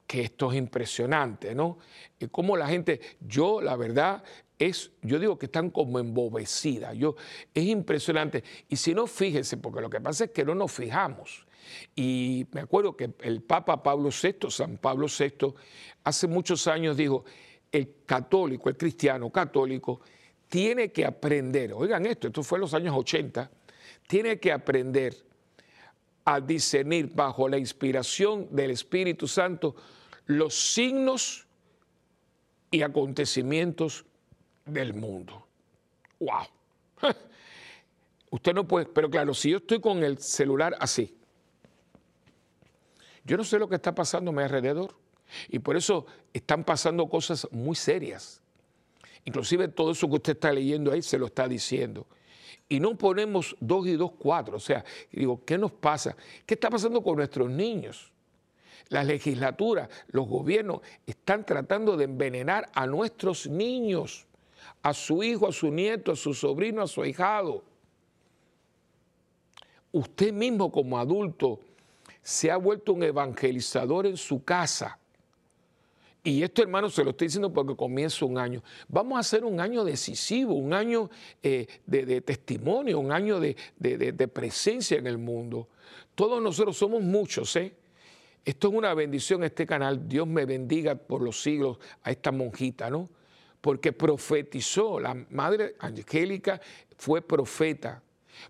que 0.06 0.22
esto 0.22 0.52
es 0.52 0.60
impresionante, 0.60 1.56
¿no? 1.56 1.80
Como 2.30 2.56
la 2.56 2.68
gente, 2.68 3.02
yo 3.20 3.62
la 3.62 3.76
verdad 3.78 4.24
es, 4.60 4.92
yo 5.02 5.20
digo 5.20 5.38
que 5.38 5.46
están 5.46 5.70
como 5.70 6.00
embobecidas, 6.00 6.96
yo, 6.96 7.16
es 7.54 7.66
impresionante. 7.66 8.44
Y 8.70 8.76
si 8.76 8.94
no, 8.94 9.08
fíjense, 9.08 9.58
porque 9.58 9.82
lo 9.82 9.90
que 9.90 10.02
pasa 10.02 10.26
es 10.26 10.32
que 10.32 10.44
no 10.44 10.56
nos 10.56 10.72
fijamos. 10.72 11.46
Y 11.96 12.48
me 12.52 12.62
acuerdo 12.62 12.96
que 12.96 13.14
el 13.22 13.42
Papa 13.42 13.84
Pablo 13.84 14.10
VI, 14.10 14.50
San 14.50 14.78
Pablo 14.78 15.08
VI, 15.08 15.54
hace 16.04 16.28
muchos 16.28 16.68
años 16.68 16.98
dijo, 16.98 17.26
el 17.72 17.96
católico, 18.06 18.70
el 18.70 18.78
cristiano 18.78 19.30
católico, 19.30 20.02
tiene 20.48 20.92
que 20.92 21.06
aprender, 21.06 21.74
oigan 21.74 22.06
esto, 22.06 22.28
esto 22.28 22.42
fue 22.42 22.58
en 22.58 22.62
los 22.62 22.74
años 22.74 22.96
80, 22.96 23.52
tiene 24.08 24.40
que 24.40 24.52
aprender 24.52 25.16
a 26.24 26.40
discernir 26.40 27.12
bajo 27.14 27.48
la 27.48 27.58
inspiración 27.58 28.48
del 28.52 28.72
Espíritu 28.72 29.28
Santo 29.28 29.76
los 30.26 30.56
signos 30.56 31.48
y 32.70 32.82
acontecimientos 32.82 34.06
del 34.68 34.94
mundo. 34.94 35.48
¡Wow! 36.20 36.46
Usted 38.32 38.54
no 38.54 38.68
puede, 38.68 38.86
pero 38.86 39.10
claro, 39.10 39.34
si 39.34 39.52
yo 39.52 39.58
estoy 39.58 39.80
con 39.80 40.04
el 40.04 40.18
celular 40.18 40.76
así, 40.80 41.16
yo 43.24 43.38
no 43.38 43.44
sé 43.44 43.60
lo 43.60 43.68
que 43.68 43.76
está 43.76 43.94
pasando 43.94 44.32
a 44.32 44.34
mi 44.34 44.42
alrededor. 44.42 44.96
Y 45.50 45.60
por 45.60 45.76
eso 45.76 46.06
están 46.34 46.64
pasando 46.64 47.08
cosas 47.10 47.48
muy 47.52 47.76
serias. 47.76 48.42
Inclusive 49.26 49.68
todo 49.68 49.92
eso 49.92 50.08
que 50.08 50.16
usted 50.16 50.34
está 50.34 50.52
leyendo 50.54 50.92
ahí 50.92 51.02
se 51.02 51.18
lo 51.18 51.26
está 51.26 51.48
diciendo. 51.48 52.08
Y 52.70 52.80
no 52.80 52.98
ponemos 52.98 53.56
dos 53.60 53.86
y 53.88 53.98
dos 53.98 54.12
cuatro. 54.18 54.58
O 54.58 54.60
sea, 54.60 54.84
digo, 55.12 55.44
¿qué 55.44 55.58
nos 55.58 55.72
pasa? 55.74 56.16
¿Qué 56.46 56.54
está 56.54 56.70
pasando 56.70 57.04
con 57.04 57.18
nuestros 57.18 57.50
niños? 57.50 58.12
Las 58.90 59.06
legislaturas, 59.06 59.90
los 60.08 60.28
gobiernos 60.28 60.80
están 61.06 61.46
tratando 61.46 61.98
de 61.98 62.06
envenenar 62.06 62.70
a 62.74 62.88
nuestros 62.88 63.48
niños, 63.48 64.26
a 64.82 64.94
su 64.94 65.24
hijo, 65.24 65.48
a 65.48 65.52
su 65.52 65.70
nieto, 65.72 66.12
a 66.12 66.16
su 66.16 66.34
sobrino, 66.34 66.82
a 66.82 66.88
su 66.88 67.02
ahijado. 67.02 67.64
Usted 69.92 70.32
mismo 70.34 70.72
como 70.72 70.98
adulto 70.98 71.60
se 72.22 72.52
ha 72.52 72.58
vuelto 72.58 72.94
un 72.94 73.04
evangelizador 73.04 74.06
en 74.06 74.18
su 74.18 74.44
casa. 74.44 75.00
Y 76.24 76.44
esto, 76.44 76.62
hermano, 76.62 76.90
se 76.90 77.06
lo 77.06 77.12
estoy 77.12 77.28
diciendo 77.28 77.54
porque 77.54 77.74
comienza 77.74 78.26
un 78.26 78.38
año. 78.38 78.62
Vamos 78.90 79.16
a 79.16 79.20
hacer 79.22 79.46
un 79.46 79.62
año 79.62 79.86
decisivo, 79.86 80.56
un 80.56 80.74
año 80.74 81.10
eh, 81.42 81.68
de, 81.86 82.20
testimonio, 82.20 83.00
un 83.00 83.14
año 83.14 83.40
de, 83.40 83.56
de, 83.78 84.28
presencia 84.28 84.98
en 84.98 85.08
el 85.08 85.18
mundo. 85.18 85.70
Todos 86.16 86.42
nosotros 86.42 86.76
somos 86.76 87.02
muchos, 87.02 87.56
¿eh? 87.56 87.74
Esto 88.44 88.68
es 88.68 88.74
una 88.74 88.94
bendición, 88.94 89.44
este 89.46 89.66
canal. 89.66 90.08
Dios 90.08 90.28
me 90.28 90.46
bendiga 90.46 90.96
por 90.96 91.22
los 91.22 91.42
siglos 91.42 91.80
a 92.04 92.12
esta 92.12 92.34
monjita, 92.34 92.90
¿no? 92.90 93.10
Porque 93.62 93.92
profetizó, 93.92 95.00
la 95.00 95.14
madre 95.30 95.76
angélica 95.80 96.62
fue 96.98 97.22
profeta, 97.22 98.02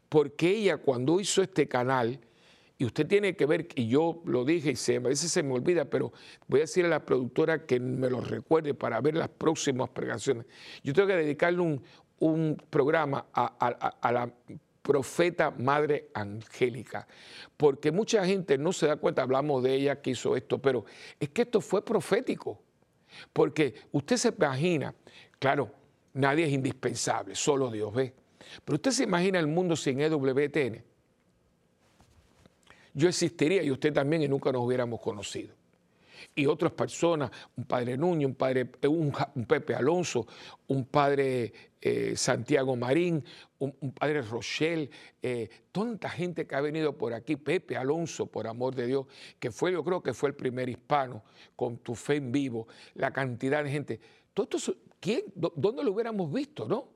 porque 0.09 0.49
ella 0.49 0.77
cuando 0.77 1.19
hizo 1.19 1.41
este 1.41 1.67
canal, 1.67 2.19
y 2.79 2.85
usted 2.85 3.07
tiene 3.07 3.35
que 3.35 3.45
ver, 3.45 3.67
y 3.75 3.87
yo 3.87 4.21
lo 4.25 4.45
dije 4.45 4.73
y 4.75 4.95
a 4.95 4.99
veces 4.99 5.31
se 5.31 5.41
me 5.41 5.53
olvida, 5.53 5.85
pero 5.85 6.13
voy 6.47 6.59
a 6.59 6.63
decirle 6.63 6.87
a 6.87 6.91
la 6.91 7.05
productora 7.05 7.65
que 7.65 7.79
me 7.79 8.09
lo 8.09 8.21
recuerde 8.21 8.75
para 8.75 9.01
ver 9.01 9.15
las 9.15 9.29
próximas 9.29 9.89
pregaciones. 9.89 10.45
Yo 10.83 10.93
tengo 10.93 11.07
que 11.07 11.15
dedicarle 11.15 11.81
un, 12.19 12.57
programa 12.69 13.25
a, 13.33 14.11
la 14.11 14.31
profeta 14.81 15.51
Madre 15.51 16.09
Angélica, 16.13 17.07
porque 17.57 17.91
mucha 17.91 18.25
gente 18.25 18.57
no 18.57 18.71
se 18.71 18.87
da 18.87 18.95
cuenta, 18.95 19.23
hablamos 19.23 19.63
de 19.63 19.73
ella 19.73 20.01
que 20.01 20.11
hizo 20.11 20.35
esto, 20.35 20.59
pero 20.59 20.85
es 21.19 21.29
que 21.29 21.43
esto 21.43 21.61
fue 21.61 21.83
profético, 21.83 22.61
porque 23.33 23.73
usted 23.91 24.17
se 24.17 24.29
imagina, 24.29 24.93
claro, 25.39 25.71
nadie 26.13 26.45
es 26.45 26.51
indispensable, 26.51 27.35
solo 27.35 27.71
Dios 27.71 27.93
ve, 27.93 28.13
pero 28.63 28.75
usted 28.75 28.91
se 28.91 29.03
imagina 29.03 29.39
el 29.39 29.47
mundo 29.47 29.75
sin 29.75 29.99
EWTN. 29.99 30.83
Yo 32.93 33.07
existiría 33.07 33.61
y 33.63 33.71
usted 33.71 33.93
también 33.93 34.23
y 34.23 34.27
nunca 34.27 34.51
nos 34.51 34.63
hubiéramos 34.63 34.99
conocido 34.99 35.56
y 36.35 36.45
otras 36.45 36.71
personas, 36.71 37.31
un 37.55 37.65
padre 37.65 37.97
Nuño, 37.97 38.27
un 38.27 38.35
padre 38.35 38.69
eh, 38.81 38.87
un, 38.87 39.13
Pepe 39.47 39.75
Alonso, 39.75 40.27
un 40.67 40.85
padre 40.85 41.53
eh, 41.81 42.15
Santiago 42.15 42.75
Marín, 42.75 43.23
un, 43.59 43.91
padre 43.93 44.21
Rochelle, 44.21 44.89
eh, 45.21 45.49
tanta 45.71 46.09
gente 46.09 46.45
que 46.45 46.55
ha 46.55 46.61
venido 46.61 46.97
por 46.97 47.13
aquí, 47.13 47.35
Pepe 47.35 47.77
Alonso, 47.77 48.27
por 48.27 48.47
amor 48.47 48.75
de 48.75 48.87
Dios, 48.87 49.05
que 49.39 49.51
fue, 49.51 49.71
yo 49.71 49.83
creo 49.83 50.01
que 50.01 50.13
fue 50.13 50.29
el 50.29 50.35
primer 50.35 50.69
hispano 50.69 51.23
con 51.55 51.77
tu 51.77 51.95
fe 51.95 52.15
en 52.15 52.31
vivo, 52.31 52.67
la 52.95 53.11
cantidad 53.11 53.63
de 53.63 53.71
gente. 53.71 53.99
Todo 54.33 54.57
¿quién, 54.99 55.23
¿Dónde 55.35 55.83
lo 55.83 55.91
hubiéramos 55.91 56.31
visto, 56.31 56.67
no? 56.67 56.89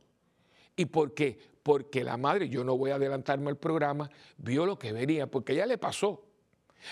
¿Y 0.75 0.85
por 0.85 1.13
qué? 1.13 1.37
Porque 1.63 2.03
la 2.03 2.17
madre, 2.17 2.49
yo 2.49 2.63
no 2.63 2.77
voy 2.77 2.91
a 2.91 2.95
adelantarme 2.95 3.49
al 3.49 3.57
programa, 3.57 4.09
vio 4.37 4.65
lo 4.65 4.77
que 4.77 4.91
venía, 4.91 5.27
porque 5.27 5.55
ya 5.55 5.65
le 5.65 5.77
pasó. 5.77 6.23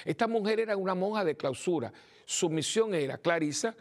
Esta 0.06 0.28
mujer 0.28 0.60
era 0.60 0.78
una 0.78 0.96
monja 0.96 1.24
de 1.26 1.36
clausura. 1.36 1.92
Su 2.30 2.48
misión 2.48 2.94
era, 2.94 3.18
Clarisa, 3.18 3.76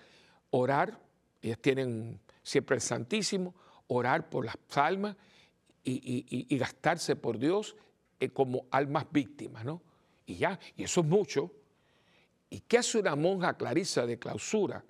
orar, 0.52 0.98
ellas 1.42 1.58
tienen 1.58 2.18
siempre 2.42 2.76
el 2.76 2.80
Santísimo, 2.80 3.54
orar 3.88 4.30
por 4.30 4.46
las 4.46 4.56
almas 4.74 5.16
y, 5.84 6.56
gastarse 6.56 7.14
por 7.14 7.38
Dios 7.38 7.76
eh, 8.18 8.30
como 8.30 8.64
almas 8.70 9.04
víctimas, 9.12 9.66
¿no? 9.66 9.82
Y 10.24 10.36
ya, 10.36 10.58
y 10.78 10.84
eso 10.84 11.02
es 11.02 11.06
mucho. 11.06 11.52
¿Y 12.48 12.60
qué 12.60 12.78
hace 12.78 12.98
una 12.98 13.14
monja 13.16 13.54
Clarisa 13.54 14.06
de 14.06 14.18
clausura? 14.18 14.82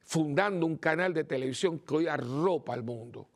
Fundando 0.00 0.66
un 0.66 0.76
canal 0.76 1.14
de 1.14 1.24
televisión 1.24 1.78
que 1.78 1.94
hoy 1.94 2.06
arropa 2.06 2.74
al 2.74 2.82
mundo 2.82 3.30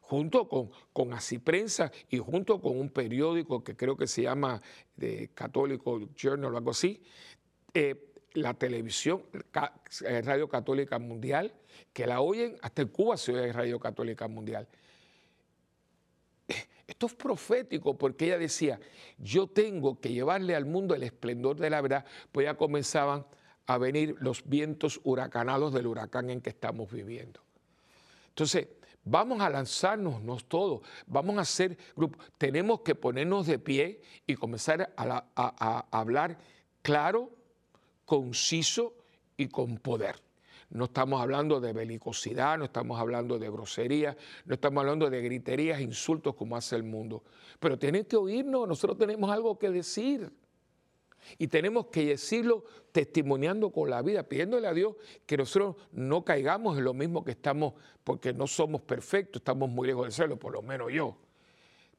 junto 0.00 0.48
con, 0.48 0.72
con 0.92 1.12
Así 1.12 1.38
Prensa 1.38 1.92
y 2.10 2.18
junto 2.18 2.60
con 2.60 2.76
un 2.76 2.90
periódico 2.90 3.62
que 3.62 3.76
creo 3.76 3.96
que 3.96 4.08
se 4.08 4.22
llama 4.22 4.60
de 4.96 5.30
Católico 5.32 6.08
Journal 6.16 6.54
o 6.54 6.56
algo 6.58 6.72
así, 6.72 7.00
eh, 7.72 8.13
la 8.34 8.54
televisión, 8.54 9.22
eh, 9.32 10.22
Radio 10.22 10.48
Católica 10.48 10.98
Mundial, 10.98 11.52
que 11.92 12.06
la 12.06 12.20
oyen, 12.20 12.56
hasta 12.62 12.82
en 12.82 12.88
Cuba 12.88 13.16
se 13.16 13.32
oye 13.32 13.52
Radio 13.52 13.80
Católica 13.80 14.28
Mundial. 14.28 14.68
Esto 16.86 17.06
es 17.06 17.14
profético 17.14 17.96
porque 17.96 18.26
ella 18.26 18.38
decía, 18.38 18.78
yo 19.18 19.46
tengo 19.46 20.00
que 20.00 20.12
llevarle 20.12 20.54
al 20.54 20.66
mundo 20.66 20.94
el 20.94 21.02
esplendor 21.02 21.56
de 21.56 21.70
la 21.70 21.80
verdad, 21.80 22.04
pues 22.30 22.44
ya 22.44 22.56
comenzaban 22.56 23.26
a 23.66 23.78
venir 23.78 24.16
los 24.20 24.46
vientos 24.46 25.00
huracanados 25.04 25.72
del 25.72 25.86
huracán 25.86 26.28
en 26.28 26.42
que 26.42 26.50
estamos 26.50 26.92
viviendo. 26.92 27.40
Entonces, 28.28 28.68
Vamos 29.06 29.42
a 29.42 29.50
lanzarnos 29.50 30.48
todos, 30.48 30.80
vamos 31.06 31.36
a 31.36 31.42
hacer 31.42 31.76
grupo. 31.94 32.18
Tenemos 32.38 32.80
que 32.80 32.94
ponernos 32.94 33.46
de 33.46 33.58
pie 33.58 34.00
y 34.26 34.34
comenzar 34.34 34.94
a, 34.96 35.86
hablar 35.90 36.38
claro, 36.80 37.30
conciso 38.04 38.94
y 39.36 39.48
con 39.48 39.78
poder. 39.78 40.16
No 40.70 40.86
estamos 40.86 41.20
hablando 41.20 41.60
de 41.60 41.72
belicosidad, 41.72 42.58
no 42.58 42.64
estamos 42.64 42.98
hablando 42.98 43.38
de 43.38 43.50
grosería, 43.50 44.16
no 44.44 44.54
estamos 44.54 44.80
hablando 44.80 45.08
de 45.08 45.22
griterías, 45.22 45.80
insultos 45.80 46.34
como 46.34 46.56
hace 46.56 46.74
el 46.74 46.82
mundo. 46.82 47.22
Pero 47.60 47.78
tienen 47.78 48.04
que 48.04 48.16
oírnos, 48.16 48.66
nosotros 48.66 48.98
tenemos 48.98 49.30
algo 49.30 49.58
que 49.58 49.70
decir. 49.70 50.32
Y 51.38 51.46
tenemos 51.48 51.86
que 51.86 52.06
decirlo 52.06 52.64
testimoniando 52.92 53.70
con 53.70 53.88
la 53.88 54.02
vida, 54.02 54.24
pidiéndole 54.24 54.66
a 54.66 54.74
Dios 54.74 54.96
que 55.26 55.36
nosotros 55.36 55.76
no 55.92 56.24
caigamos 56.24 56.76
en 56.76 56.84
lo 56.84 56.92
mismo 56.92 57.24
que 57.24 57.30
estamos, 57.30 57.74
porque 58.02 58.32
no 58.32 58.46
somos 58.46 58.82
perfectos, 58.82 59.40
estamos 59.40 59.70
muy 59.70 59.86
lejos 59.86 60.06
de 60.06 60.12
serlo, 60.12 60.38
por 60.38 60.52
lo 60.52 60.60
menos 60.60 60.92
yo. 60.92 61.16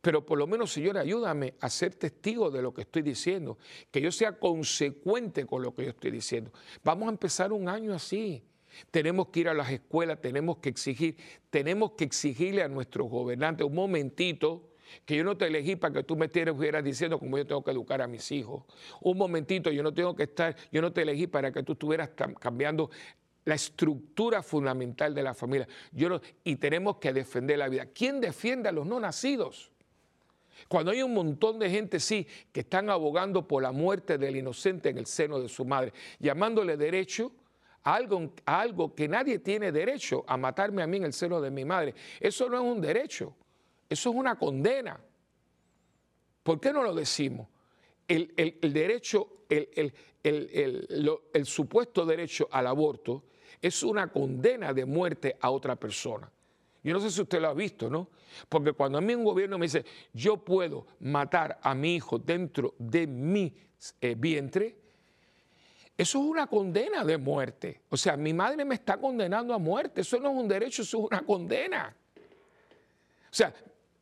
Pero 0.05 0.23
por 0.23 0.37
lo 0.37 0.45
menos, 0.45 0.71
Señor, 0.71 0.99
ayúdame 0.99 1.55
a 1.61 1.67
ser 1.67 1.95
testigo 1.95 2.51
de 2.51 2.61
lo 2.61 2.71
que 2.71 2.81
estoy 2.81 3.01
diciendo, 3.01 3.57
que 3.89 3.99
yo 3.99 4.11
sea 4.11 4.37
consecuente 4.37 5.47
con 5.47 5.63
lo 5.63 5.73
que 5.73 5.85
yo 5.85 5.89
estoy 5.89 6.11
diciendo. 6.11 6.51
Vamos 6.83 7.07
a 7.07 7.09
empezar 7.09 7.51
un 7.51 7.67
año 7.67 7.91
así. 7.91 8.43
Tenemos 8.91 9.29
que 9.29 9.39
ir 9.39 9.49
a 9.49 9.55
las 9.55 9.71
escuelas, 9.71 10.21
tenemos 10.21 10.57
que 10.57 10.69
exigir, 10.69 11.17
tenemos 11.49 11.93
que 11.93 12.03
exigirle 12.03 12.61
a 12.61 12.67
nuestros 12.67 13.09
gobernantes 13.09 13.65
un 13.65 13.73
momentito 13.73 14.69
que 15.05 15.15
yo 15.15 15.23
no 15.23 15.37
te 15.37 15.47
elegí 15.47 15.75
para 15.75 15.95
que 15.95 16.03
tú 16.03 16.15
me 16.15 16.27
estuvieras 16.27 16.83
diciendo 16.83 17.17
cómo 17.17 17.39
yo 17.39 17.47
tengo 17.47 17.63
que 17.63 17.71
educar 17.71 18.03
a 18.03 18.07
mis 18.07 18.31
hijos. 18.31 18.63
Un 19.01 19.17
momentito, 19.17 19.71
yo 19.71 19.81
no 19.81 19.91
tengo 19.91 20.15
que 20.15 20.23
estar, 20.23 20.55
yo 20.71 20.83
no 20.83 20.93
te 20.93 21.01
elegí 21.01 21.25
para 21.25 21.51
que 21.51 21.63
tú 21.63 21.71
estuvieras 21.71 22.11
cambiando 22.39 22.91
la 23.43 23.55
estructura 23.55 24.43
fundamental 24.43 25.15
de 25.15 25.23
la 25.23 25.33
familia. 25.33 25.67
Yo 25.91 26.21
y 26.43 26.57
tenemos 26.57 26.97
que 26.97 27.11
defender 27.11 27.57
la 27.57 27.69
vida. 27.69 27.87
¿Quién 27.87 28.21
defiende 28.21 28.69
a 28.69 28.71
los 28.71 28.85
no 28.85 28.99
nacidos? 28.99 29.71
Cuando 30.67 30.91
hay 30.91 31.01
un 31.01 31.13
montón 31.13 31.59
de 31.59 31.69
gente, 31.69 31.99
sí, 31.99 32.27
que 32.51 32.61
están 32.61 32.89
abogando 32.89 33.47
por 33.47 33.63
la 33.63 33.71
muerte 33.71 34.17
del 34.17 34.35
inocente 34.37 34.89
en 34.89 34.97
el 34.97 35.05
seno 35.05 35.39
de 35.39 35.49
su 35.49 35.65
madre, 35.65 35.93
llamándole 36.19 36.77
derecho 36.77 37.31
a 37.83 37.95
algo, 37.95 38.33
a 38.45 38.61
algo 38.61 38.95
que 38.95 39.07
nadie 39.07 39.39
tiene 39.39 39.71
derecho 39.71 40.23
a 40.27 40.37
matarme 40.37 40.81
a 40.81 40.87
mí 40.87 40.97
en 40.97 41.05
el 41.05 41.13
seno 41.13 41.39
de 41.41 41.51
mi 41.51 41.65
madre. 41.65 41.93
Eso 42.19 42.49
no 42.49 42.57
es 42.57 42.63
un 42.63 42.81
derecho. 42.81 43.35
Eso 43.89 44.09
es 44.09 44.15
una 44.15 44.37
condena. 44.37 44.99
¿Por 46.43 46.59
qué 46.59 46.73
no 46.73 46.83
lo 46.83 46.93
decimos? 46.93 47.47
El, 48.07 48.33
derecho, 48.61 49.45
el, 49.49 49.93
el, 50.23 51.45
supuesto 51.45 52.05
derecho 52.05 52.47
al 52.51 52.67
aborto 52.67 53.23
es 53.61 53.81
una 53.83 54.11
condena 54.11 54.73
de 54.73 54.85
muerte 54.85 55.37
a 55.39 55.49
otra 55.49 55.75
persona. 55.75 56.31
Yo 56.85 56.93
no 56.93 56.99
sé 56.99 57.09
si 57.09 57.19
usted 57.19 57.41
lo 57.41 57.47
ha 57.47 57.53
visto, 57.55 57.89
¿no? 57.89 58.09
Porque 58.47 58.73
cuando 58.73 58.99
a 58.99 59.01
mí 59.01 59.15
un 59.15 59.23
gobierno 59.23 59.57
me 59.57 59.65
dice, 59.65 59.83
yo 60.13 60.37
puedo 60.37 60.85
matar 60.99 61.57
a 61.63 61.73
mi 61.73 61.95
hijo 61.95 62.19
dentro 62.19 62.75
de 62.77 63.07
mi 63.07 63.51
eh, 63.99 64.13
vientre, 64.15 64.75
eso 65.97 66.19
es 66.19 66.25
una 66.25 66.45
condena 66.45 67.03
de 67.03 67.17
muerte. 67.17 67.81
O 67.89 67.97
sea, 67.97 68.15
mi 68.15 68.33
madre 68.33 68.63
me 68.65 68.75
está 68.75 68.97
condenando 68.97 69.51
a 69.55 69.57
muerte. 69.57 70.01
Eso 70.01 70.19
no 70.19 70.29
es 70.29 70.37
un 70.37 70.47
derecho, 70.47 70.83
eso 70.83 70.99
es 70.99 71.03
una 71.05 71.25
condena. 71.25 71.95
O 72.17 73.33
sea, 73.33 73.51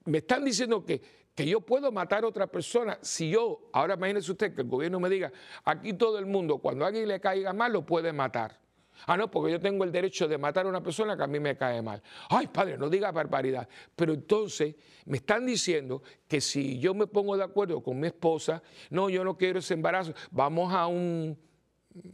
me 0.03 0.17
están 0.17 0.43
diciendo 0.43 0.83
que, 0.83 1.01
que 1.33 1.45
yo 1.45 1.61
puedo 1.61 1.89
matar 1.89 2.25
a 2.25 2.27
otra 2.27 2.47
persona 2.47 2.99
si 3.01 3.29
yo, 3.29 3.69
ahora 3.71 3.93
imagínese 3.93 4.29
usted 4.29 4.53
que 4.53 4.61
el 4.61 4.67
gobierno 4.67 4.99
me 4.99 5.07
diga, 5.07 5.31
aquí 5.63 5.93
todo 5.93 6.19
el 6.19 6.25
mundo, 6.25 6.57
cuando 6.57 6.83
a 6.83 6.89
alguien 6.89 7.07
le 7.07 7.21
caiga 7.21 7.53
mal, 7.53 7.71
lo 7.71 7.85
puede 7.85 8.11
matar. 8.11 8.59
Ah, 9.05 9.17
no, 9.17 9.29
porque 9.29 9.51
yo 9.51 9.59
tengo 9.59 9.83
el 9.83 9.91
derecho 9.91 10.27
de 10.27 10.37
matar 10.37 10.65
a 10.65 10.69
una 10.69 10.81
persona 10.81 11.17
que 11.17 11.23
a 11.23 11.27
mí 11.27 11.39
me 11.39 11.57
cae 11.57 11.81
mal. 11.81 12.01
Ay, 12.29 12.47
padre, 12.47 12.77
no 12.77 12.89
diga 12.89 13.11
barbaridad. 13.11 13.67
Pero 13.95 14.13
entonces 14.13 14.75
me 15.05 15.17
están 15.17 15.45
diciendo 15.45 16.01
que 16.27 16.39
si 16.39 16.79
yo 16.79 16.93
me 16.93 17.07
pongo 17.07 17.35
de 17.37 17.43
acuerdo 17.43 17.81
con 17.81 17.99
mi 17.99 18.07
esposa, 18.07 18.61
no, 18.89 19.09
yo 19.09 19.23
no 19.23 19.37
quiero 19.37 19.59
ese 19.59 19.73
embarazo, 19.73 20.13
vamos 20.31 20.73
a 20.73 20.87
un 20.87 21.37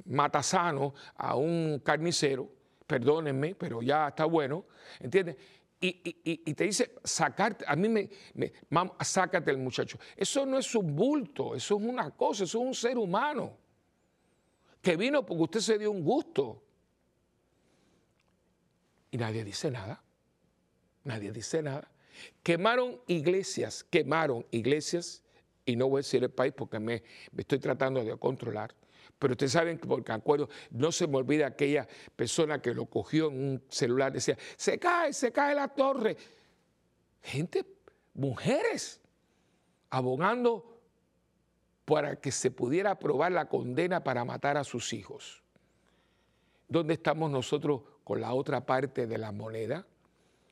matasano, 0.06 0.94
a 1.16 1.36
un 1.36 1.82
carnicero, 1.84 2.50
perdónenme, 2.86 3.56
pero 3.56 3.82
ya 3.82 4.08
está 4.10 4.26
bueno, 4.26 4.66
¿entiendes? 5.00 5.38
y, 5.82 6.54
te 6.56 6.66
dice, 6.66 6.96
sacarte, 7.06 7.64
a 7.66 7.74
mí 7.76 7.88
me, 7.88 8.10
me 8.34 8.52
sácate 9.00 9.50
el 9.52 9.58
muchacho. 9.58 9.98
Eso 10.18 10.46
no 10.46 10.58
es 10.58 10.76
un 10.76 10.94
bulto, 10.94 11.56
eso 11.56 11.78
es 11.78 11.84
una 11.84 12.12
cosa, 12.12 12.44
eso 12.44 12.60
es 12.60 12.66
un 12.66 12.74
ser 12.74 12.98
humano 12.98 13.58
que 14.82 14.96
vino 14.96 15.26
porque 15.26 15.44
usted 15.44 15.60
se 15.60 15.78
dio 15.78 15.92
un 15.92 16.04
gusto. 16.04 16.64
Y 19.12 19.18
nadie 19.18 19.44
dice 19.44 19.72
nada, 19.72 20.04
nadie 21.04 21.32
dice 21.32 21.62
nada. 21.62 21.90
Quemaron 22.44 23.02
iglesias, 23.08 23.84
quemaron 23.90 24.46
iglesias, 24.52 25.24
y 25.66 25.76
no 25.76 25.88
voy 25.88 26.00
a 26.00 26.02
decir 26.02 26.24
el 26.24 26.32
país 26.32 26.54
porque 26.56 26.80
me, 26.80 27.04
me 27.32 27.42
estoy 27.42 27.60
tratando 27.60 28.04
de 28.04 28.18
controlar. 28.18 28.74
Pero 29.20 29.34
ustedes 29.34 29.52
saben 29.52 29.78
que, 29.78 29.88
porque 29.88 30.12
acuerdo, 30.12 30.50
no 30.72 30.92
se 30.92 31.06
me 31.08 31.18
olvida 31.18 31.48
aquella 31.48 31.88
persona 32.16 32.62
que 32.62 32.74
lo 32.74 32.86
cogió 32.86 33.28
en 33.28 33.40
un 33.40 33.64
celular, 33.70 34.14
decía, 34.14 34.38
se 34.56 34.80
cae, 34.80 35.14
se 35.14 35.32
cae 35.32 35.54
la 35.54 35.68
torre. 35.68 36.16
Gente, 37.22 37.66
mujeres, 38.14 39.02
abogando 39.90 40.80
para 41.86 42.16
que 42.16 42.32
se 42.32 42.50
pudiera 42.50 42.92
aprobar 42.92 43.32
la 43.32 43.50
condena 43.50 44.04
para 44.04 44.24
matar 44.24 44.58
a 44.58 44.64
sus 44.64 44.94
hijos. 44.94 45.44
¿Dónde 46.68 46.94
estamos 46.94 47.30
nosotros 47.30 47.82
con 48.10 48.22
la 48.22 48.34
otra 48.34 48.66
parte 48.66 49.06
de 49.06 49.20
la 49.20 49.32
moneda? 49.32 49.86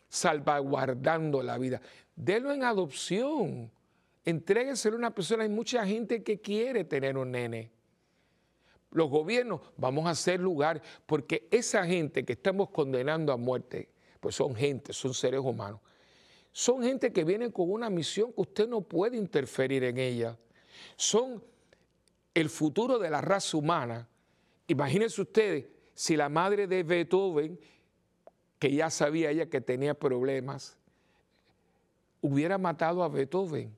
Salvaguardando 0.10 1.42
la 1.42 1.58
vida. 1.58 1.82
Delo 2.16 2.52
en 2.52 2.64
adopción. 2.64 3.72
Entrégueselo 4.24 4.96
a 4.96 5.00
una 5.00 5.10
persona. 5.10 5.42
Hay 5.42 5.50
mucha 5.50 5.84
gente 5.84 6.22
que 6.22 6.40
quiere 6.40 6.84
tener 6.84 7.18
un 7.18 7.32
nene 7.32 7.72
los 8.92 9.10
gobiernos, 9.10 9.62
vamos 9.76 10.06
a 10.06 10.12
hacer 10.12 10.40
lugar, 10.40 10.82
porque 11.06 11.48
esa 11.52 11.84
gente 11.86 12.24
que 12.24 12.34
estamos 12.34 12.70
condenando 12.70 13.34
a 13.34 13.38
muerte, 13.38 13.90
pues 14.20 14.36
son 14.36 14.56
gente, 14.56 14.94
son 14.94 15.14
seres 15.14 15.42
humanos, 15.42 15.82
son 16.52 16.84
gente 16.84 17.12
que 17.12 17.24
viene 17.24 17.52
con 17.52 17.72
una 17.72 17.90
misión 17.90 18.32
que 18.34 18.42
usted 18.42 18.68
no 18.68 18.82
puede 18.82 19.18
interferir 19.18 19.84
en 19.84 19.98
ella. 19.98 20.38
Son 20.96 21.44
el 22.36 22.50
futuro 22.50 22.98
de 22.98 23.10
la 23.10 23.20
raza 23.20 23.58
humana. 23.58 24.08
Imagínense 24.68 25.22
ustedes 25.22 25.66
si 25.98 26.16
la 26.16 26.30
madre 26.30 26.68
de 26.68 26.84
Beethoven, 26.84 27.60
que 28.60 28.72
ya 28.72 28.92
sabía 28.92 29.32
ella 29.32 29.50
que 29.50 29.62
tenía 29.62 29.96
problemas, 29.96 30.78
hubiera 32.22 32.60
matado 32.60 33.02
a 33.02 33.10
Beethoven, 33.10 33.76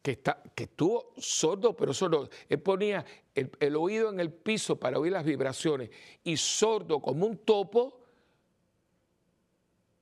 que, 0.00 0.12
está, 0.12 0.42
que 0.54 0.64
estuvo 0.64 1.12
sordo, 1.18 1.76
pero 1.76 1.92
sordo. 1.92 2.30
Él 2.48 2.62
ponía 2.62 3.04
el, 3.34 3.50
el 3.60 3.76
oído 3.76 4.08
en 4.08 4.20
el 4.20 4.32
piso 4.32 4.80
para 4.80 4.98
oír 4.98 5.12
las 5.12 5.26
vibraciones 5.26 5.90
y 6.24 6.38
sordo 6.38 7.02
como 7.02 7.26
un 7.26 7.36
topo, 7.36 7.99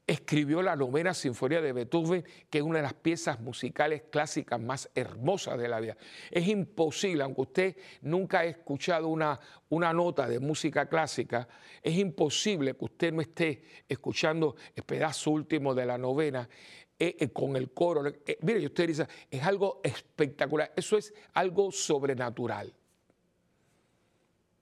escribió 0.09 0.63
la 0.63 0.75
novena 0.75 1.13
sinfonía 1.13 1.61
de 1.61 1.75
Beethoven, 1.75 2.25
que 2.49 2.59
es 2.59 2.65
una 2.65 2.79
de 2.79 2.83
las 2.83 2.95
piezas 2.95 3.39
musicales 3.41 4.05
clásicas 4.11 4.59
más 4.59 4.91
hermosas 4.95 5.59
de 5.59 5.69
la 5.69 5.81
vida. 5.81 5.97
Es 6.31 6.49
imposible, 6.49 7.23
aunque 7.23 7.41
usted 7.43 7.77
nunca 8.01 8.41
ha 8.41 8.45
escuchado 8.47 9.09
una, 9.09 9.39
una 9.69 9.93
nota 9.93 10.27
de 10.27 10.41
música 10.41 10.89
clásica, 10.89 11.47
es 11.83 11.95
imposible 11.99 12.75
que 12.75 12.85
usted 12.87 13.13
no 13.13 13.21
esté 13.21 13.63
escuchando 13.87 14.57
el 14.75 14.83
pedazo 14.83 15.31
último 15.31 15.75
de 15.75 15.85
la 15.85 15.99
novena 15.99 16.49
eh, 16.99 17.17
eh, 17.21 17.29
con 17.29 17.55
el 17.55 17.71
coro. 17.73 18.07
Eh, 18.07 18.39
mire, 18.41 18.65
usted 18.65 18.89
dice, 18.89 19.07
es 19.31 19.43
algo 19.43 19.83
espectacular, 19.85 20.73
eso 20.75 20.97
es 20.97 21.13
algo 21.35 21.71
sobrenatural. 21.71 22.75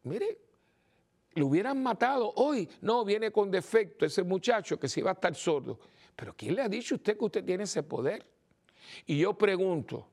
Mire, 0.03 0.45
lo 1.37 1.47
hubieran 1.47 1.82
matado 1.82 2.32
hoy. 2.37 2.68
No, 2.80 3.05
viene 3.05 3.30
con 3.30 3.51
defecto 3.51 4.05
ese 4.05 4.22
muchacho 4.22 4.78
que 4.78 4.89
se 4.89 5.01
iba 5.01 5.11
a 5.11 5.14
estar 5.14 5.34
sordo. 5.34 5.78
Pero 6.14 6.34
¿quién 6.34 6.55
le 6.55 6.62
ha 6.62 6.68
dicho 6.68 6.95
a 6.95 6.97
usted 6.97 7.16
que 7.16 7.24
usted 7.24 7.45
tiene 7.45 7.64
ese 7.64 7.82
poder? 7.82 8.26
Y 9.07 9.18
yo 9.18 9.34
pregunto, 9.34 10.09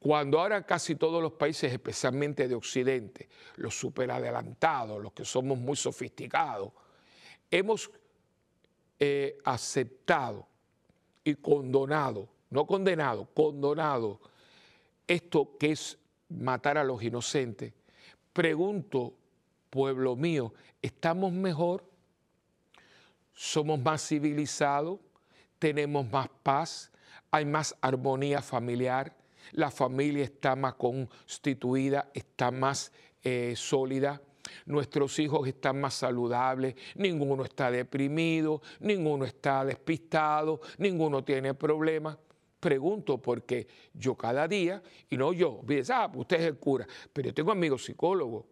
cuando 0.00 0.40
ahora 0.40 0.64
casi 0.64 0.96
todos 0.96 1.22
los 1.22 1.32
países, 1.32 1.72
especialmente 1.72 2.48
de 2.48 2.54
Occidente, 2.54 3.28
los 3.56 3.78
superadelantados, 3.78 5.02
los 5.02 5.12
que 5.12 5.24
somos 5.24 5.58
muy 5.58 5.76
sofisticados, 5.76 6.72
hemos 7.50 7.90
eh, 8.98 9.38
aceptado 9.44 10.46
y 11.22 11.34
condonado, 11.36 12.28
no 12.50 12.66
condenado, 12.66 13.28
condonado 13.34 14.20
esto 15.06 15.56
que 15.58 15.72
es 15.72 15.98
matar 16.28 16.78
a 16.78 16.84
los 16.84 17.02
inocentes, 17.02 17.72
pregunto, 18.36 19.14
pueblo 19.70 20.14
mío, 20.14 20.52
¿estamos 20.82 21.32
mejor? 21.32 21.82
¿Somos 23.32 23.80
más 23.80 24.06
civilizados? 24.06 25.00
¿Tenemos 25.58 26.06
más 26.10 26.28
paz? 26.42 26.92
¿Hay 27.30 27.46
más 27.46 27.74
armonía 27.80 28.42
familiar? 28.42 29.16
¿La 29.52 29.70
familia 29.70 30.22
está 30.24 30.54
más 30.54 30.74
constituida? 30.74 32.10
¿Está 32.12 32.50
más 32.50 32.92
eh, 33.24 33.54
sólida? 33.56 34.20
Nuestros 34.66 35.18
hijos 35.18 35.48
están 35.48 35.80
más 35.80 35.94
saludables, 35.94 36.74
ninguno 36.94 37.42
está 37.42 37.70
deprimido, 37.70 38.60
ninguno 38.80 39.24
está 39.24 39.64
despistado, 39.64 40.60
ninguno 40.76 41.24
tiene 41.24 41.54
problemas 41.54 42.18
pregunto 42.66 43.22
porque 43.22 43.68
yo 43.94 44.16
cada 44.16 44.48
día, 44.48 44.82
y 45.08 45.16
no 45.16 45.32
yo, 45.32 45.60
ah, 45.90 46.10
pues 46.10 46.20
usted 46.22 46.40
es 46.40 46.46
el 46.46 46.58
cura, 46.58 46.84
pero 47.12 47.28
yo 47.28 47.34
tengo 47.34 47.52
amigos 47.52 47.84
psicólogos 47.84 48.44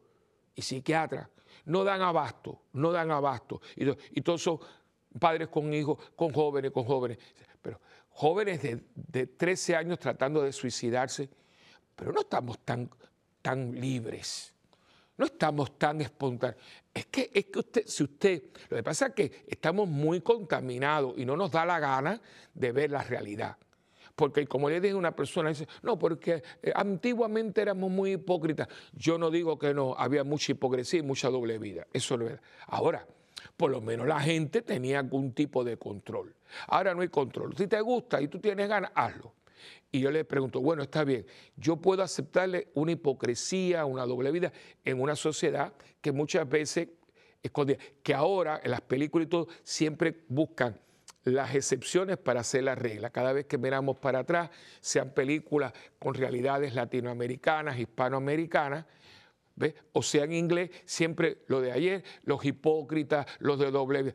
y 0.54 0.62
psiquiatras, 0.62 1.28
no 1.64 1.82
dan 1.82 2.00
abasto, 2.00 2.60
no 2.74 2.92
dan 2.92 3.10
abasto. 3.10 3.60
Y, 3.74 3.90
y 3.90 4.20
todos 4.20 4.40
son 4.40 4.60
padres 5.18 5.48
con 5.48 5.74
hijos, 5.74 5.98
con 6.14 6.32
jóvenes, 6.32 6.70
con 6.70 6.84
jóvenes. 6.84 7.18
Pero 7.60 7.80
jóvenes 8.10 8.62
de, 8.62 8.84
de 8.94 9.26
13 9.26 9.74
años 9.74 9.98
tratando 9.98 10.42
de 10.42 10.52
suicidarse, 10.52 11.28
pero 11.96 12.12
no 12.12 12.20
estamos 12.20 12.60
tan, 12.60 12.88
tan 13.42 13.72
libres. 13.80 14.54
No 15.16 15.26
estamos 15.26 15.76
tan 15.76 16.00
espontáneos. 16.02 16.62
Es 16.92 17.06
que, 17.06 17.32
es 17.34 17.46
que 17.46 17.58
usted, 17.58 17.84
si 17.84 18.04
usted, 18.04 18.44
lo 18.68 18.76
que 18.76 18.82
pasa 18.84 19.06
es 19.08 19.14
que 19.14 19.44
estamos 19.48 19.88
muy 19.88 20.20
contaminados 20.20 21.14
y 21.16 21.24
no 21.24 21.36
nos 21.36 21.50
da 21.50 21.64
la 21.64 21.80
gana 21.80 22.20
de 22.54 22.70
ver 22.70 22.92
la 22.92 23.02
realidad. 23.02 23.56
Porque 24.14 24.46
como 24.46 24.70
le 24.70 24.80
dije 24.80 24.94
a 24.94 24.96
una 24.96 25.14
persona, 25.14 25.48
dice, 25.48 25.66
no, 25.82 25.98
porque 25.98 26.42
eh, 26.62 26.72
antiguamente 26.74 27.60
éramos 27.62 27.90
muy 27.90 28.12
hipócritas. 28.12 28.68
Yo 28.92 29.18
no 29.18 29.30
digo 29.30 29.58
que 29.58 29.74
no, 29.74 29.94
había 29.96 30.22
mucha 30.22 30.52
hipocresía 30.52 31.00
y 31.00 31.02
mucha 31.02 31.28
doble 31.28 31.58
vida. 31.58 31.86
Eso 31.92 32.16
no 32.16 32.26
era. 32.26 32.40
Ahora, 32.66 33.06
por 33.56 33.70
lo 33.70 33.80
menos 33.80 34.06
la 34.06 34.20
gente 34.20 34.62
tenía 34.62 35.00
algún 35.00 35.32
tipo 35.32 35.64
de 35.64 35.76
control. 35.76 36.34
Ahora 36.68 36.94
no 36.94 37.02
hay 37.02 37.08
control. 37.08 37.56
Si 37.56 37.66
te 37.66 37.80
gusta 37.80 38.20
y 38.20 38.28
tú 38.28 38.38
tienes 38.38 38.68
ganas, 38.68 38.92
hazlo. 38.94 39.34
Y 39.90 40.00
yo 40.00 40.10
le 40.10 40.24
pregunto, 40.24 40.60
bueno, 40.60 40.82
está 40.82 41.04
bien, 41.04 41.24
yo 41.56 41.76
puedo 41.76 42.02
aceptarle 42.02 42.68
una 42.74 42.92
hipocresía, 42.92 43.84
una 43.84 44.04
doble 44.04 44.30
vida 44.30 44.52
en 44.84 45.00
una 45.00 45.16
sociedad 45.16 45.72
que 46.00 46.12
muchas 46.12 46.48
veces 46.48 46.88
esconde, 47.42 47.78
que 48.02 48.12
ahora 48.12 48.60
en 48.62 48.72
las 48.72 48.80
películas 48.80 49.26
y 49.26 49.30
todo 49.30 49.48
siempre 49.62 50.24
buscan 50.28 50.78
las 51.24 51.54
excepciones 51.54 52.18
para 52.18 52.40
hacer 52.40 52.64
la 52.64 52.74
regla. 52.74 53.10
Cada 53.10 53.32
vez 53.32 53.46
que 53.46 53.58
miramos 53.58 53.96
para 53.98 54.20
atrás, 54.20 54.50
sean 54.80 55.10
películas 55.10 55.72
con 55.98 56.14
realidades 56.14 56.74
latinoamericanas, 56.74 57.78
hispanoamericanas, 57.78 58.84
o 59.92 60.02
sea 60.02 60.24
en 60.24 60.32
inglés, 60.32 60.70
siempre 60.84 61.38
lo 61.46 61.60
de 61.60 61.72
ayer, 61.72 62.04
los 62.24 62.44
hipócritas, 62.44 63.26
los 63.38 63.58
de 63.58 63.70
doble 63.70 64.12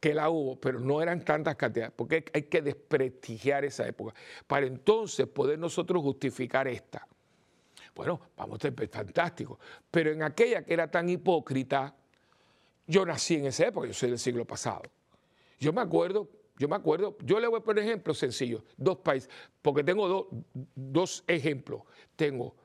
que 0.00 0.14
la 0.14 0.30
hubo, 0.30 0.60
pero 0.60 0.78
no 0.78 1.02
eran 1.02 1.24
tantas 1.24 1.56
cantidades, 1.56 1.92
porque 1.94 2.24
hay 2.32 2.42
que 2.42 2.62
desprestigiar 2.62 3.64
esa 3.64 3.86
época, 3.86 4.14
para 4.46 4.66
entonces 4.66 5.26
poder 5.26 5.58
nosotros 5.58 6.02
justificar 6.02 6.68
esta. 6.68 7.06
Bueno, 7.94 8.20
vamos 8.36 8.58
a 8.58 8.62
ser 8.62 8.88
fantástico, 8.88 9.58
pero 9.90 10.12
en 10.12 10.22
aquella 10.22 10.62
que 10.62 10.74
era 10.74 10.90
tan 10.90 11.08
hipócrita, 11.08 11.94
yo 12.86 13.04
nací 13.04 13.36
en 13.36 13.46
esa 13.46 13.66
época, 13.66 13.88
yo 13.88 13.94
soy 13.94 14.10
del 14.10 14.18
siglo 14.18 14.44
pasado. 14.44 14.82
Yo 15.58 15.72
me 15.72 15.80
acuerdo 15.80 16.28
yo 16.58 16.68
me 16.68 16.76
acuerdo, 16.76 17.16
yo 17.22 17.38
le 17.38 17.46
voy 17.46 17.60
a 17.60 17.62
poner 17.62 17.84
ejemplos 17.84 18.18
sencillos, 18.18 18.62
dos 18.76 18.98
países, 18.98 19.28
porque 19.60 19.84
tengo 19.84 20.28
dos 20.74 21.24
ejemplos. 21.26 21.82
Tengo 22.16 22.56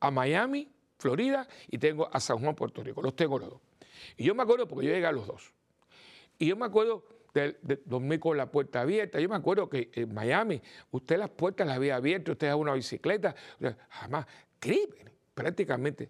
a 0.00 0.10
Miami, 0.10 0.70
Florida, 0.98 1.48
y 1.68 1.78
tengo 1.78 2.08
a 2.12 2.20
San 2.20 2.38
Juan, 2.38 2.54
Puerto 2.54 2.82
Rico. 2.82 3.02
Los 3.02 3.16
tengo 3.16 3.38
los 3.38 3.50
dos. 3.50 3.60
Y 4.16 4.24
yo 4.24 4.34
me 4.34 4.42
acuerdo 4.42 4.68
porque 4.68 4.86
yo 4.86 4.92
llegué 4.92 5.06
a 5.06 5.12
los 5.12 5.26
dos. 5.26 5.52
Y 6.38 6.46
yo 6.46 6.56
me 6.56 6.66
acuerdo 6.66 7.04
de, 7.34 7.56
dormir 7.84 8.20
con 8.20 8.36
la 8.36 8.50
puerta 8.50 8.80
abierta. 8.80 9.20
Yo 9.20 9.28
me 9.28 9.36
acuerdo 9.36 9.68
que 9.68 9.90
en 9.94 10.14
Miami 10.14 10.62
usted 10.92 11.18
las 11.18 11.30
puertas 11.30 11.66
las 11.66 11.76
había 11.76 11.96
abiertas, 11.96 12.32
usted 12.32 12.48
a 12.48 12.56
una 12.56 12.74
bicicleta, 12.74 13.34
jamás, 13.88 14.26
crimen, 14.60 15.10
prácticamente. 15.34 16.08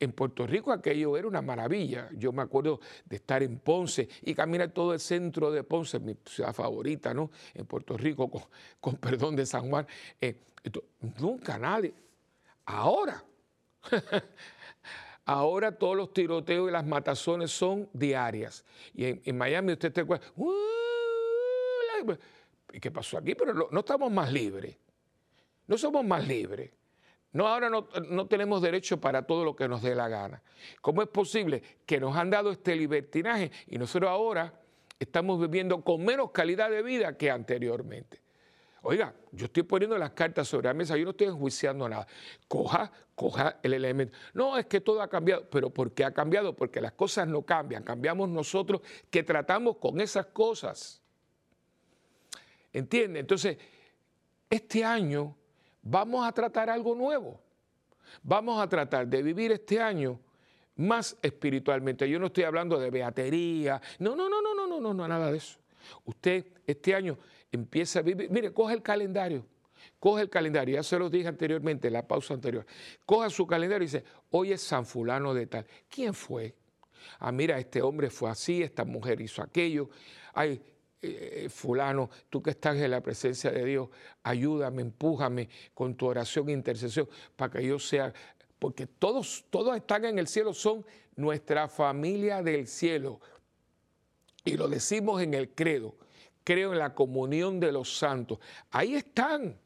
En 0.00 0.12
Puerto 0.12 0.46
Rico 0.46 0.72
aquello 0.72 1.14
era 1.18 1.28
una 1.28 1.42
maravilla. 1.42 2.08
Yo 2.16 2.32
me 2.32 2.40
acuerdo 2.40 2.80
de 3.04 3.16
estar 3.16 3.42
en 3.42 3.58
Ponce 3.58 4.08
y 4.22 4.34
caminar 4.34 4.70
todo 4.70 4.94
el 4.94 5.00
centro 5.00 5.50
de 5.52 5.62
Ponce, 5.62 6.00
mi 6.00 6.16
ciudad 6.24 6.54
favorita, 6.54 7.12
¿no? 7.12 7.30
En 7.52 7.66
Puerto 7.66 7.98
Rico, 7.98 8.30
con, 8.80 8.96
perdón 8.96 9.36
de 9.36 9.44
San 9.44 9.68
Juan. 9.68 9.86
Eh, 10.18 10.40
nunca 11.18 11.58
nadie. 11.58 11.92
Ahora, 12.64 13.22
ahora 15.26 15.70
todos 15.70 15.96
los 15.96 16.14
tiroteos 16.14 16.70
y 16.70 16.72
las 16.72 16.86
matazones 16.86 17.50
son 17.50 17.86
diarias. 17.92 18.64
Y 18.94 19.04
en, 19.28 19.36
Miami 19.36 19.74
usted 19.74 19.92
te 19.92 20.00
acuerda, 20.00 20.24
¿y 22.72 22.80
qué 22.80 22.90
pasó 22.90 23.18
aquí? 23.18 23.34
Pero 23.34 23.68
no 23.70 23.80
estamos 23.80 24.10
más 24.10 24.32
libres. 24.32 24.78
No 25.66 25.76
somos 25.76 26.06
más 26.06 26.26
libres. 26.26 26.70
No, 27.32 27.46
ahora 27.46 27.70
no, 27.70 28.26
tenemos 28.26 28.60
derecho 28.60 29.00
para 29.00 29.22
todo 29.22 29.44
lo 29.44 29.54
que 29.54 29.68
nos 29.68 29.82
dé 29.82 29.94
la 29.94 30.08
gana. 30.08 30.42
¿Cómo 30.80 31.00
es 31.00 31.08
posible 31.08 31.62
que 31.86 32.00
nos 32.00 32.16
han 32.16 32.28
dado 32.28 32.50
este 32.50 32.74
libertinaje 32.74 33.52
y 33.68 33.78
nosotros 33.78 34.10
ahora 34.10 34.52
estamos 34.98 35.40
viviendo 35.40 35.80
con 35.82 36.04
menos 36.04 36.32
calidad 36.32 36.70
de 36.70 36.82
vida 36.82 37.16
que 37.16 37.30
anteriormente? 37.30 38.20
Oiga, 38.82 39.14
yo 39.30 39.46
estoy 39.46 39.62
poniendo 39.62 39.96
las 39.96 40.10
cartas 40.10 40.48
sobre 40.48 40.68
la 40.68 40.74
mesa, 40.74 40.96
yo 40.96 41.04
no 41.04 41.10
estoy 41.10 41.28
enjuiciando 41.28 41.88
nada. 41.88 42.06
Coja, 42.48 42.90
coja 43.14 43.58
el 43.62 43.74
elemento. 43.74 44.16
No, 44.32 44.58
es 44.58 44.66
que 44.66 44.80
todo 44.80 45.00
ha 45.00 45.08
cambiado, 45.08 45.48
pero 45.50 45.70
¿por 45.70 45.92
qué 45.92 46.04
ha 46.04 46.12
cambiado? 46.12 46.56
Porque 46.56 46.80
las 46.80 46.92
cosas 46.92 47.28
no 47.28 47.42
cambian, 47.42 47.84
cambiamos 47.84 48.28
nosotros 48.28 48.80
que 49.10 49.22
tratamos 49.22 49.76
con 49.76 50.00
esas 50.00 50.26
cosas. 50.26 51.00
¿Entiende? 52.72 53.20
Entonces, 53.20 53.58
este 54.48 54.84
año 54.84 55.36
vamos 55.82 56.26
a 56.26 56.32
tratar 56.32 56.70
algo 56.70 56.94
nuevo. 56.94 57.40
Vamos 58.22 58.60
a 58.60 58.68
tratar 58.68 59.06
de 59.06 59.22
vivir 59.22 59.52
este 59.52 59.80
año 59.80 60.18
más 60.76 61.16
espiritualmente. 61.22 62.08
Yo 62.08 62.18
no 62.18 62.26
estoy 62.26 62.44
hablando 62.44 62.78
de 62.78 62.90
beatería, 62.90 63.80
no, 63.98 64.16
no, 64.16 64.28
no, 64.28 64.42
no, 64.42 64.54
no, 64.54 64.66
no, 64.66 64.80
no, 64.80 64.94
no, 64.94 65.08
nada 65.08 65.30
de 65.30 65.38
eso. 65.38 65.58
Usted 66.04 66.46
este 66.66 66.94
año 66.94 67.18
empieza 67.52 68.00
a 68.00 68.02
vivir, 68.02 68.30
mire, 68.30 68.52
coge 68.52 68.74
el 68.74 68.82
calendario, 68.82 69.46
coge 69.98 70.22
el 70.22 70.30
calendario, 70.30 70.74
ya 70.76 70.82
se 70.82 70.98
lo 70.98 71.08
dije 71.08 71.28
anteriormente, 71.28 71.88
en 71.88 71.94
la 71.94 72.06
pausa 72.06 72.34
anterior, 72.34 72.66
coja 73.06 73.30
su 73.30 73.46
calendario 73.46 73.84
y 73.84 73.86
dice, 73.86 74.04
hoy 74.30 74.52
es 74.52 74.62
San 74.62 74.86
Fulano 74.86 75.34
de 75.34 75.46
tal. 75.46 75.66
¿Quién 75.88 76.14
fue? 76.14 76.54
Ah, 77.18 77.32
mira, 77.32 77.58
este 77.58 77.82
hombre 77.82 78.10
fue 78.10 78.30
así, 78.30 78.62
esta 78.62 78.84
mujer 78.84 79.20
hizo 79.20 79.42
aquello. 79.42 79.90
Eh, 81.02 81.48
fulano, 81.50 82.10
tú 82.28 82.42
que 82.42 82.50
estás 82.50 82.76
en 82.76 82.90
la 82.90 83.00
presencia 83.00 83.50
de 83.50 83.64
Dios, 83.64 83.88
ayúdame, 84.22 84.82
empújame 84.82 85.48
con 85.74 85.94
tu 85.94 86.06
oración 86.06 86.48
e 86.48 86.52
intercesión 86.52 87.08
para 87.36 87.52
que 87.52 87.66
yo 87.66 87.78
sea, 87.78 88.12
porque 88.58 88.86
todos, 88.86 89.44
todos 89.50 89.76
están 89.76 90.04
en 90.04 90.18
el 90.18 90.26
cielo, 90.26 90.52
son 90.52 90.84
nuestra 91.16 91.68
familia 91.68 92.42
del 92.42 92.66
cielo. 92.66 93.20
Y 94.44 94.56
lo 94.56 94.68
decimos 94.68 95.22
en 95.22 95.34
el 95.34 95.50
credo, 95.50 95.94
creo 96.44 96.72
en 96.72 96.78
la 96.78 96.94
comunión 96.94 97.60
de 97.60 97.72
los 97.72 97.96
santos. 97.96 98.38
Ahí 98.70 98.94
están. 98.94 99.58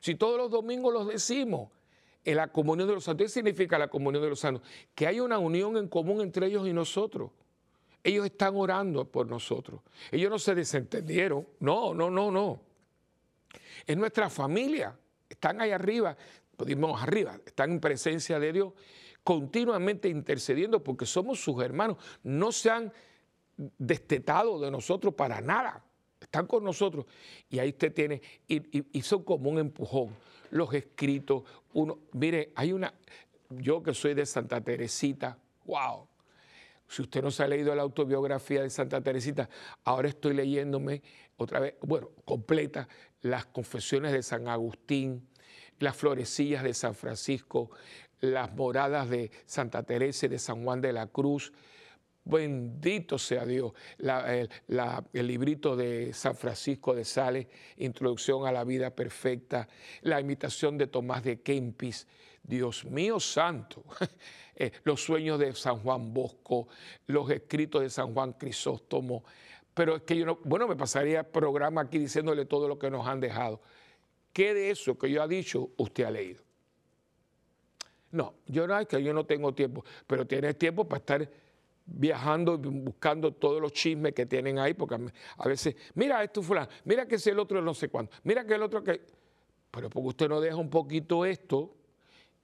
Si 0.00 0.16
todos 0.16 0.36
los 0.36 0.50
domingos 0.50 0.92
los 0.92 1.06
decimos, 1.06 1.70
en 2.24 2.36
la 2.36 2.48
comunión 2.48 2.88
de 2.88 2.94
los 2.94 3.04
santos. 3.04 3.26
¿Qué 3.26 3.28
significa 3.28 3.78
la 3.78 3.88
comunión 3.88 4.22
de 4.22 4.30
los 4.30 4.40
santos? 4.40 4.62
Que 4.94 5.06
hay 5.06 5.20
una 5.20 5.38
unión 5.38 5.76
en 5.76 5.88
común 5.88 6.20
entre 6.20 6.46
ellos 6.46 6.66
y 6.66 6.72
nosotros. 6.72 7.30
Ellos 8.04 8.26
están 8.26 8.56
orando 8.56 9.04
por 9.04 9.26
nosotros. 9.28 9.80
Ellos 10.10 10.30
no 10.30 10.38
se 10.38 10.54
desentendieron. 10.54 11.46
No, 11.60 11.94
no, 11.94 12.10
no, 12.10 12.30
no. 12.30 12.60
Es 13.86 13.96
nuestra 13.96 14.28
familia. 14.28 14.96
Están 15.28 15.60
ahí 15.60 15.70
arriba, 15.70 16.16
podemos 16.56 17.02
arriba, 17.02 17.38
están 17.44 17.72
en 17.72 17.80
presencia 17.80 18.38
de 18.38 18.52
Dios, 18.52 18.72
continuamente 19.24 20.08
intercediendo 20.08 20.82
porque 20.84 21.06
somos 21.06 21.42
sus 21.42 21.62
hermanos. 21.62 21.96
No 22.22 22.52
se 22.52 22.70
han 22.70 22.92
destetado 23.78 24.60
de 24.60 24.70
nosotros 24.70 25.14
para 25.14 25.40
nada. 25.40 25.82
Están 26.20 26.46
con 26.46 26.64
nosotros. 26.64 27.06
Y 27.48 27.58
ahí 27.58 27.70
usted 27.70 27.92
tiene, 27.92 28.20
y, 28.46 28.98
y 28.98 29.02
son 29.02 29.22
como 29.22 29.50
un 29.50 29.58
empujón. 29.58 30.10
Los 30.50 30.72
escritos, 30.74 31.44
uno, 31.72 31.98
mire, 32.12 32.52
hay 32.54 32.72
una, 32.72 32.92
yo 33.48 33.82
que 33.82 33.94
soy 33.94 34.14
de 34.14 34.26
Santa 34.26 34.60
Teresita, 34.60 35.38
wow, 35.64 36.06
si 36.92 37.00
usted 37.00 37.22
no 37.22 37.30
se 37.30 37.42
ha 37.42 37.48
leído 37.48 37.74
la 37.74 37.82
autobiografía 37.82 38.62
de 38.62 38.68
Santa 38.68 39.00
Teresita, 39.00 39.48
ahora 39.84 40.08
estoy 40.08 40.34
leyéndome 40.34 41.02
otra 41.36 41.58
vez, 41.58 41.74
bueno, 41.80 42.10
completa, 42.26 42.86
las 43.22 43.46
confesiones 43.46 44.12
de 44.12 44.22
San 44.22 44.46
Agustín, 44.46 45.26
las 45.78 45.96
florecillas 45.96 46.62
de 46.62 46.74
San 46.74 46.94
Francisco, 46.94 47.70
las 48.20 48.54
moradas 48.54 49.08
de 49.08 49.30
Santa 49.46 49.82
Teresa 49.84 50.26
y 50.26 50.28
de 50.28 50.38
San 50.38 50.64
Juan 50.64 50.82
de 50.82 50.92
la 50.92 51.06
Cruz. 51.06 51.50
Bendito 52.24 53.16
sea 53.18 53.46
Dios. 53.46 53.72
el, 53.98 54.50
el, 55.14 55.26
librito 55.26 55.74
de 55.74 56.12
San 56.12 56.36
Francisco 56.36 56.94
de 56.94 57.06
Sales, 57.06 57.46
Introducción 57.78 58.46
a 58.46 58.52
la 58.52 58.64
Vida 58.64 58.94
Perfecta, 58.94 59.66
la 60.02 60.20
imitación 60.20 60.76
de 60.76 60.88
Tomás 60.88 61.24
de 61.24 61.40
Kempis. 61.40 62.06
Dios 62.42 62.84
mío 62.84 63.20
santo. 63.20 63.84
Eh, 64.54 64.70
los 64.84 65.02
sueños 65.02 65.38
de 65.38 65.54
San 65.54 65.78
Juan 65.78 66.12
Bosco, 66.12 66.68
los 67.06 67.30
escritos 67.30 67.80
de 67.80 67.88
San 67.88 68.12
Juan 68.12 68.34
Crisóstomo. 68.34 69.24
Pero 69.72 69.96
es 69.96 70.02
que 70.02 70.14
yo 70.14 70.26
no, 70.26 70.38
bueno, 70.44 70.68
me 70.68 70.76
pasaría 70.76 71.22
programa 71.24 71.80
aquí 71.80 71.98
diciéndole 71.98 72.44
todo 72.44 72.68
lo 72.68 72.78
que 72.78 72.90
nos 72.90 73.06
han 73.08 73.18
dejado. 73.18 73.62
¿Qué 74.30 74.52
de 74.52 74.70
eso 74.70 74.98
que 74.98 75.10
yo 75.10 75.22
ha 75.22 75.26
dicho 75.26 75.70
usted 75.78 76.04
ha 76.04 76.10
leído? 76.10 76.42
No, 78.10 78.34
yo 78.46 78.66
no 78.66 78.78
es 78.78 78.86
que 78.86 79.02
yo 79.02 79.14
no 79.14 79.24
tengo 79.24 79.54
tiempo, 79.54 79.84
pero 80.06 80.26
tienes 80.26 80.58
tiempo 80.58 80.86
para 80.86 80.98
estar 80.98 81.30
viajando, 81.86 82.58
buscando 82.58 83.32
todos 83.32 83.60
los 83.60 83.72
chismes 83.72 84.12
que 84.12 84.26
tienen 84.26 84.58
ahí, 84.58 84.74
porque 84.74 84.98
a 85.38 85.48
veces, 85.48 85.74
mira 85.94 86.22
esto 86.22 86.42
fulano, 86.42 86.68
mira 86.84 87.08
que 87.08 87.14
es 87.14 87.26
el 87.26 87.38
otro 87.38 87.62
no 87.62 87.72
sé 87.72 87.88
cuánto, 87.88 88.14
mira 88.22 88.44
que 88.44 88.54
el 88.54 88.62
otro 88.62 88.84
que... 88.84 89.00
Pero 89.70 89.88
porque 89.88 90.08
usted 90.08 90.28
no 90.28 90.42
deja 90.42 90.56
un 90.56 90.68
poquito 90.68 91.24
esto 91.24 91.74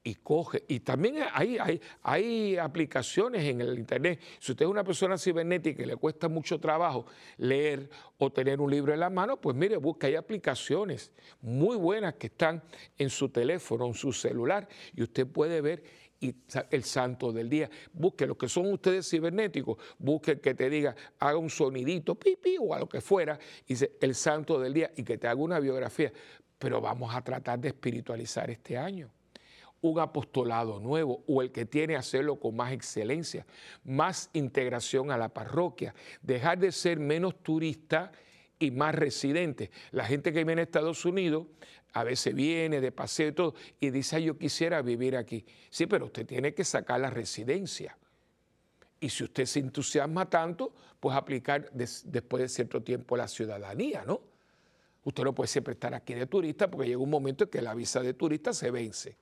y 0.08 0.14
coge. 0.14 0.64
Y 0.68 0.80
también 0.80 1.16
hay, 1.34 1.58
hay, 1.58 1.80
hay, 2.02 2.56
aplicaciones 2.56 3.44
en 3.44 3.60
el 3.60 3.78
Internet. 3.78 4.18
Si 4.38 4.52
usted 4.52 4.64
es 4.64 4.70
una 4.70 4.82
persona 4.82 5.18
cibernética 5.18 5.82
y 5.82 5.86
le 5.86 5.96
cuesta 5.96 6.28
mucho 6.28 6.58
trabajo 6.58 7.04
leer 7.36 7.90
o 8.16 8.32
tener 8.32 8.58
un 8.58 8.70
libro 8.70 8.94
en 8.94 9.00
la 9.00 9.10
mano, 9.10 9.38
pues 9.38 9.54
mire, 9.54 9.76
busca, 9.76 10.06
hay 10.06 10.14
aplicaciones 10.14 11.12
muy 11.42 11.76
buenas 11.76 12.14
que 12.14 12.28
están 12.28 12.62
en 12.96 13.10
su 13.10 13.28
teléfono, 13.28 13.86
en 13.86 13.92
su 13.92 14.14
celular, 14.14 14.66
y 14.96 15.02
usted 15.02 15.26
puede 15.26 15.60
ver 15.60 15.84
el 16.70 16.84
santo 16.84 17.30
del 17.30 17.50
día. 17.50 17.68
Busque 17.92 18.26
los 18.26 18.38
que 18.38 18.48
son 18.48 18.72
ustedes 18.72 19.10
cibernéticos, 19.10 19.76
busque 19.98 20.40
que 20.40 20.54
te 20.54 20.70
diga, 20.70 20.96
haga 21.18 21.36
un 21.36 21.50
sonidito, 21.50 22.14
pipi 22.14 22.56
o 22.58 22.72
a 22.72 22.78
lo 22.78 22.88
que 22.88 23.02
fuera, 23.02 23.38
y 23.66 23.74
dice 23.74 23.92
el 24.00 24.14
santo 24.14 24.58
del 24.58 24.72
día 24.72 24.90
y 24.96 25.02
que 25.02 25.18
te 25.18 25.28
haga 25.28 25.38
una 25.38 25.60
biografía. 25.60 26.10
Pero 26.58 26.80
vamos 26.80 27.14
a 27.14 27.20
tratar 27.22 27.58
de 27.58 27.68
espiritualizar 27.68 28.50
este 28.50 28.78
año 28.78 29.10
un 29.80 30.00
apostolado 30.00 30.80
nuevo 30.80 31.22
o 31.26 31.42
el 31.42 31.52
que 31.52 31.64
tiene 31.64 31.96
hacerlo 31.96 32.40
con 32.40 32.56
más 32.56 32.72
excelencia, 32.72 33.46
más 33.84 34.30
integración 34.32 35.10
a 35.10 35.18
la 35.18 35.28
parroquia, 35.28 35.94
dejar 36.22 36.58
de 36.58 36.72
ser 36.72 36.98
menos 36.98 37.42
turista 37.42 38.12
y 38.58 38.70
más 38.70 38.94
residente. 38.94 39.70
La 39.92 40.04
gente 40.04 40.32
que 40.32 40.44
viene 40.44 40.62
a 40.62 40.64
Estados 40.64 41.04
Unidos 41.04 41.46
a 41.92 42.04
veces 42.04 42.34
viene 42.34 42.80
de 42.80 42.92
paseo 42.92 43.28
y 43.28 43.32
todo 43.32 43.54
y 43.80 43.90
dice, 43.90 44.22
yo 44.22 44.36
quisiera 44.36 44.82
vivir 44.82 45.16
aquí. 45.16 45.44
Sí, 45.70 45.86
pero 45.86 46.06
usted 46.06 46.26
tiene 46.26 46.54
que 46.54 46.64
sacar 46.64 47.00
la 47.00 47.10
residencia. 47.10 47.96
Y 49.00 49.10
si 49.10 49.24
usted 49.24 49.46
se 49.46 49.60
entusiasma 49.60 50.28
tanto, 50.28 50.74
pues 50.98 51.16
aplicar 51.16 51.70
después 51.72 52.42
de 52.42 52.48
cierto 52.48 52.82
tiempo 52.82 53.16
la 53.16 53.28
ciudadanía, 53.28 54.04
¿no? 54.04 54.20
Usted 55.04 55.22
no 55.22 55.34
puede 55.34 55.48
siempre 55.48 55.72
estar 55.74 55.94
aquí 55.94 56.14
de 56.14 56.26
turista 56.26 56.68
porque 56.68 56.88
llega 56.88 56.98
un 56.98 57.08
momento 57.08 57.44
en 57.44 57.50
que 57.50 57.62
la 57.62 57.74
visa 57.74 58.02
de 58.02 58.12
turista 58.12 58.52
se 58.52 58.70
vence. 58.70 59.16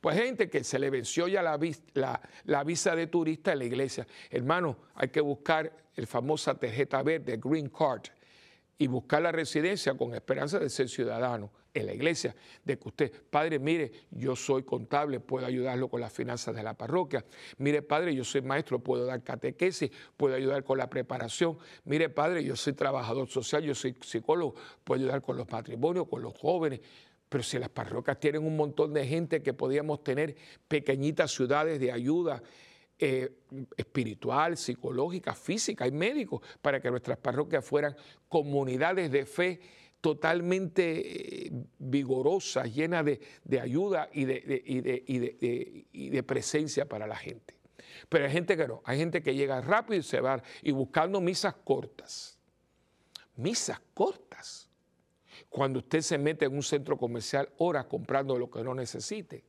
Pues 0.00 0.16
gente 0.16 0.48
que 0.48 0.64
se 0.64 0.78
le 0.78 0.90
venció 0.90 1.28
ya 1.28 1.42
la, 1.42 2.64
visa 2.64 2.96
de 2.96 3.06
turista 3.06 3.52
en 3.52 3.58
la 3.58 3.64
iglesia. 3.64 4.06
Hermano, 4.30 4.76
hay 4.94 5.08
que 5.08 5.20
buscar 5.20 5.72
el 5.94 6.06
famosa 6.06 6.54
tarjeta 6.54 7.02
verde, 7.02 7.38
Green 7.42 7.68
Card, 7.68 8.02
y 8.78 8.86
buscar 8.86 9.22
la 9.22 9.32
residencia 9.32 9.94
con 9.94 10.14
esperanza 10.14 10.58
de 10.58 10.68
ser 10.68 10.88
ciudadano 10.88 11.52
en 11.74 11.86
la 11.86 11.94
iglesia, 11.94 12.34
de 12.64 12.78
que 12.78 12.88
usted, 12.88 13.12
padre, 13.30 13.58
mire, 13.58 13.92
yo 14.10 14.36
soy 14.36 14.62
contable, 14.62 15.20
puedo 15.20 15.46
ayudarlo 15.46 15.88
con 15.88 16.00
las 16.00 16.12
finanzas 16.12 16.54
de 16.54 16.62
la 16.62 16.74
parroquia. 16.74 17.24
Mire, 17.58 17.82
padre, 17.82 18.14
yo 18.14 18.24
soy 18.24 18.42
maestro, 18.42 18.78
puedo 18.80 19.06
dar 19.06 19.22
catequesis, 19.22 19.90
puedo 20.16 20.34
ayudar 20.34 20.64
con 20.64 20.78
la 20.78 20.90
preparación. 20.90 21.58
Mire, 21.84 22.08
padre, 22.10 22.44
yo 22.44 22.56
soy 22.56 22.74
trabajador 22.74 23.28
social, 23.28 23.62
yo 23.62 23.74
soy 23.74 23.96
psicólogo, 24.00 24.54
puedo 24.84 25.00
ayudar 25.00 25.22
con 25.22 25.36
los 25.36 25.50
matrimonios, 25.50 26.08
con 26.08 26.22
los 26.22 26.34
jóvenes. 26.34 26.80
Pero 27.32 27.42
si 27.42 27.58
las 27.58 27.70
parroquias 27.70 28.20
tienen 28.20 28.44
un 28.44 28.54
montón 28.54 28.92
de 28.92 29.06
gente 29.06 29.42
que 29.42 29.54
podíamos 29.54 30.04
tener 30.04 30.36
pequeñitas 30.68 31.30
ciudades 31.30 31.80
de 31.80 31.90
ayuda 31.90 32.42
eh, 32.98 33.38
espiritual, 33.74 34.58
psicológica, 34.58 35.34
física 35.34 35.86
y 35.86 35.92
médicos, 35.92 36.42
para 36.60 36.78
que 36.78 36.90
nuestras 36.90 37.16
parroquias 37.16 37.64
fueran 37.64 37.96
comunidades 38.28 39.10
de 39.10 39.24
fe 39.24 39.60
totalmente 40.02 41.46
eh, 41.46 41.50
vigorosas, 41.78 42.70
llenas 42.74 43.02
de, 43.02 43.60
ayuda 43.62 44.10
y 44.12 44.26
de, 44.26 45.86
y 45.90 46.10
de 46.10 46.22
presencia 46.22 46.86
para 46.86 47.06
la 47.06 47.16
gente. 47.16 47.54
Pero 48.10 48.26
hay 48.26 48.30
gente 48.30 48.58
que 48.58 48.68
no, 48.68 48.82
hay 48.84 48.98
gente 48.98 49.22
que 49.22 49.34
llega 49.34 49.58
rápido 49.62 50.00
y 50.00 50.02
se 50.02 50.20
va 50.20 50.42
y 50.62 50.72
buscando 50.72 51.18
misas 51.18 51.54
cortas. 51.64 52.38
Misas 53.36 53.80
cortas 53.94 54.68
cuando 55.52 55.80
usted 55.80 56.00
se 56.00 56.16
mete 56.16 56.46
en 56.46 56.54
un 56.54 56.62
centro 56.62 56.96
comercial 56.96 57.46
horas 57.58 57.84
comprando 57.84 58.38
lo 58.38 58.50
que 58.50 58.64
no 58.64 58.74
necesite. 58.74 59.44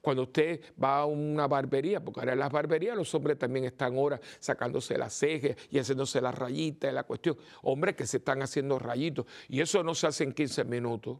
Cuando 0.00 0.24
usted 0.24 0.60
va 0.82 0.98
a 0.98 1.06
una 1.06 1.46
barbería, 1.46 2.04
porque 2.04 2.20
ahora 2.20 2.32
en 2.32 2.40
las 2.40 2.50
barberías 2.50 2.96
los 2.96 3.14
hombres 3.14 3.38
también 3.38 3.64
están 3.64 3.96
horas 3.96 4.20
sacándose 4.40 4.98
las 4.98 5.14
cejas 5.14 5.56
y 5.70 5.78
haciéndose 5.78 6.20
las 6.20 6.34
rayitas, 6.34 6.92
la 6.92 7.04
cuestión. 7.04 7.38
Hombres 7.62 7.94
que 7.94 8.04
se 8.04 8.18
están 8.18 8.42
haciendo 8.42 8.80
rayitos. 8.80 9.26
Y 9.48 9.60
eso 9.60 9.82
no 9.84 9.94
se 9.94 10.08
hace 10.08 10.24
en 10.24 10.32
15 10.32 10.64
minutos. 10.64 11.18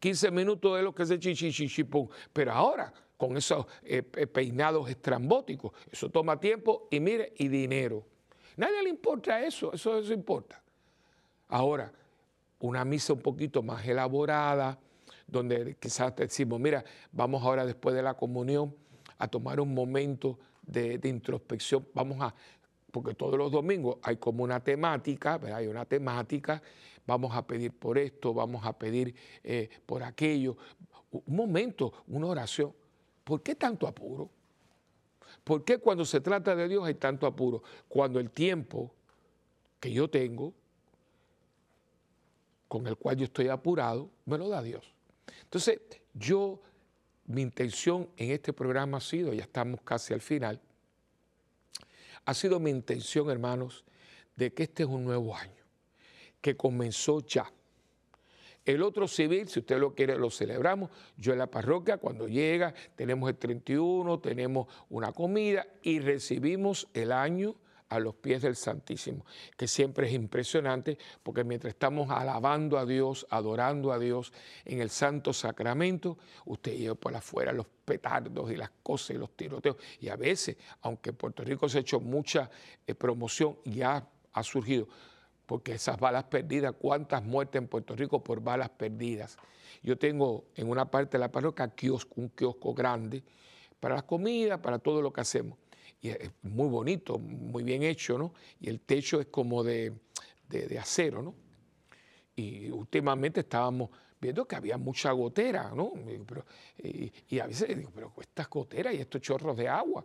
15 0.00 0.30
minutos 0.30 0.78
es 0.78 0.82
lo 0.82 0.94
que 0.94 1.04
se 1.04 1.18
chichichichipum. 1.18 2.08
Pero 2.32 2.52
ahora, 2.52 2.92
con 3.18 3.36
esos 3.36 3.66
eh, 3.82 4.02
eh, 4.16 4.26
peinados 4.26 4.88
estrambóticos, 4.88 5.72
eso 5.92 6.08
toma 6.08 6.40
tiempo 6.40 6.88
y 6.90 7.00
mire, 7.00 7.34
y 7.36 7.48
dinero. 7.48 8.04
Nadie 8.56 8.82
le 8.82 8.88
importa 8.88 9.44
eso, 9.44 9.74
eso, 9.74 9.98
eso 9.98 10.12
importa. 10.14 10.60
Ahora, 11.48 11.92
una 12.60 12.84
misa 12.84 13.12
un 13.12 13.20
poquito 13.20 13.62
más 13.62 13.86
elaborada, 13.86 14.78
donde 15.26 15.76
quizás 15.78 16.14
decimos, 16.16 16.58
mira, 16.58 16.84
vamos 17.12 17.42
ahora 17.42 17.64
después 17.66 17.94
de 17.94 18.02
la 18.02 18.14
comunión 18.14 18.74
a 19.18 19.28
tomar 19.28 19.60
un 19.60 19.74
momento 19.74 20.38
de, 20.62 21.00
introspección, 21.04 21.86
vamos 21.94 22.18
a, 22.20 22.34
porque 22.90 23.14
todos 23.14 23.38
los 23.38 23.50
domingos 23.50 23.98
hay 24.02 24.16
como 24.16 24.44
una 24.44 24.60
temática, 24.60 25.40
hay 25.54 25.66
una 25.66 25.84
temática, 25.84 26.62
vamos 27.06 27.34
a 27.34 27.46
pedir 27.46 27.72
por 27.72 27.98
esto, 27.98 28.34
vamos 28.34 28.64
a 28.66 28.78
pedir 28.78 29.14
eh, 29.42 29.68
por 29.86 30.02
aquello, 30.02 30.56
un 31.10 31.36
momento, 31.36 31.92
una 32.08 32.26
oración. 32.26 32.72
¿Por 33.24 33.42
qué 33.42 33.54
tanto 33.54 33.86
apuro? 33.86 34.30
¿Por 35.44 35.64
qué 35.64 35.78
cuando 35.78 36.04
se 36.04 36.20
trata 36.20 36.54
de 36.54 36.68
Dios 36.68 36.86
hay 36.86 36.94
tanto 36.94 37.26
apuro? 37.26 37.62
Cuando 37.88 38.20
el 38.20 38.30
tiempo 38.30 38.92
que 39.80 39.92
yo 39.92 40.08
tengo 40.08 40.52
con 42.68 42.86
el 42.86 42.96
cual 42.96 43.16
yo 43.16 43.24
estoy 43.24 43.48
apurado, 43.48 44.10
me 44.26 44.38
lo 44.38 44.48
da 44.48 44.62
Dios. 44.62 44.94
Entonces, 45.42 45.80
yo, 46.14 46.60
mi 47.26 47.42
intención 47.42 48.08
en 48.16 48.30
este 48.30 48.52
programa 48.52 48.98
ha 48.98 49.00
sido, 49.00 49.32
ya 49.32 49.42
estamos 49.42 49.80
casi 49.82 50.14
al 50.14 50.20
final, 50.20 50.60
ha 52.24 52.34
sido 52.34 52.60
mi 52.60 52.70
intención, 52.70 53.30
hermanos, 53.30 53.84
de 54.36 54.52
que 54.52 54.64
este 54.64 54.82
es 54.82 54.88
un 54.88 55.04
nuevo 55.04 55.34
año, 55.34 55.64
que 56.40 56.56
comenzó 56.56 57.26
ya. 57.26 57.50
El 58.64 58.82
otro 58.82 59.08
civil, 59.08 59.48
si 59.48 59.60
usted 59.60 59.78
lo 59.78 59.94
quiere, 59.94 60.18
lo 60.18 60.30
celebramos. 60.30 60.90
Yo 61.16 61.32
en 61.32 61.38
la 61.38 61.46
parroquia, 61.46 61.96
cuando 61.96 62.28
llega, 62.28 62.74
tenemos 62.94 63.30
el 63.30 63.36
31, 63.38 64.20
tenemos 64.20 64.66
una 64.90 65.10
comida 65.12 65.66
y 65.82 66.00
recibimos 66.00 66.86
el 66.92 67.12
año 67.12 67.56
a 67.88 67.98
los 67.98 68.14
pies 68.14 68.42
del 68.42 68.56
Santísimo, 68.56 69.24
que 69.56 69.66
siempre 69.66 70.06
es 70.06 70.12
impresionante 70.12 70.98
porque 71.22 71.44
mientras 71.44 71.72
estamos 71.72 72.10
alabando 72.10 72.78
a 72.78 72.84
Dios, 72.84 73.26
adorando 73.30 73.92
a 73.92 73.98
Dios 73.98 74.32
en 74.64 74.80
el 74.80 74.90
Santo 74.90 75.32
Sacramento, 75.32 76.18
usted 76.44 76.76
lleva 76.76 76.94
por 76.94 77.14
afuera 77.14 77.52
los 77.52 77.66
petardos 77.84 78.50
y 78.50 78.56
las 78.56 78.70
cosas 78.82 79.10
y 79.10 79.18
los 79.18 79.34
tiroteos. 79.36 79.76
Y 80.00 80.08
a 80.08 80.16
veces, 80.16 80.56
aunque 80.82 81.12
Puerto 81.12 81.42
Rico 81.42 81.68
se 81.68 81.78
ha 81.78 81.80
hecho 81.80 82.00
mucha 82.00 82.50
eh, 82.86 82.94
promoción, 82.94 83.56
ya 83.64 84.06
ha 84.32 84.42
surgido, 84.42 84.88
porque 85.46 85.72
esas 85.72 85.98
balas 85.98 86.24
perdidas, 86.24 86.74
cuántas 86.78 87.24
muertes 87.24 87.60
en 87.60 87.68
Puerto 87.68 87.96
Rico 87.96 88.22
por 88.22 88.42
balas 88.42 88.68
perdidas. 88.68 89.38
Yo 89.82 89.96
tengo 89.96 90.44
en 90.56 90.68
una 90.68 90.90
parte 90.90 91.16
de 91.16 91.20
la 91.20 91.32
parroquia 91.32 91.72
un 92.16 92.28
kiosco 92.30 92.74
grande 92.74 93.22
para 93.80 93.94
la 93.94 94.02
comida, 94.02 94.60
para 94.60 94.78
todo 94.78 95.00
lo 95.00 95.12
que 95.12 95.20
hacemos 95.20 95.56
y 96.00 96.10
es 96.10 96.30
muy 96.42 96.68
bonito, 96.68 97.18
muy 97.18 97.62
bien 97.62 97.82
hecho, 97.82 98.18
¿no? 98.18 98.32
Y 98.60 98.68
el 98.68 98.80
techo 98.80 99.20
es 99.20 99.26
como 99.26 99.64
de, 99.64 99.92
acero, 100.80 101.22
¿no? 101.22 101.34
Y 102.36 102.70
últimamente 102.70 103.40
estábamos 103.40 103.90
viendo 104.20 104.46
que 104.46 104.56
había 104.56 104.78
mucha 104.78 105.10
gotera, 105.12 105.72
¿no? 105.74 105.92
y, 106.78 107.38
a 107.38 107.46
veces 107.46 107.76
digo, 107.76 107.90
pero 107.94 108.12
estas 108.20 108.48
goteras 108.48 108.94
y 108.94 108.98
estos 108.98 109.20
chorros 109.20 109.56
de 109.56 109.68
agua. 109.68 110.04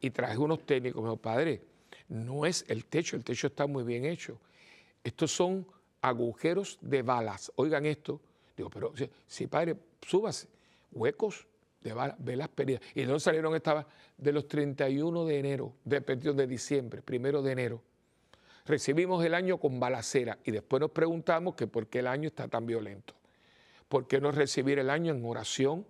Y 0.00 0.10
traje 0.10 0.36
unos 0.38 0.64
técnicos, 0.66 1.02
me 1.02 1.08
dijo, 1.08 1.16
padre, 1.16 1.62
no 2.08 2.44
es 2.44 2.64
el 2.68 2.84
techo, 2.84 3.16
el 3.16 3.24
techo 3.24 3.46
está 3.46 3.66
muy 3.66 3.84
bien 3.84 4.04
hecho. 4.04 4.38
Estos 5.02 5.30
son 5.30 5.66
agujeros 6.02 6.78
de 6.82 7.02
balas. 7.02 7.50
Oigan 7.56 7.86
esto. 7.86 8.20
Digo, 8.56 8.68
pero 8.68 8.92
sí, 9.26 9.46
padre, 9.46 9.76
súbase. 10.02 10.48
Huecos 10.92 11.46
de 11.80 12.14
velas 12.18 12.48
perdidas. 12.48 12.82
¿Y 12.94 13.00
de 13.00 13.06
dónde 13.06 13.20
salieron 13.20 13.54
estas? 13.54 13.86
De 14.16 14.32
los 14.32 14.46
31 14.48 15.24
de 15.24 15.38
enero, 15.38 15.74
de, 15.84 16.00
de 16.00 16.46
diciembre, 16.46 17.02
primero 17.02 17.42
de 17.42 17.52
enero. 17.52 17.82
Recibimos 18.66 19.24
el 19.24 19.34
año 19.34 19.58
con 19.58 19.80
balacera 19.80 20.38
y 20.44 20.50
después 20.50 20.80
nos 20.80 20.90
preguntamos 20.90 21.54
que 21.54 21.66
por 21.66 21.86
qué 21.88 22.00
el 22.00 22.06
año 22.06 22.28
está 22.28 22.48
tan 22.48 22.66
violento. 22.66 23.14
¿Por 23.88 24.06
qué 24.06 24.20
no 24.20 24.30
recibir 24.30 24.78
el 24.78 24.90
año 24.90 25.12
en 25.12 25.24
oración, 25.24 25.86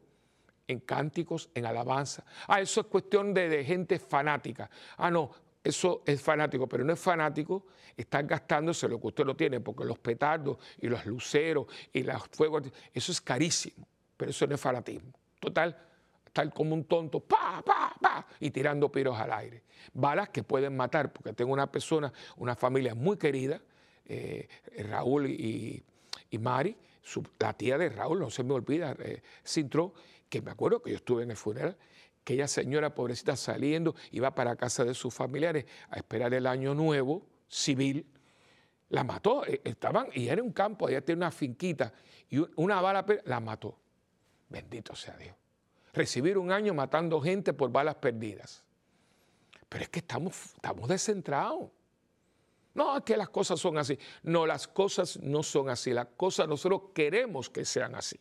en 0.67 0.81
cánticos, 0.81 1.51
en 1.55 1.67
alabanza? 1.67 2.25
Ah, 2.47 2.61
eso 2.61 2.81
es 2.81 2.87
cuestión 2.87 3.35
de, 3.35 3.65
gente 3.65 3.99
fanática. 3.99 4.71
Ah, 4.97 5.11
no, 5.11 5.31
eso 5.63 6.03
es 6.07 6.23
fanático, 6.23 6.67
pero 6.67 6.85
no 6.85 6.93
es 6.93 7.01
fanático 7.01 7.67
estar 7.97 8.25
gastándose 8.25 8.89
lo 8.89 8.99
que 8.99 9.09
usted 9.09 9.27
lo 9.27 9.37
tiene, 9.37 9.61
porque 9.61 9.85
los 9.85 9.99
petardos 9.99 10.57
y 10.81 10.89
los 10.89 11.05
luceros 11.05 11.67
y 11.93 12.05
los 12.05 12.23
fuegos, 12.33 12.63
eso 12.95 13.13
es 13.13 13.21
carísimo, 13.21 13.87
pero 14.17 14.31
eso 14.31 14.47
no 14.47 14.55
es 14.55 14.61
fanatismo. 14.61 15.20
Total, 15.41 15.77
tal 16.33 16.53
como 16.53 16.75
un 16.75 16.85
tonto, 16.85 17.21
pa, 17.21 17.63
pa, 17.65 17.95
pa, 18.01 18.27
y 18.39 18.51
tirando 18.51 18.91
piros 18.91 19.19
al 19.19 19.33
aire. 19.33 19.63
Balas 19.93 20.29
que 20.29 20.43
pueden 20.43 20.77
matar, 20.77 21.13
porque 21.13 21.33
tengo 21.33 21.53
una 21.53 21.71
persona, 21.71 22.13
una 22.37 22.55
familia 22.55 22.95
muy 22.95 23.17
querida, 23.17 23.61
eh, 24.05 24.49
Raúl 24.89 25.29
y, 25.29 25.83
Mari, 26.39 26.77
la 27.39 27.53
tía 27.55 27.79
de 27.79 27.89
Raúl, 27.89 28.21
no 28.21 28.31
se 28.31 28.45
me 28.45 28.53
olvida, 28.53 28.95
eh, 29.01 29.23
Sintró, 29.43 29.95
que 30.29 30.43
me 30.43 30.51
acuerdo 30.51 30.83
que 30.83 30.91
yo 30.91 30.97
estuve 30.97 31.23
en 31.23 31.31
el 31.31 31.37
funeral, 31.37 31.77
aquella 32.21 32.47
señora 32.47 32.95
pobrecita 32.95 33.35
saliendo, 33.35 33.95
iba 34.13 34.35
para 34.35 34.57
casa 34.57 34.85
de 34.85 34.95
sus 34.95 35.13
familiares 35.13 35.65
a 35.89 35.97
esperar 35.97 36.35
el 36.35 36.47
año 36.47 36.75
nuevo 36.75 37.27
civil, 37.49 38.07
la 38.91 39.05
mató, 39.05 39.47
eh, 39.47 39.61
estaban, 39.65 40.09
y 40.13 40.29
era 40.29 40.43
un 40.43 40.53
campo, 40.53 40.89
ella 40.89 41.01
tiene 41.01 41.21
una 41.21 41.31
finquita, 41.31 41.93
y 42.29 42.45
una 42.57 42.81
bala 42.81 43.05
la 43.25 43.41
mató. 43.41 43.79
Bendito 44.51 44.95
sea 44.95 45.17
Dios. 45.17 45.35
Recibir 45.95 46.37
un 46.37 46.53
año 46.53 46.75
matando 46.75 47.21
gente 47.21 47.53
por 47.53 47.71
balas 47.71 47.95
perdidas. 47.95 48.63
Pero 49.69 49.85
es 49.85 49.89
que 49.89 50.01
estamos, 50.01 50.55
estamos 50.55 50.89
descentrados. 50.89 51.71
No, 52.75 52.99
es 52.99 53.05
que 53.05 53.17
las 53.17 53.31
cosas 53.31 53.59
son 53.59 53.79
así. 53.79 53.99
No, 54.23 54.47
las 54.47 54.69
cosas 54.69 55.19
no 55.21 55.43
son 55.43 55.71
así. 55.71 55.93
Las 55.93 56.09
cosas 56.17 56.49
nosotros 56.49 56.83
queremos 56.93 57.49
que 57.49 57.65
sean 57.65 57.95
así. 57.95 58.19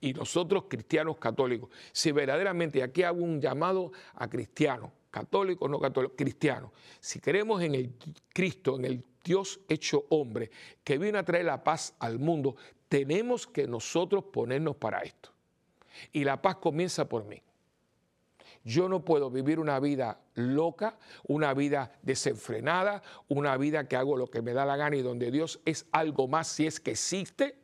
Y 0.00 0.12
nosotros 0.12 0.64
cristianos 0.68 1.16
católicos, 1.16 1.70
si 1.92 2.12
verdaderamente, 2.12 2.82
aquí 2.82 3.02
hago 3.02 3.22
un 3.22 3.40
llamado 3.40 3.90
a 4.14 4.28
cristianos, 4.28 4.92
católicos, 5.10 5.68
no 5.68 5.80
católicos, 5.80 6.16
cristianos, 6.16 6.70
si 7.00 7.18
creemos 7.18 7.60
en 7.62 7.74
el 7.74 7.94
Cristo, 8.32 8.76
en 8.76 8.84
el 8.84 9.04
Dios 9.24 9.58
hecho 9.68 10.06
hombre, 10.10 10.50
que 10.84 10.98
vino 10.98 11.18
a 11.18 11.24
traer 11.24 11.46
la 11.46 11.64
paz 11.64 11.94
al 11.98 12.20
mundo, 12.20 12.54
tenemos 12.88 13.46
que 13.46 13.66
nosotros 13.66 14.24
ponernos 14.32 14.76
para 14.76 15.00
esto. 15.00 15.32
Y 16.12 16.24
la 16.24 16.40
paz 16.40 16.56
comienza 16.56 17.08
por 17.08 17.24
mí. 17.24 17.42
Yo 18.64 18.88
no 18.88 19.04
puedo 19.04 19.30
vivir 19.30 19.60
una 19.60 19.80
vida 19.80 20.20
loca, 20.34 20.98
una 21.26 21.54
vida 21.54 21.92
desenfrenada, 22.02 23.02
una 23.28 23.56
vida 23.56 23.88
que 23.88 23.96
hago 23.96 24.16
lo 24.16 24.26
que 24.28 24.42
me 24.42 24.52
da 24.52 24.66
la 24.66 24.76
gana 24.76 24.96
y 24.96 25.02
donde 25.02 25.30
Dios 25.30 25.60
es 25.64 25.86
algo 25.92 26.28
más 26.28 26.48
si 26.48 26.66
es 26.66 26.80
que 26.80 26.90
existe 26.90 27.56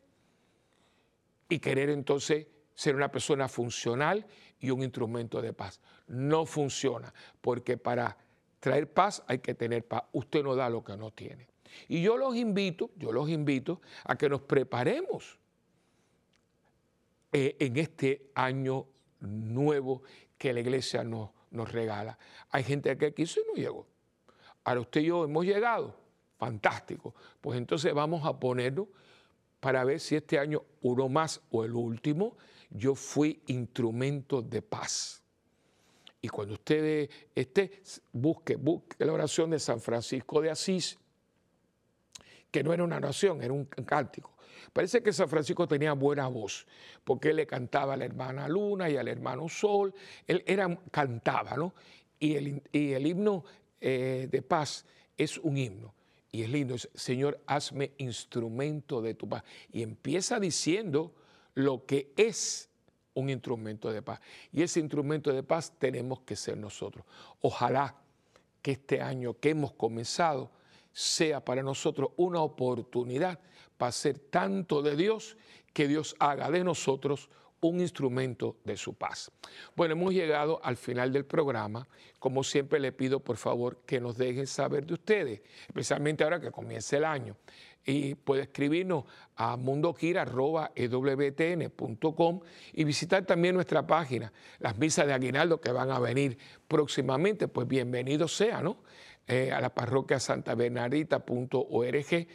y 1.49 1.59
querer 1.59 1.89
entonces 1.89 2.47
ser 2.73 2.95
una 2.95 3.11
persona 3.11 3.47
funcional 3.47 4.25
y 4.59 4.71
un 4.71 4.81
instrumento 4.81 5.41
de 5.41 5.53
paz. 5.53 5.79
No 6.07 6.45
funciona, 6.45 7.13
porque 7.41 7.77
para 7.77 8.17
traer 8.59 8.91
paz 8.91 9.23
hay 9.27 9.39
que 9.39 9.53
tener 9.53 9.87
paz. 9.87 10.03
Usted 10.11 10.43
no 10.43 10.55
da 10.55 10.69
lo 10.69 10.83
que 10.83 10.97
no 10.97 11.11
tiene. 11.11 11.47
Y 11.87 12.01
yo 12.01 12.17
los 12.17 12.35
invito, 12.35 12.89
yo 12.95 13.11
los 13.11 13.29
invito 13.29 13.81
a 14.05 14.15
que 14.15 14.29
nos 14.29 14.41
preparemos 14.41 15.37
eh, 17.37 17.57
en 17.59 17.75
este 17.75 18.31
año 18.33 18.87
nuevo 19.19 20.03
que 20.37 20.53
la 20.53 20.61
iglesia 20.61 21.03
nos, 21.03 21.31
nos 21.51 21.69
regala. 21.69 22.17
Hay 22.49 22.63
gente 22.63 22.97
que 22.97 23.13
quiso 23.13 23.41
y 23.41 23.43
no 23.45 23.53
llegó. 23.55 23.87
Ahora 24.63 24.79
usted 24.79 25.01
y 25.01 25.07
yo 25.07 25.25
hemos 25.25 25.43
llegado. 25.43 25.97
Fantástico. 26.37 27.13
Pues 27.41 27.57
entonces 27.57 27.93
vamos 27.93 28.25
a 28.25 28.39
ponernos 28.39 28.87
para 29.59 29.83
ver 29.83 29.99
si 29.99 30.15
este 30.15 30.39
año, 30.39 30.63
uno 30.79 31.09
más 31.09 31.41
o 31.49 31.65
el 31.65 31.73
último, 31.73 32.37
yo 32.69 32.95
fui 32.95 33.41
instrumento 33.47 34.41
de 34.41 34.61
paz. 34.61 35.21
Y 36.21 36.29
cuando 36.29 36.53
usted 36.53 37.09
esté, 37.35 37.81
busque, 38.13 38.55
busque 38.55 39.03
la 39.03 39.11
oración 39.11 39.49
de 39.49 39.59
San 39.59 39.81
Francisco 39.81 40.39
de 40.39 40.51
Asís, 40.51 40.97
que 42.49 42.63
no 42.63 42.71
era 42.71 42.85
una 42.85 42.95
oración, 42.95 43.43
era 43.43 43.51
un 43.51 43.65
cántico. 43.65 44.34
Parece 44.73 45.01
que 45.01 45.13
San 45.13 45.29
Francisco 45.29 45.67
tenía 45.67 45.93
buena 45.93 46.27
voz, 46.27 46.65
porque 47.03 47.29
él 47.29 47.37
le 47.37 47.47
cantaba 47.47 47.93
a 47.93 47.97
la 47.97 48.05
hermana 48.05 48.47
Luna 48.47 48.89
y 48.89 48.97
al 48.97 49.07
hermano 49.07 49.47
Sol, 49.49 49.93
él 50.27 50.43
era, 50.45 50.77
cantaba, 50.91 51.55
¿no? 51.55 51.73
Y 52.19 52.35
el, 52.35 52.63
el 52.71 53.05
himno 53.05 53.43
eh, 53.81 54.27
de 54.31 54.41
paz 54.41 54.85
es 55.17 55.37
un 55.37 55.57
himno. 55.57 55.93
Y 56.31 56.43
es 56.43 56.49
lindo, 56.49 56.75
Señor, 56.95 57.39
hazme 57.45 57.91
instrumento 57.97 59.01
de 59.01 59.13
tu 59.13 59.29
paz. 59.29 59.43
Y 59.71 59.83
empieza 59.83 60.39
diciendo 60.39 61.13
lo 61.53 61.85
que 61.85 62.11
es 62.17 62.69
un 63.13 63.29
instrumento 63.29 63.91
de 63.91 64.01
paz. 64.01 64.19
Y 64.51 64.61
ese 64.61 64.79
instrumento 64.79 65.31
de 65.31 65.43
paz 65.43 65.73
tenemos 65.79 66.21
que 66.21 66.35
ser 66.35 66.57
nosotros. 66.57 67.05
Ojalá 67.41 67.95
que 68.61 68.71
este 68.71 69.01
año 69.01 69.39
que 69.39 69.51
hemos 69.51 69.73
comenzado 69.73 70.51
sea 70.91 71.43
para 71.43 71.61
nosotros 71.61 72.09
una 72.17 72.41
oportunidad 72.41 73.39
para 73.77 73.91
ser 73.91 74.19
tanto 74.19 74.81
de 74.81 74.95
Dios 74.95 75.37
que 75.73 75.87
Dios 75.87 76.15
haga 76.19 76.49
de 76.49 76.63
nosotros 76.63 77.29
un 77.61 77.81
instrumento 77.81 78.57
de 78.63 78.77
su 78.77 78.93
paz. 78.93 79.31
Bueno, 79.75 79.93
hemos 79.93 80.13
llegado 80.13 80.59
al 80.63 80.77
final 80.77 81.11
del 81.11 81.25
programa. 81.25 81.87
Como 82.19 82.43
siempre 82.43 82.79
le 82.79 82.91
pido 82.91 83.19
por 83.19 83.37
favor 83.37 83.79
que 83.85 83.99
nos 83.99 84.17
dejen 84.17 84.45
saber 84.47 84.85
de 84.85 84.93
ustedes, 84.93 85.41
especialmente 85.67 86.23
ahora 86.23 86.39
que 86.39 86.51
comienza 86.51 86.97
el 86.97 87.05
año. 87.05 87.35
Y 87.87 88.15
puede 88.15 88.41
escribirnos 88.43 89.03
a 89.35 89.57
mundogira.ewtn.com 89.57 92.39
y 92.73 92.83
visitar 92.83 93.25
también 93.25 93.53
nuestra 93.53 93.85
página, 93.85 94.33
las 94.59 94.75
misas 94.77 95.05
de 95.05 95.13
aguinaldo 95.13 95.61
que 95.61 95.71
van 95.71 95.91
a 95.91 95.99
venir 95.99 96.39
próximamente, 96.67 97.47
pues 97.47 97.67
bienvenido 97.67 98.27
sea, 98.27 98.61
¿no? 98.61 98.77
Eh, 99.27 99.51
a 99.51 99.61
la 99.61 99.73
parroquia 99.73 100.19
santabernardita.org 100.19 102.27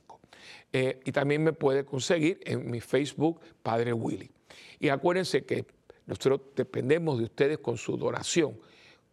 Eh, 0.73 0.99
y 1.05 1.11
también 1.11 1.43
me 1.43 1.53
puede 1.53 1.85
conseguir 1.85 2.39
en 2.43 2.71
mi 2.71 2.81
Facebook, 2.81 3.39
Padre 3.61 3.93
Willy. 3.93 4.31
Y 4.79 4.89
acuérdense 4.89 5.45
que 5.45 5.67
nosotros 6.07 6.41
dependemos 6.55 7.19
de 7.19 7.25
ustedes 7.25 7.59
con 7.59 7.77
su 7.77 7.97
donación. 7.97 8.57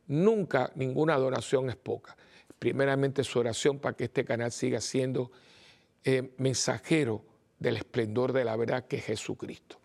Nunca 0.09 0.73
ninguna 0.75 1.17
donación 1.17 1.71
es 1.71 1.77
poca. 1.77 2.17
primeramente 2.59 3.23
su 3.23 3.39
oración 3.39 3.79
para 3.79 3.95
que 3.95 4.05
este 4.05 4.25
canal 4.25 4.51
siga 4.51 4.81
siendo 4.81 5.31
eh, 6.05 6.33
mensajero 6.39 7.23
del 7.59 7.77
esplendor 7.77 8.33
de 8.33 8.45
la 8.45 8.57
verdad 8.57 8.87
que 8.87 8.97
es 8.97 9.05
Jesucristo. 9.05 9.79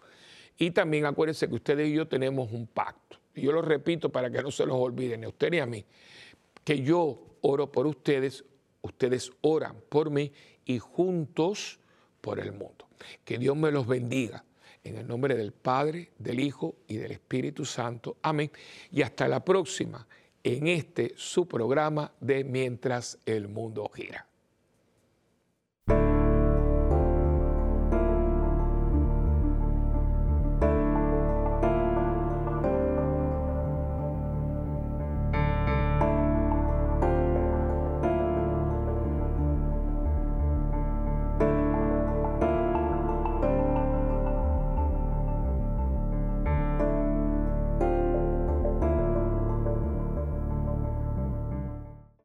Y 0.57 0.72
también 0.72 1.05
acuérdense 1.05 1.49
que 1.49 1.55
ustedes 1.55 1.89
y 1.89 1.93
yo 1.93 2.07
tenemos 2.07 2.51
un 2.51 2.67
pacto. 2.67 3.17
Y 3.36 3.41
yo 3.41 3.51
lo 3.51 3.61
repito 3.61 4.09
para 4.09 4.30
que 4.30 4.41
no 4.41 4.51
se 4.51 4.65
los 4.65 4.78
olviden, 4.78 5.24
a 5.24 5.30
usted 5.30 5.51
y 5.53 5.59
a 5.59 5.65
mí, 5.65 5.84
que 6.63 6.82
yo 6.82 7.38
oro 7.41 7.72
por 7.72 7.88
ustedes, 7.88 8.45
ustedes 8.82 9.32
oran 9.41 9.78
por 9.89 10.09
mí 10.11 10.32
y 10.65 10.80
juntos 10.80 11.80
por 12.22 12.39
el 12.39 12.51
mundo. 12.51 12.88
Que 13.26 13.38
Dios 13.38 13.57
me 13.57 13.72
los 13.72 13.88
bendiga. 13.88 14.45
En 14.84 14.97
el 14.97 15.07
nombre 15.07 15.36
del 15.36 15.51
Padre, 15.51 16.11
del 16.17 16.39
Hijo 16.39 16.75
y 16.88 16.97
del 16.97 17.11
Espíritu 17.11 17.65
Santo. 17.65 18.17
Amén. 18.21 18.51
Y 18.91 19.01
hasta 19.01 19.27
la 19.27 19.43
próxima 19.43 20.07
en 20.43 20.67
este 20.67 21.13
su 21.15 21.47
programa 21.47 22.11
de 22.19 22.43
Mientras 22.43 23.19
el 23.25 23.47
mundo 23.47 23.89
gira. 23.93 24.30